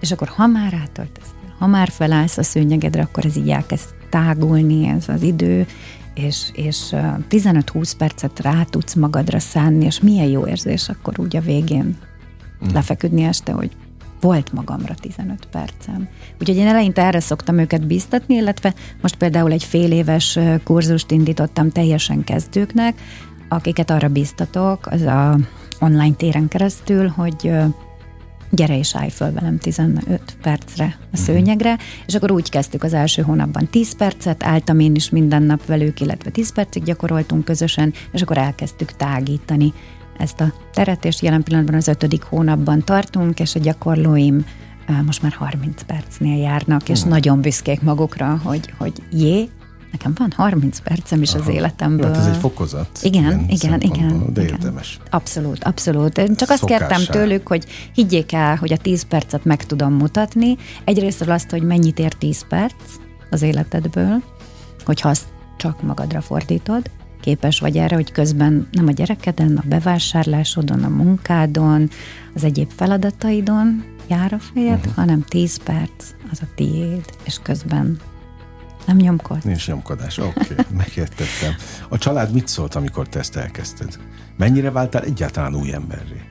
és 0.00 0.12
akkor 0.12 0.28
ha 0.28 0.46
már 0.46 0.74
átöltöztél, 0.74 1.34
ha 1.58 1.66
már 1.66 1.88
felállsz 1.88 2.38
a 2.38 2.42
szőnyegedre, 2.42 3.02
akkor 3.02 3.24
ez 3.24 3.36
így 3.36 3.50
elkezd 3.50 3.88
tágulni 4.10 4.88
ez 4.88 5.08
az 5.08 5.22
idő, 5.22 5.66
és, 6.16 6.50
és 6.52 6.94
15-20 7.30 7.92
percet 7.98 8.40
rá 8.40 8.62
tudsz 8.62 8.94
magadra 8.94 9.38
szánni, 9.38 9.84
és 9.84 10.00
milyen 10.00 10.26
jó 10.26 10.46
érzés 10.46 10.88
akkor 10.88 11.20
úgy 11.20 11.36
a 11.36 11.40
végén 11.40 11.84
mm. 12.64 12.68
lefeküdni 12.72 13.22
este, 13.22 13.52
hogy 13.52 13.70
volt 14.20 14.52
magamra 14.52 14.94
15 14.94 15.48
percem. 15.50 16.08
Úgyhogy 16.40 16.56
én 16.56 16.66
eleinte 16.66 17.02
erre 17.02 17.20
szoktam 17.20 17.58
őket 17.58 17.86
biztatni, 17.86 18.34
illetve 18.34 18.74
most 19.00 19.16
például 19.16 19.52
egy 19.52 19.64
fél 19.64 19.92
éves 19.92 20.38
kurzust 20.64 21.10
indítottam 21.10 21.70
teljesen 21.70 22.24
kezdőknek, 22.24 23.00
akiket 23.48 23.90
arra 23.90 24.08
biztatok, 24.08 24.86
az 24.86 25.02
a 25.02 25.38
online 25.80 26.14
téren 26.14 26.48
keresztül, 26.48 27.08
hogy 27.08 27.52
gyere 28.56 28.78
és 28.78 28.96
állj 28.96 29.10
föl 29.10 29.32
velem 29.32 29.58
15 29.58 30.36
percre 30.42 30.84
a 30.84 31.06
mhm. 31.10 31.22
szőnyegre, 31.22 31.78
és 32.06 32.14
akkor 32.14 32.30
úgy 32.30 32.50
kezdtük 32.50 32.82
az 32.82 32.92
első 32.92 33.22
hónapban 33.22 33.68
10 33.70 33.96
percet, 33.96 34.44
álltam 34.44 34.80
én 34.80 34.94
is 34.94 35.10
minden 35.10 35.42
nap 35.42 35.66
velük, 35.66 36.00
illetve 36.00 36.30
10 36.30 36.52
percig 36.52 36.82
gyakoroltunk 36.82 37.44
közösen, 37.44 37.92
és 38.12 38.22
akkor 38.22 38.38
elkezdtük 38.38 38.92
tágítani 38.92 39.72
ezt 40.18 40.40
a 40.40 40.52
teret, 40.72 41.04
és 41.04 41.22
jelen 41.22 41.42
pillanatban 41.42 41.74
az 41.74 41.88
ötödik 41.88 42.22
hónapban 42.22 42.84
tartunk, 42.84 43.40
és 43.40 43.54
a 43.54 43.58
gyakorlóim 43.58 44.46
most 45.04 45.22
már 45.22 45.32
30 45.32 45.82
percnél 45.82 46.38
járnak, 46.38 46.88
és 46.88 47.00
hmm. 47.00 47.10
nagyon 47.10 47.40
büszkék 47.40 47.82
magukra, 47.82 48.40
hogy, 48.44 48.72
hogy 48.78 48.92
jé, 49.12 49.48
nekem 49.96 50.12
van 50.16 50.32
30 50.36 50.78
percem 50.78 51.22
is 51.22 51.34
Aha. 51.34 51.42
az 51.42 51.54
életemből. 51.54 52.06
Hát 52.06 52.16
ez 52.16 52.26
egy 52.26 52.36
fokozat. 52.36 52.88
Igen, 53.02 53.44
igen, 53.48 53.80
igen. 53.80 54.32
De 54.32 54.42
igen. 54.42 54.54
érdemes. 54.54 54.98
Abszolút, 55.10 55.64
abszolút. 55.64 56.18
Én 56.18 56.34
csak 56.36 56.50
azt 56.50 56.64
kértem 56.64 57.04
tőlük, 57.04 57.48
hogy 57.48 57.64
higgyék 57.94 58.32
el, 58.32 58.56
hogy 58.56 58.72
a 58.72 58.76
10 58.76 59.02
percet 59.02 59.44
meg 59.44 59.64
tudom 59.64 59.92
mutatni. 59.92 60.56
Egyrészt 60.84 61.20
azt, 61.20 61.50
hogy 61.50 61.62
mennyit 61.62 61.98
ér 61.98 62.12
10 62.12 62.46
perc 62.48 62.74
az 63.30 63.42
életedből, 63.42 64.22
hogyha 64.84 65.08
azt 65.08 65.24
csak 65.56 65.82
magadra 65.82 66.20
fordítod, 66.20 66.90
képes 67.20 67.60
vagy 67.60 67.76
erre, 67.76 67.94
hogy 67.94 68.12
közben 68.12 68.68
nem 68.72 68.86
a 68.86 68.90
gyerekeden, 68.90 69.56
a 69.56 69.68
bevásárlásodon, 69.68 70.84
a 70.84 70.88
munkádon, 70.88 71.90
az 72.34 72.44
egyéb 72.44 72.70
feladataidon 72.76 73.84
jár 74.06 74.32
a 74.32 74.38
fejed, 74.38 74.78
uh-huh. 74.78 74.94
hanem 74.94 75.24
10 75.28 75.56
perc 75.56 76.04
az 76.30 76.38
a 76.42 76.46
tiéd, 76.54 77.04
és 77.24 77.38
közben 77.42 77.98
nem 78.86 78.96
nyomkod. 78.96 79.44
Nincs 79.44 79.66
nyomkodás, 79.66 80.18
oké, 80.18 80.52
okay, 80.52 80.64
megértettem. 80.76 81.54
A 81.88 81.98
család 81.98 82.32
mit 82.32 82.48
szólt, 82.48 82.74
amikor 82.74 83.08
te 83.08 83.18
ezt 83.18 83.36
elkezdted? 83.36 83.98
Mennyire 84.36 84.70
váltál 84.70 85.02
egyáltalán 85.02 85.54
új 85.54 85.72
emberré? 85.72 86.22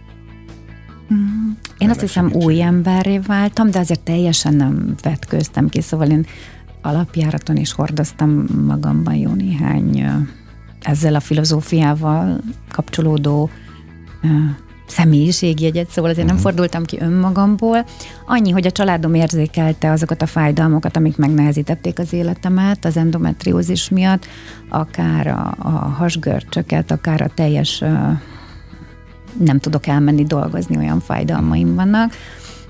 Mm, 1.14 1.51
én 1.78 1.89
azt 1.89 1.99
hiszem 1.99 2.32
új 2.34 2.62
emberré 2.62 3.18
váltam, 3.18 3.72
de 3.72 3.80
azért 3.80 3.99
teljesen 3.99 4.53
nem 4.53 4.95
vetkőztem 5.01 5.70
ki, 5.70 5.82
szóval 5.82 6.10
én 6.10 6.26
alapjáraton 6.82 7.56
is 7.56 7.72
hordoztam 7.72 8.45
magamban 8.66 9.16
jó 9.16 9.34
néhány 9.34 10.06
ezzel 10.82 11.16
a 11.16 11.20
filozófiával 11.20 12.39
kapcsolódó 12.72 13.49
személyiségjegyet, 14.88 15.89
szóval 15.89 16.11
azért 16.11 16.27
uh-huh. 16.27 16.27
nem 16.27 16.36
mhm. 16.36 16.43
fordultam 16.43 16.83
ki 16.83 16.97
önmagamból. 16.99 17.86
Annyi, 18.25 18.51
hogy 18.51 18.65
a 18.65 18.71
családom 18.71 19.13
érzékelte 19.13 19.91
azokat 19.91 20.21
a 20.21 20.25
fájdalmokat, 20.25 20.97
amik 20.97 21.17
megnehezítették 21.17 21.99
az 21.99 22.13
életemet 22.13 22.86
az 22.86 22.97
endometriózis 22.97 23.89
miatt, 23.89 24.25
akár 24.69 25.27
a, 25.27 25.55
a 25.57 25.69
hasgörcsöket, 25.69 26.91
akár 26.91 27.21
a 27.21 27.31
teljes 27.33 27.83
nem 29.39 29.59
tudok 29.59 29.88
elmenni 29.88 30.23
dolgozni, 30.23 30.77
olyan 30.77 30.99
fájdalmaim 30.99 31.75
vannak. 31.75 32.13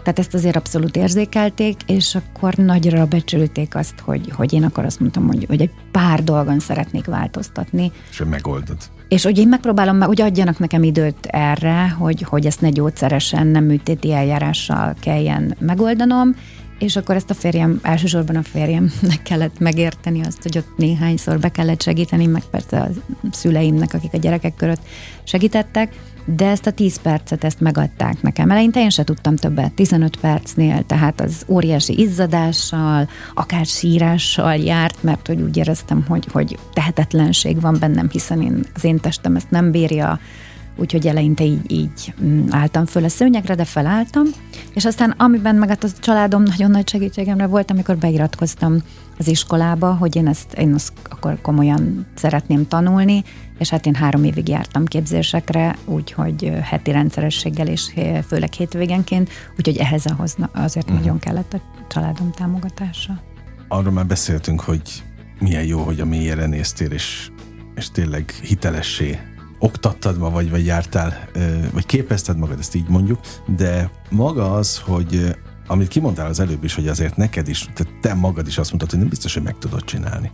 Tehát 0.03 0.19
ezt 0.19 0.33
azért 0.33 0.55
abszolút 0.55 0.95
érzékelték, 0.95 1.81
és 1.85 2.15
akkor 2.15 2.53
nagyra 2.53 3.05
becsülték 3.05 3.75
azt, 3.75 3.99
hogy, 3.99 4.31
hogy 4.31 4.53
én 4.53 4.63
akkor 4.63 4.85
azt 4.85 4.99
mondtam, 4.99 5.27
hogy, 5.27 5.45
hogy 5.47 5.61
egy 5.61 5.71
pár 5.91 6.23
dolgon 6.23 6.59
szeretnék 6.59 7.05
változtatni. 7.05 7.91
És 8.09 8.23
megoldod. 8.29 8.77
És 9.07 9.23
hogy 9.23 9.37
én 9.37 9.47
megpróbálom, 9.47 10.01
hogy 10.01 10.21
adjanak 10.21 10.59
nekem 10.59 10.83
időt 10.83 11.25
erre, 11.25 11.89
hogy, 11.89 12.21
hogy 12.21 12.45
ezt 12.45 12.61
ne 12.61 12.69
gyógyszeresen, 12.69 13.47
nem 13.47 13.63
műtéti 13.63 14.13
eljárással 14.13 14.95
kelljen 14.99 15.55
megoldanom, 15.59 16.35
és 16.79 16.95
akkor 16.95 17.15
ezt 17.15 17.29
a 17.29 17.33
férjem, 17.33 17.79
elsősorban 17.81 18.35
a 18.35 18.43
férjemnek 18.43 19.21
kellett 19.23 19.59
megérteni 19.59 20.25
azt, 20.25 20.41
hogy 20.41 20.57
ott 20.57 20.77
néhányszor 20.77 21.39
be 21.39 21.49
kellett 21.49 21.81
segíteni, 21.81 22.25
meg 22.25 22.43
persze 22.51 22.79
a 22.79 22.89
szüleimnek, 23.31 23.93
akik 23.93 24.13
a 24.13 24.17
gyerekek 24.17 24.55
körött 24.55 24.81
segítettek, 25.23 25.93
de 26.25 26.49
ezt 26.49 26.67
a 26.67 26.71
10 26.71 27.01
percet 27.01 27.43
ezt 27.43 27.59
megadták 27.59 28.21
nekem. 28.21 28.51
Eleinte 28.51 28.79
én 28.79 28.89
se 28.89 29.03
tudtam 29.03 29.35
többet, 29.35 29.73
15 29.73 30.17
percnél, 30.17 30.83
tehát 30.85 31.21
az 31.21 31.45
óriási 31.47 31.99
izzadással, 31.99 33.09
akár 33.33 33.65
sírással 33.65 34.55
járt, 34.55 35.03
mert 35.03 35.27
hogy 35.27 35.41
úgy 35.41 35.57
éreztem, 35.57 36.05
hogy, 36.07 36.27
hogy 36.31 36.57
tehetetlenség 36.73 37.61
van 37.61 37.77
bennem, 37.79 38.09
hiszen 38.09 38.41
én, 38.41 38.65
az 38.73 38.83
én 38.83 38.99
testem 38.99 39.35
ezt 39.35 39.49
nem 39.49 39.71
bírja, 39.71 40.19
úgyhogy 40.75 41.07
eleinte 41.07 41.43
így, 41.43 41.71
így 41.71 42.13
mm, 42.23 42.45
álltam 42.49 42.85
föl 42.85 43.03
a 43.03 43.09
szőnyegre, 43.09 43.55
de 43.55 43.65
felálltam, 43.65 44.23
és 44.73 44.85
aztán 44.85 45.13
amiben 45.17 45.55
meg 45.55 45.69
hát 45.69 45.83
a 45.83 45.87
családom 45.99 46.43
nagyon 46.43 46.71
nagy 46.71 46.89
segítségemre 46.89 47.45
volt, 47.45 47.71
amikor 47.71 47.97
beiratkoztam 47.97 48.77
az 49.17 49.27
iskolába, 49.27 49.93
hogy 49.93 50.15
én 50.15 50.27
ezt, 50.27 50.53
én 50.53 50.73
ezt 50.73 50.93
akkor 51.09 51.41
komolyan 51.41 52.05
szeretném 52.13 52.67
tanulni, 52.67 53.23
és 53.57 53.69
hát 53.69 53.85
én 53.85 53.95
három 53.95 54.23
évig 54.23 54.47
jártam 54.47 54.85
képzésekre, 54.85 55.77
úgyhogy 55.85 56.51
heti 56.61 56.91
rendszerességgel 56.91 57.67
és 57.67 57.93
főleg 58.27 58.53
hétvégenként, 58.53 59.29
úgyhogy 59.57 59.77
ehhez 59.77 60.05
ahhoz 60.05 60.35
azért 60.51 60.85
uh-huh. 60.85 60.99
nagyon 60.99 61.19
kellett 61.19 61.53
a 61.53 61.61
családom 61.87 62.31
támogatása. 62.31 63.21
Arról 63.67 63.91
már 63.91 64.05
beszéltünk, 64.05 64.61
hogy 64.61 65.03
milyen 65.39 65.65
jó, 65.65 65.79
hogy 65.79 65.99
a 65.99 66.05
mélyére 66.05 66.45
néztél, 66.45 66.91
és, 66.91 67.29
és 67.75 67.91
tényleg 67.91 68.29
hitelessé 68.29 69.19
oktattad 69.65 70.17
ma, 70.17 70.29
vagy, 70.29 70.49
vagy 70.49 70.65
jártál, 70.65 71.29
vagy 71.73 71.85
képezted 71.85 72.37
magad, 72.37 72.59
ezt 72.59 72.75
így 72.75 72.87
mondjuk, 72.87 73.19
de 73.57 73.91
maga 74.09 74.53
az, 74.53 74.79
hogy 74.79 75.35
amit 75.67 75.87
kimondtál 75.87 76.27
az 76.27 76.39
előbb 76.39 76.63
is, 76.63 76.75
hogy 76.75 76.87
azért 76.87 77.15
neked 77.15 77.47
is, 77.47 77.69
tehát 77.73 77.99
te 78.01 78.13
magad 78.13 78.47
is 78.47 78.57
azt 78.57 78.69
mondtad, 78.69 78.89
hogy 78.89 78.99
nem 78.99 79.09
biztos, 79.09 79.33
hogy 79.33 79.43
meg 79.43 79.57
tudod 79.57 79.83
csinálni 79.83 80.31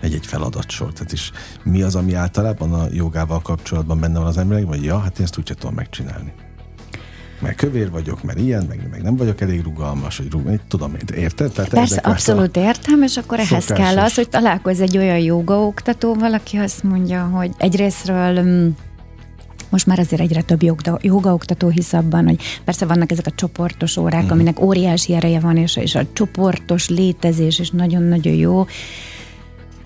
egy-egy 0.00 0.26
feladatsor. 0.26 0.92
Tehát 0.92 1.12
is 1.12 1.32
mi 1.64 1.82
az, 1.82 1.94
ami 1.94 2.14
általában 2.14 2.72
a 2.72 2.86
jogával 2.92 3.40
kapcsolatban 3.40 4.00
benne 4.00 4.18
van 4.18 4.26
az 4.26 4.38
emberek, 4.38 4.66
vagy 4.66 4.84
ja, 4.84 4.98
hát 4.98 5.18
én 5.18 5.24
ezt 5.24 5.38
úgy 5.38 5.52
tudom 5.58 5.74
megcsinálni. 5.74 6.32
Mert 7.38 7.56
kövér 7.56 7.90
vagyok, 7.90 8.22
mert 8.22 8.38
ilyen, 8.38 8.64
meg, 8.68 8.88
meg 8.90 9.02
nem 9.02 9.16
vagyok 9.16 9.40
elég 9.40 9.62
rugalmas, 9.62 10.16
hogy 10.16 10.30
rugalmas, 10.30 10.60
tudom, 10.68 10.96
érted? 11.16 11.52
Tehát 11.52 11.70
Persze, 11.70 12.00
abszolút 12.00 12.56
értem, 12.56 13.02
és 13.02 13.16
akkor 13.16 13.38
ehhez 13.38 13.64
szokásos. 13.64 13.94
kell 13.94 14.04
az, 14.04 14.14
hogy 14.14 14.28
találkozz 14.28 14.80
egy 14.80 14.98
olyan 14.98 15.18
jogaoktatóval, 15.18 16.34
aki 16.34 16.56
azt 16.56 16.82
mondja, 16.82 17.24
hogy 17.24 17.50
egyrésztről 17.56 18.42
mm, 18.42 18.68
most 19.70 19.86
már 19.86 19.98
azért 19.98 20.20
egyre 20.20 20.42
több 20.42 20.62
joga, 20.62 20.98
jogaoktató 21.00 21.68
hisz 21.68 21.92
abban, 21.92 22.24
hogy 22.26 22.40
persze 22.64 22.86
vannak 22.86 23.10
ezek 23.12 23.26
a 23.26 23.32
csoportos 23.34 23.96
órák, 23.96 24.24
mm. 24.24 24.30
aminek 24.30 24.60
óriási 24.60 25.14
ereje 25.14 25.40
van, 25.40 25.56
és, 25.56 25.76
és 25.76 25.94
a 25.94 26.06
csoportos 26.12 26.88
létezés 26.88 27.58
is 27.58 27.70
nagyon-nagyon 27.70 28.34
jó, 28.34 28.66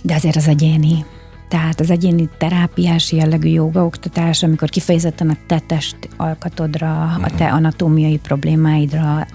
de 0.03 0.15
azért 0.15 0.37
az 0.37 0.49
egyéni. 0.49 1.05
Tehát 1.53 1.81
az 1.81 1.91
egyéni 1.91 2.29
terápiás 2.39 3.13
jellegű 3.13 3.49
jogaoktatás, 3.49 4.43
amikor 4.43 4.69
kifejezetten 4.69 5.31
a 5.31 5.37
te 5.47 5.59
test 5.59 5.97
alkatodra, 6.17 7.03
a 7.03 7.31
te 7.37 7.45
mhm. 7.45 7.55
anatómiai 7.55 8.19
problémáidra, 8.19 9.03
oram, 9.03 9.27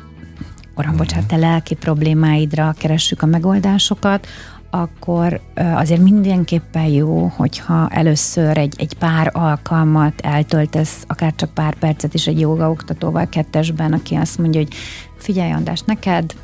uh-huh. 0.76 0.95
bocsánat, 0.95 1.28
te 1.28 1.36
lelki 1.36 1.76
problémáidra 1.76 2.74
keressük 2.78 3.22
a 3.22 3.26
megoldásokat, 3.26 4.28
akkor 4.70 5.41
azért 5.55 6.01
mindenképpen 6.01 6.86
jó, 6.86 7.32
hogyha 7.36 7.89
először 7.89 8.57
egy, 8.57 8.74
egy 8.78 8.93
pár 8.97 9.32
alkalmat 9.34 10.22
eltöltesz, 10.22 11.03
akár 11.07 11.36
csak 11.36 11.53
pár 11.53 11.76
percet 11.76 12.13
is 12.13 12.28
egy 12.28 12.39
jogaoktatóval 12.39 13.28
kettesben, 13.28 13.93
aki 13.93 14.15
azt 14.15 14.38
mondja, 14.38 14.59
hogy 14.59 14.74
figyelj 15.18 15.51
András, 15.51 15.82
neked 15.82 16.36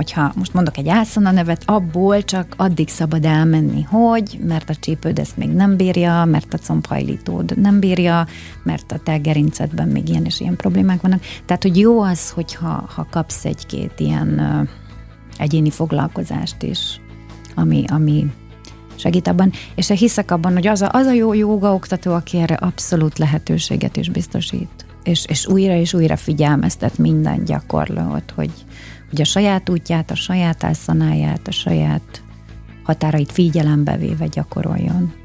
hogyha 0.00 0.32
most 0.36 0.54
mondok 0.54 0.76
egy 0.76 0.88
ászana 0.88 1.30
nevet, 1.30 1.62
abból 1.66 2.22
csak 2.22 2.54
addig 2.56 2.88
szabad 2.88 3.24
elmenni, 3.24 3.82
hogy, 3.82 4.38
mert 4.46 4.70
a 4.70 4.74
csípőd 4.74 5.18
ezt 5.18 5.36
még 5.36 5.48
nem 5.48 5.76
bírja, 5.76 6.24
mert 6.24 6.54
a 6.54 6.58
combhajlítód 6.58 7.58
nem 7.58 7.80
bírja, 7.80 8.26
mert 8.62 8.92
a 8.92 8.98
te 8.98 9.16
gerincedben 9.16 9.88
még 9.88 10.08
ilyen 10.08 10.24
és 10.24 10.40
ilyen 10.40 10.56
problémák 10.56 11.00
vannak. 11.00 11.22
Tehát, 11.46 11.62
hogy 11.62 11.78
jó 11.78 12.00
az, 12.00 12.30
hogyha 12.30 12.88
ha 12.94 13.06
kapsz 13.10 13.44
egy-két 13.44 13.92
ilyen 13.96 14.28
uh, 14.38 14.68
egyéni 15.38 15.70
foglalkozást 15.70 16.62
is, 16.62 17.00
ami, 17.54 17.84
ami 17.88 18.32
segít 18.96 19.28
abban, 19.28 19.52
és 19.74 19.88
hiszek 19.88 20.30
abban, 20.30 20.52
hogy 20.52 20.66
az 20.66 20.82
a, 20.82 20.88
az 20.92 21.06
a 21.06 21.12
jó 21.12 21.32
joga 21.32 21.74
oktató, 21.74 22.12
aki 22.12 22.38
erre 22.38 22.54
abszolút 22.54 23.18
lehetőséget 23.18 23.96
is 23.96 24.08
biztosít, 24.08 24.86
és, 25.02 25.24
és 25.28 25.46
újra 25.46 25.74
és 25.74 25.94
újra 25.94 26.16
figyelmeztet 26.16 26.98
minden 26.98 27.44
gyakorlót, 27.44 28.32
hogy, 28.34 28.50
hogy 29.10 29.20
a 29.20 29.24
saját 29.24 29.68
útját, 29.68 30.10
a 30.10 30.14
saját 30.14 30.64
álszanáját, 30.64 31.48
a 31.48 31.50
saját 31.50 32.22
határait 32.82 33.32
figyelembe 33.32 33.96
véve 33.96 34.26
gyakoroljon. 34.26 35.19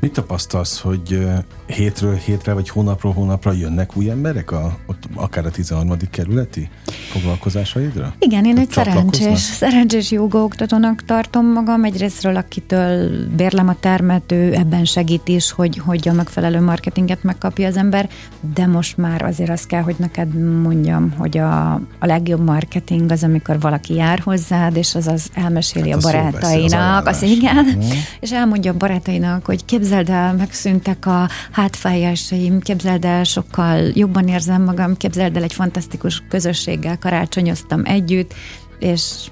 Mit 0.00 0.12
tapasztalsz, 0.12 0.80
hogy 0.80 1.26
hétről 1.66 2.14
hétre, 2.14 2.52
vagy 2.52 2.68
hónapról 2.68 3.12
hónapra 3.12 3.52
jönnek 3.52 3.96
új 3.96 4.10
emberek, 4.10 4.50
a, 4.50 4.78
ott 4.86 5.02
akár 5.14 5.46
a 5.46 5.50
13. 5.50 5.96
kerületi 6.10 6.68
foglalkozásaidra? 7.10 8.14
Igen, 8.18 8.44
én 8.44 8.58
egy 8.58 8.70
szerencsés, 8.70 9.40
szerencsés 9.40 10.10
jogaoktatónak 10.10 11.04
tartom 11.04 11.46
magam. 11.46 11.84
Egyrésztről, 11.84 12.36
akitől 12.36 13.10
bérlem 13.36 13.68
a 13.68 13.76
termet, 13.80 14.32
ő 14.32 14.54
ebben 14.54 14.84
segít 14.84 15.28
is, 15.28 15.50
hogy, 15.50 15.78
hogy 15.78 16.08
a 16.08 16.12
megfelelő 16.12 16.60
marketinget 16.60 17.22
megkapja 17.22 17.66
az 17.66 17.76
ember, 17.76 18.08
de 18.54 18.66
most 18.66 18.96
már 18.96 19.22
azért 19.22 19.50
azt 19.50 19.66
kell, 19.66 19.82
hogy 19.82 19.96
neked 19.98 20.60
mondjam, 20.62 21.10
hogy 21.10 21.38
a, 21.38 21.72
a 21.72 22.06
legjobb 22.06 22.44
marketing 22.44 23.10
az, 23.10 23.22
amikor 23.22 23.60
valaki 23.60 23.94
jár 23.94 24.18
hozzád, 24.18 24.76
és 24.76 24.94
az 24.94 25.06
az 25.06 25.30
elmeséli 25.34 25.90
hát 25.90 25.98
a 25.98 26.02
barátainak, 26.02 27.06
az, 27.06 27.16
az 27.16 27.22
igen, 27.22 27.64
hmm. 27.64 27.90
és 28.20 28.32
elmondja 28.32 28.72
a 28.72 28.76
barátainak, 28.76 29.44
hogy 29.44 29.64
képzeld 29.72 30.08
el, 30.08 30.34
megszűntek 30.34 31.06
a 31.06 31.28
hátfájásaim, 31.50 32.60
képzeld 32.60 33.04
el, 33.04 33.24
sokkal 33.24 33.90
jobban 33.94 34.28
érzem 34.28 34.62
magam, 34.62 34.96
képzeld 34.96 35.36
el, 35.36 35.42
egy 35.42 35.52
fantasztikus 35.52 36.22
közösséggel 36.28 36.98
karácsonyoztam 36.98 37.84
együtt, 37.84 38.34
és 38.78 39.30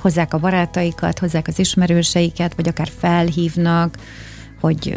hozzák 0.00 0.34
a 0.34 0.38
barátaikat, 0.38 1.18
hozzák 1.18 1.48
az 1.48 1.58
ismerőseiket, 1.58 2.54
vagy 2.54 2.68
akár 2.68 2.88
felhívnak, 2.98 3.96
hogy 4.60 4.96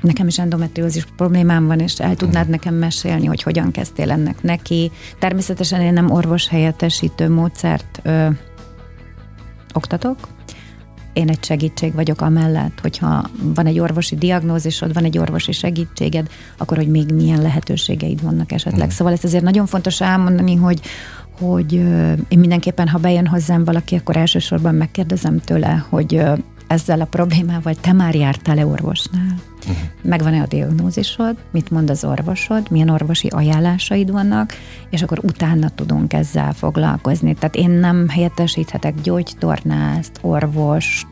nekem 0.00 0.26
is 0.26 0.38
endometriózis 0.38 1.04
problémám 1.16 1.66
van, 1.66 1.78
és 1.78 1.98
el 1.98 2.16
tudnád 2.16 2.42
mhm. 2.42 2.50
nekem 2.50 2.74
mesélni, 2.74 3.26
hogy 3.26 3.42
hogyan 3.42 3.70
kezdtél 3.70 4.10
ennek 4.10 4.42
neki. 4.42 4.90
Természetesen 5.18 5.80
én 5.80 5.92
nem 5.92 6.10
orvos 6.10 6.48
helyettesítő 6.48 7.30
módszert 7.30 8.00
ö, 8.02 8.28
oktatok, 9.74 10.16
én 11.12 11.28
egy 11.28 11.44
segítség 11.44 11.94
vagyok 11.94 12.20
amellett, 12.20 12.80
hogyha 12.80 13.24
van 13.42 13.66
egy 13.66 13.78
orvosi 13.78 14.16
diagnózisod, 14.16 14.92
van 14.92 15.04
egy 15.04 15.18
orvosi 15.18 15.52
segítséged, 15.52 16.28
akkor 16.58 16.76
hogy 16.76 16.88
még 16.88 17.12
milyen 17.12 17.42
lehetőségeid 17.42 18.22
vannak 18.22 18.52
esetleg. 18.52 18.86
Mm. 18.86 18.90
Szóval 18.90 19.12
ezt 19.12 19.24
azért 19.24 19.44
nagyon 19.44 19.66
fontos 19.66 20.00
elmondani, 20.00 20.54
hogy, 20.54 20.80
hogy 21.38 21.72
én 22.28 22.38
mindenképpen, 22.38 22.88
ha 22.88 22.98
bejön 22.98 23.26
hozzám 23.26 23.64
valaki, 23.64 23.96
akkor 23.96 24.16
elsősorban 24.16 24.74
megkérdezem 24.74 25.38
tőle, 25.38 25.86
hogy 25.88 26.22
ezzel 26.70 27.00
a 27.00 27.04
problémával 27.04 27.74
te 27.74 27.92
már 27.92 28.14
jártál-e 28.14 28.66
orvosnál? 28.66 29.34
Uh-huh. 29.60 29.76
Megvan-e 30.02 30.42
a 30.42 30.46
diagnózisod? 30.46 31.36
Mit 31.50 31.70
mond 31.70 31.90
az 31.90 32.04
orvosod? 32.04 32.70
Milyen 32.70 32.88
orvosi 32.88 33.28
ajánlásaid 33.28 34.10
vannak? 34.10 34.52
És 34.90 35.02
akkor 35.02 35.18
utána 35.22 35.68
tudunk 35.68 36.12
ezzel 36.12 36.52
foglalkozni. 36.52 37.34
Tehát 37.34 37.54
én 37.54 37.70
nem 37.70 38.08
helyettesíthetek 38.08 39.00
gyógytornást, 39.00 40.12
orvost, 40.20 41.06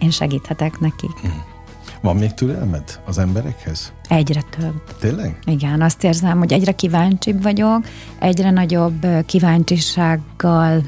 én 0.00 0.10
segíthetek 0.10 0.80
nekik. 0.80 1.14
Uh-huh. 1.14 1.32
Van 2.00 2.16
még 2.16 2.34
türelmed 2.34 3.00
az 3.06 3.18
emberekhez? 3.18 3.92
Egyre 4.08 4.42
több. 4.58 4.82
Tényleg? 4.98 5.38
Igen, 5.44 5.82
azt 5.82 6.04
érzem, 6.04 6.38
hogy 6.38 6.52
egyre 6.52 6.72
kíváncsibb 6.72 7.42
vagyok, 7.42 7.84
egyre 8.18 8.50
nagyobb 8.50 9.06
kíváncsisággal 9.26 10.82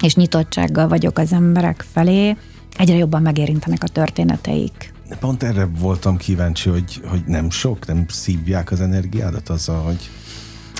és 0.00 0.14
nyitottsággal 0.14 0.88
vagyok 0.88 1.18
az 1.18 1.32
emberek 1.32 1.84
felé, 1.92 2.36
egyre 2.78 2.96
jobban 2.96 3.22
megérintenek 3.22 3.82
a 3.82 3.88
történeteik. 3.88 4.92
Pont 5.20 5.42
erre 5.42 5.68
voltam 5.80 6.16
kíváncsi, 6.16 6.68
hogy, 6.68 7.00
hogy 7.06 7.22
nem 7.26 7.50
sok, 7.50 7.86
nem 7.86 8.04
szívják 8.08 8.70
az 8.70 8.80
energiádat 8.80 9.48
azzal, 9.48 9.82
hogy 9.82 10.10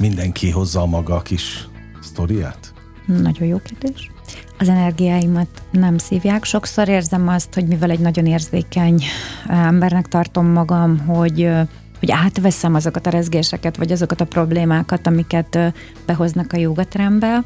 mindenki 0.01 0.51
hozza 0.51 0.81
a 0.81 0.87
maga 0.87 1.23
kis 1.23 1.69
sztoriát? 2.01 2.73
Nagyon 3.07 3.49
jó 3.49 3.59
kérdés. 3.59 4.11
Az 4.59 4.69
energiáimat 4.69 5.49
nem 5.71 5.99
szívják. 5.99 6.45
Sokszor 6.45 6.89
érzem 6.89 7.29
azt, 7.29 7.55
hogy 7.55 7.67
mivel 7.67 7.91
egy 7.91 8.01
nagyon 8.01 8.27
érzékeny 8.27 9.03
embernek 9.49 10.09
tartom 10.09 10.47
magam, 10.47 10.99
hogy 10.99 11.51
hogy 11.99 12.11
átveszem 12.11 12.75
azokat 12.75 13.07
a 13.07 13.11
rezgéseket, 13.11 13.77
vagy 13.77 13.93
azokat 13.93 14.21
a 14.21 14.25
problémákat, 14.25 15.07
amiket 15.07 15.59
behoznak 16.07 16.53
a 16.53 16.57
jogatrembe, 16.57 17.45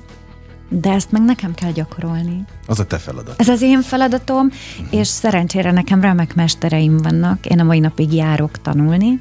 de 0.81 0.93
ezt 0.93 1.13
meg 1.13 1.23
nekem 1.23 1.55
kell 1.55 1.71
gyakorolni. 1.71 2.45
Az 2.67 2.79
a 2.79 2.87
te 2.87 2.99
feladat. 2.99 3.41
Ez 3.41 3.49
az 3.49 3.63
én 3.63 3.83
feladatom, 3.83 4.47
uh-huh. 4.47 4.99
és 5.01 5.07
szerencsére 5.07 5.71
nekem 5.71 6.01
remek 6.01 6.35
mestereim 6.35 6.97
vannak. 6.97 7.47
Én 7.47 7.61
a 7.61 7.65
mai 7.65 7.79
napig 7.79 8.13
járok 8.13 8.61
tanulni. 8.63 9.21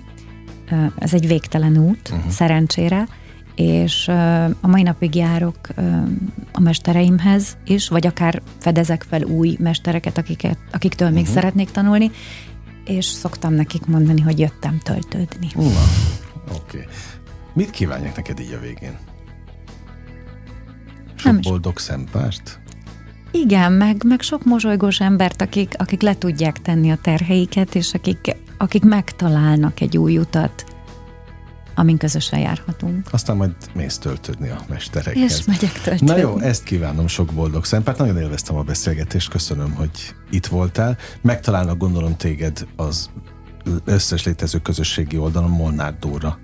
Ez 0.97 1.13
egy 1.13 1.27
végtelen 1.27 1.77
út, 1.77 2.09
uh-huh. 2.11 2.31
szerencsére 2.31 3.07
és 3.55 4.07
a 4.61 4.67
mai 4.67 4.81
napig 4.81 5.15
járok 5.15 5.57
a 6.51 6.59
mestereimhez 6.59 7.57
is, 7.65 7.87
vagy 7.87 8.07
akár 8.07 8.41
fedezek 8.59 9.05
fel 9.09 9.23
új 9.23 9.55
mestereket, 9.59 10.17
akiket, 10.17 10.57
akiktől 10.71 11.07
uh-huh. 11.07 11.23
még 11.23 11.29
mhm. 11.29 11.39
szeretnék 11.39 11.71
tanulni, 11.71 12.11
és 12.85 13.05
szoktam 13.05 13.53
nekik 13.53 13.85
mondani, 13.85 14.21
hogy 14.21 14.39
jöttem 14.39 14.79
töltődni. 14.83 15.47
Uh, 15.55 15.65
Oké. 15.65 16.77
Okay. 16.77 16.85
Mit 17.53 17.69
kívánjak 17.69 18.15
neked 18.15 18.39
így 18.39 18.53
a 18.53 18.59
végén? 18.59 18.97
Sok 21.21 21.31
nem 21.31 21.41
boldog 21.41 21.77
szempárt? 21.77 22.59
Igen, 23.31 23.71
meg, 23.71 24.03
meg 24.05 24.21
sok 24.21 24.45
mosolygós 24.45 24.99
embert, 24.99 25.41
akik, 25.41 25.73
akik 25.77 26.01
le 26.01 26.17
tudják 26.17 26.61
tenni 26.61 26.91
a 26.91 26.97
terheiket, 27.01 27.75
és 27.75 27.93
akik, 27.93 28.35
akik 28.57 28.83
megtalálnak 28.83 29.79
egy 29.79 29.97
új 29.97 30.17
utat, 30.17 30.65
amin 31.75 31.97
közösen 31.97 32.39
járhatunk. 32.39 33.07
Aztán 33.11 33.35
majd 33.35 33.51
mész 33.73 33.97
töltödni 33.97 34.49
a 34.49 34.57
mesterekhez. 34.69 35.39
És 35.39 35.45
megyek 35.45 35.71
töltödni. 35.71 36.07
Na 36.07 36.17
jó, 36.17 36.39
ezt 36.39 36.63
kívánom, 36.63 37.07
sok 37.07 37.31
boldog 37.33 37.65
szempárt. 37.65 37.97
Nagyon 37.97 38.17
élveztem 38.17 38.55
a 38.55 38.63
beszélgetést, 38.63 39.29
köszönöm, 39.29 39.71
hogy 39.71 40.15
itt 40.29 40.45
voltál. 40.45 40.97
Megtalálnak 41.21 41.77
gondolom 41.77 42.17
téged 42.17 42.67
az 42.75 43.09
összes 43.85 44.23
létező 44.23 44.59
közösségi 44.59 45.17
oldalon 45.17 45.49
Molnár 45.49 45.97
Dóra 45.99 46.39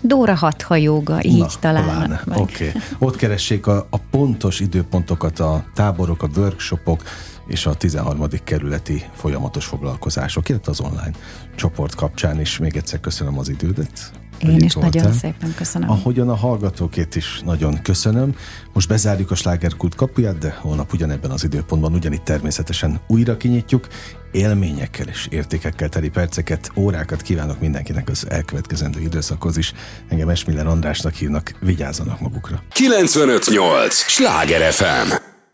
Dóra 0.00 0.34
Hatha 0.34 0.76
joga, 0.76 1.22
így 1.22 1.38
Na, 1.38 1.46
találnak. 1.60 2.22
Oké. 2.34 2.68
Okay. 2.68 2.80
Ott 2.98 3.16
keressék 3.16 3.66
a, 3.66 3.86
a 3.90 3.96
pontos 4.10 4.60
időpontokat, 4.60 5.38
a 5.38 5.64
táborok, 5.74 6.22
a 6.22 6.28
workshopok 6.36 7.02
és 7.46 7.66
a 7.66 7.74
13. 7.74 8.26
kerületi 8.44 9.04
folyamatos 9.14 9.64
foglalkozások, 9.64 10.48
illetve 10.48 10.70
az 10.70 10.80
online 10.80 11.12
csoport 11.54 11.94
kapcsán 11.94 12.40
is. 12.40 12.58
Még 12.58 12.76
egyszer 12.76 13.00
köszönöm 13.00 13.38
az 13.38 13.48
idődet. 13.48 14.17
Én 14.40 14.60
is 14.60 14.74
voltál. 14.74 15.02
nagyon 15.02 15.18
szépen 15.18 15.54
köszönöm. 15.54 15.90
Ahogyan 15.90 16.28
a 16.28 16.34
hallgatókét 16.34 17.16
is 17.16 17.40
nagyon 17.44 17.82
köszönöm. 17.82 18.34
Most 18.72 18.88
bezárjuk 18.88 19.30
a 19.30 19.34
slágerkult 19.34 19.94
kapuját, 19.94 20.38
de 20.38 20.56
holnap 20.60 20.92
ugyanebben 20.92 21.30
az 21.30 21.44
időpontban 21.44 21.94
ugyanitt 21.94 22.24
természetesen 22.24 23.00
újra 23.06 23.36
kinyitjuk. 23.36 23.86
Élményekkel 24.32 25.06
és 25.06 25.26
értékekkel 25.30 25.88
teli 25.88 26.08
perceket, 26.08 26.70
órákat 26.76 27.22
kívánok 27.22 27.60
mindenkinek 27.60 28.08
az 28.08 28.26
elkövetkezendő 28.30 29.00
időszakhoz 29.00 29.56
is. 29.56 29.72
Engem 30.08 30.28
Esmiller 30.28 30.66
Andrásnak 30.66 31.14
hívnak, 31.14 31.52
vigyázzanak 31.60 32.20
magukra. 32.20 32.62
958! 32.72 33.94
Sláger 33.94 34.72
FM! 34.72 35.36